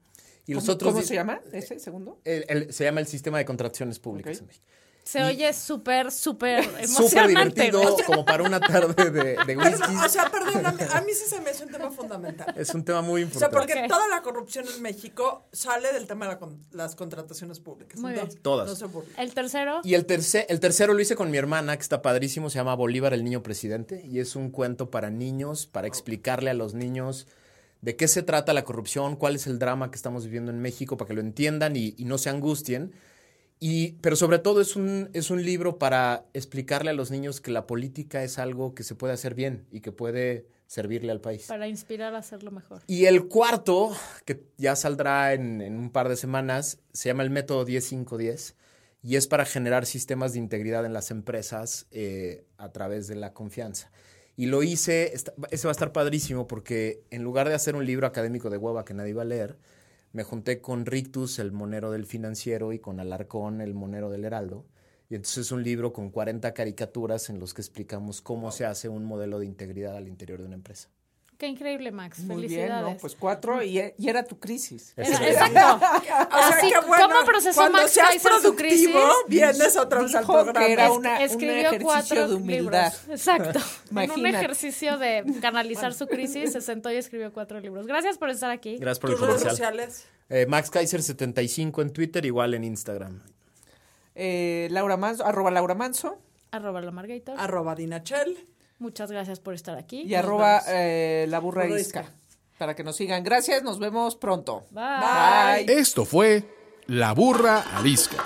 Y 0.46 0.54
los 0.54 0.64
¿Cómo, 0.64 0.74
otros 0.76 0.92
cómo 0.94 1.02
di- 1.02 1.08
se 1.08 1.14
llama 1.16 1.42
ese 1.52 1.80
segundo? 1.80 2.20
el- 2.26 2.46
el- 2.48 2.74
se 2.74 2.84
llama 2.86 3.00
el 3.02 3.08
sistema 3.08 3.38
de 3.38 3.46
contrataciones 3.46 4.00
públicas 4.00 4.40
en 4.40 4.48
México. 4.48 4.66
Se 5.04 5.22
oye 5.22 5.52
súper, 5.54 6.12
súper 6.12 6.64
Súper 6.88 7.24
emocionante. 7.26 7.64
divertido, 7.64 7.98
como 8.06 8.24
para 8.24 8.44
una 8.44 8.60
tarde 8.60 9.12
de, 9.12 9.24
de 9.36 9.38
Pero, 9.46 9.60
whisky. 9.62 9.96
o 9.96 10.10
sea, 10.10 10.32
perdón, 10.32 10.66
a 10.66 11.02
mí, 11.02 11.12
sí 11.14 11.30
se 11.30 11.42
me 11.42 11.50
hace 11.50 11.66
un 11.66 11.72
tema 11.72 11.92
fundamental. 11.92 12.54
es 12.58 12.74
un 12.74 12.86
tema 12.86 13.02
muy 13.02 13.24
O 13.24 13.30
sea, 13.30 13.48
importante. 13.48 13.74
porque 13.74 13.88
toda 13.90 14.08
la 14.08 14.22
corrupción 14.22 14.66
en 14.74 14.82
México 14.82 15.46
sale 15.52 15.92
del 15.92 16.08
tema 16.08 16.28
de 16.28 16.36
la 16.36 16.40
las 16.72 16.96
contrataciones 16.96 17.60
públicas. 17.60 18.00
Muy 18.00 18.14
bien. 18.14 18.30
Todas. 18.42 18.68
No 18.68 18.76
se 18.76 18.86
burlen. 18.86 19.14
El 19.18 19.34
tercero. 19.34 19.82
Y 19.84 19.94
el, 19.96 20.06
tercer, 20.06 20.46
el 20.50 20.60
tercero 20.62 20.94
lo 20.94 21.00
hice 21.02 21.16
con 21.16 21.30
mi 21.30 21.38
hermana, 21.38 21.76
que 21.76 21.82
está 21.84 22.02
padrísimo, 22.02 22.50
se 22.50 22.60
llama 22.60 22.74
Bolívar 22.76 23.14
el 23.14 23.24
Niño 23.24 23.44
Presidente, 23.44 24.02
y 24.06 24.20
es 24.20 24.36
un 24.38 24.52
cuento 24.52 24.90
para 24.90 25.10
niños, 25.10 25.68
para 25.68 25.88
explicarle 25.88 26.50
a 26.50 26.54
los 26.54 26.74
niños 26.74 27.28
de 27.82 27.98
qué 27.98 28.08
se 28.08 28.24
trata 28.24 28.54
la 28.54 28.64
corrupción, 28.64 29.18
cuál 29.18 29.36
es 29.36 29.46
el 29.48 29.60
drama 29.60 29.92
que 29.92 29.98
estamos 29.98 30.24
viviendo 30.24 30.50
en 30.52 30.62
México, 30.62 30.96
para 30.96 31.10
que 31.10 31.14
lo 31.14 31.20
entiendan 31.22 31.76
y, 31.76 31.94
y 31.98 32.06
no 32.06 32.18
se 32.18 32.30
angustien. 32.30 32.94
Y, 33.60 33.94
pero 34.02 34.16
sobre 34.16 34.40
todo 34.40 34.60
es 34.62 34.76
un, 34.76 35.10
es 35.14 35.32
un 35.32 35.44
libro 35.44 35.80
para 35.80 36.26
explicarle 36.34 36.90
a 36.90 36.94
los 36.94 37.12
niños 37.12 37.40
que 37.40 37.52
la 37.52 37.66
política 37.66 38.24
es 38.24 38.38
algo 38.38 38.76
que 38.76 38.84
se 38.84 38.96
puede 38.96 39.14
hacer 39.14 39.36
bien 39.36 39.66
y 39.72 39.80
que 39.80 39.92
puede 39.94 40.48
servirle 40.68 41.12
al 41.12 41.22
país. 41.22 41.46
Para 41.48 41.68
inspirar 41.68 42.14
a 42.16 42.18
hacerlo 42.18 42.52
mejor. 42.52 42.82
Y 42.88 43.06
el 43.06 43.28
cuarto, 43.28 43.92
que 44.26 44.44
ya 44.58 44.76
saldrá 44.76 45.34
en, 45.34 45.62
en 45.62 45.78
un 45.78 45.92
par 45.92 46.10
de 46.10 46.18
semanas, 46.18 46.80
se 46.92 47.10
llama 47.10 47.24
el 47.24 47.30
método 47.30 47.64
10510 47.64 48.56
y 49.02 49.16
es 49.18 49.28
para 49.28 49.46
generar 49.46 49.86
sistemas 49.86 50.34
de 50.34 50.40
integridad 50.40 50.86
en 50.86 50.94
las 50.94 51.12
empresas 51.12 51.88
eh, 51.92 52.46
a 52.58 52.72
través 52.72 53.08
de 53.08 53.16
la 53.16 53.34
confianza. 53.34 53.92
Y 54.36 54.48
lo 54.48 54.64
hice, 54.64 55.14
está- 55.14 55.34
ese 55.52 55.68
va 55.68 55.72
a 55.72 55.74
estar 55.74 55.92
padrísimo 55.94 56.48
porque 56.48 57.04
en 57.12 57.22
lugar 57.24 57.48
de 57.48 57.56
hacer 57.56 57.76
un 57.76 57.86
libro 57.86 58.08
académico 58.08 58.50
de 58.50 58.58
hueva 58.58 58.84
que 58.84 58.94
nadie 58.94 59.14
va 59.14 59.22
a 59.22 59.26
leer, 59.26 59.58
me 60.14 60.24
junté 60.24 60.62
con 60.62 60.86
Rictus, 60.86 61.40
el 61.40 61.52
monero 61.52 61.92
del 61.92 62.06
financiero, 62.06 62.72
y 62.72 62.80
con 62.80 63.00
Alarcón, 63.00 63.62
el 63.62 63.74
monero 63.74 64.12
del 64.12 64.26
Heraldo. 64.26 64.68
Y 65.10 65.16
entonces 65.16 65.48
es 65.48 65.52
un 65.52 65.64
libro 65.64 65.92
con 65.92 66.12
40 66.12 66.54
caricaturas 66.54 67.30
en 67.30 67.40
los 67.40 67.54
que 67.54 67.62
explicamos 67.62 68.22
cómo 68.22 68.52
se 68.52 68.66
hace 68.66 68.90
un 68.90 69.06
modelo 69.06 69.40
de 69.40 69.48
integridad 69.48 69.98
al 69.98 70.08
interior 70.08 70.40
de 70.40 70.46
una 70.46 70.56
empresa. 70.56 70.93
Qué 71.44 71.50
increíble, 71.50 71.92
Max. 71.92 72.20
Muy 72.20 72.38
bien, 72.48 72.52
Felicidades. 72.52 72.94
¿no? 72.94 72.98
Pues 73.02 73.16
cuatro 73.20 73.62
y, 73.62 73.78
y 73.98 74.08
era 74.10 74.24
tu 74.24 74.40
crisis. 74.40 74.94
Era- 74.96 75.10
exacto. 75.28 75.86
O 75.86 76.00
sea, 76.00 76.24
Así, 76.58 76.70
que 76.70 76.80
bueno, 76.88 77.10
¿Cómo 77.10 77.26
procesó 77.26 77.60
cuando 77.60 77.80
Max 77.80 78.00
Kaiser 78.02 78.32
su 78.42 78.56
crisis? 78.56 78.96
vienes 79.28 79.76
otra 79.76 80.04
vez 80.04 80.16
al 80.16 80.26
programa. 80.26 80.66
era 80.66 80.90
una- 80.90 81.18
un 81.18 81.22
escribió 81.22 81.54
ejercicio 81.56 81.84
cuatro 81.86 82.28
de 82.30 82.36
humildad. 82.36 82.94
libros. 82.94 83.10
Exacto. 83.10 83.60
en 83.90 83.96
un 83.96 84.04
Imagínate. 84.06 84.38
ejercicio 84.38 84.98
de 84.98 85.26
canalizar 85.42 85.94
su 85.94 86.08
crisis, 86.08 86.54
se 86.54 86.62
sentó 86.62 86.90
y 86.90 86.96
escribió 86.96 87.34
cuatro 87.34 87.60
libros. 87.60 87.88
Gracias 87.88 88.18
por 88.18 88.30
estar 88.30 88.50
aquí. 88.50 88.78
Gracias 88.78 89.00
por 89.00 89.10
el 89.10 89.18
Tus 89.18 89.28
redes 89.28 89.42
comercial. 89.42 89.74
sociales. 89.76 90.06
Eh, 90.30 90.46
Max 90.48 90.70
Kaiser 90.70 91.04
75 91.04 91.82
en 91.82 91.92
Twitter, 91.92 92.26
igual 92.26 92.54
en 92.54 92.64
Instagram. 92.64 93.22
Eh, 94.16 94.70
Laura 94.72 94.96
Manso, 94.96 95.26
arroba 95.26 95.52
Laura 95.52 95.76
Manso 95.76 96.18
Arroba 96.52 96.80
la 96.80 96.92
Margator. 96.92 97.36
Arroba 97.38 97.76
Dinachel. 97.76 98.48
Muchas 98.84 99.10
gracias 99.10 99.40
por 99.40 99.54
estar 99.54 99.78
aquí. 99.78 100.02
y 100.02 100.10
Nos 100.10 100.20
arroba 100.20 100.62
eh, 100.68 101.26
la 101.30 101.40
burra 101.40 101.64
arisca. 101.64 102.04
Para 102.58 102.76
que 102.76 102.84
nos 102.84 102.98
sigan. 102.98 103.24
Gracias, 103.24 103.64
nos 103.64 103.80
vemos 103.80 104.18
pronto. 104.18 104.66
Bye. 104.72 105.64
Bye. 105.66 105.80
Esto 105.80 106.04
fue 106.04 106.44
La 106.88 107.14
Burra 107.14 107.64
Arisca. 107.78 108.18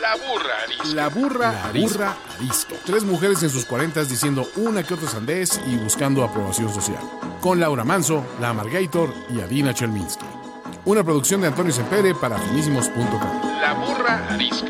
La 0.00 0.14
burra 0.14 0.54
arisca. 0.62 0.94
La 0.94 1.08
burra, 1.08 1.72
burra 1.74 2.16
arisca. 2.38 2.76
Tres 2.86 3.02
mujeres 3.02 3.42
en 3.42 3.50
sus 3.50 3.64
cuarentas 3.64 4.08
diciendo 4.08 4.46
una 4.56 4.84
que 4.84 4.94
otra 4.94 5.08
sandez 5.08 5.60
y 5.66 5.76
buscando 5.78 6.22
aprobación 6.22 6.72
social. 6.72 7.02
Con 7.40 7.58
Laura 7.58 7.82
Manso, 7.82 8.24
La 8.40 8.50
Amargator 8.50 9.12
y 9.30 9.40
Adina 9.40 9.74
Chelminsky. 9.74 10.26
Una 10.84 11.02
producción 11.02 11.40
de 11.40 11.48
Antonio 11.48 11.72
Sempere 11.72 12.14
para 12.14 12.38
finísimos.com. 12.38 13.58
La 13.60 13.74
burra 13.74 14.28
arisca. 14.32 14.68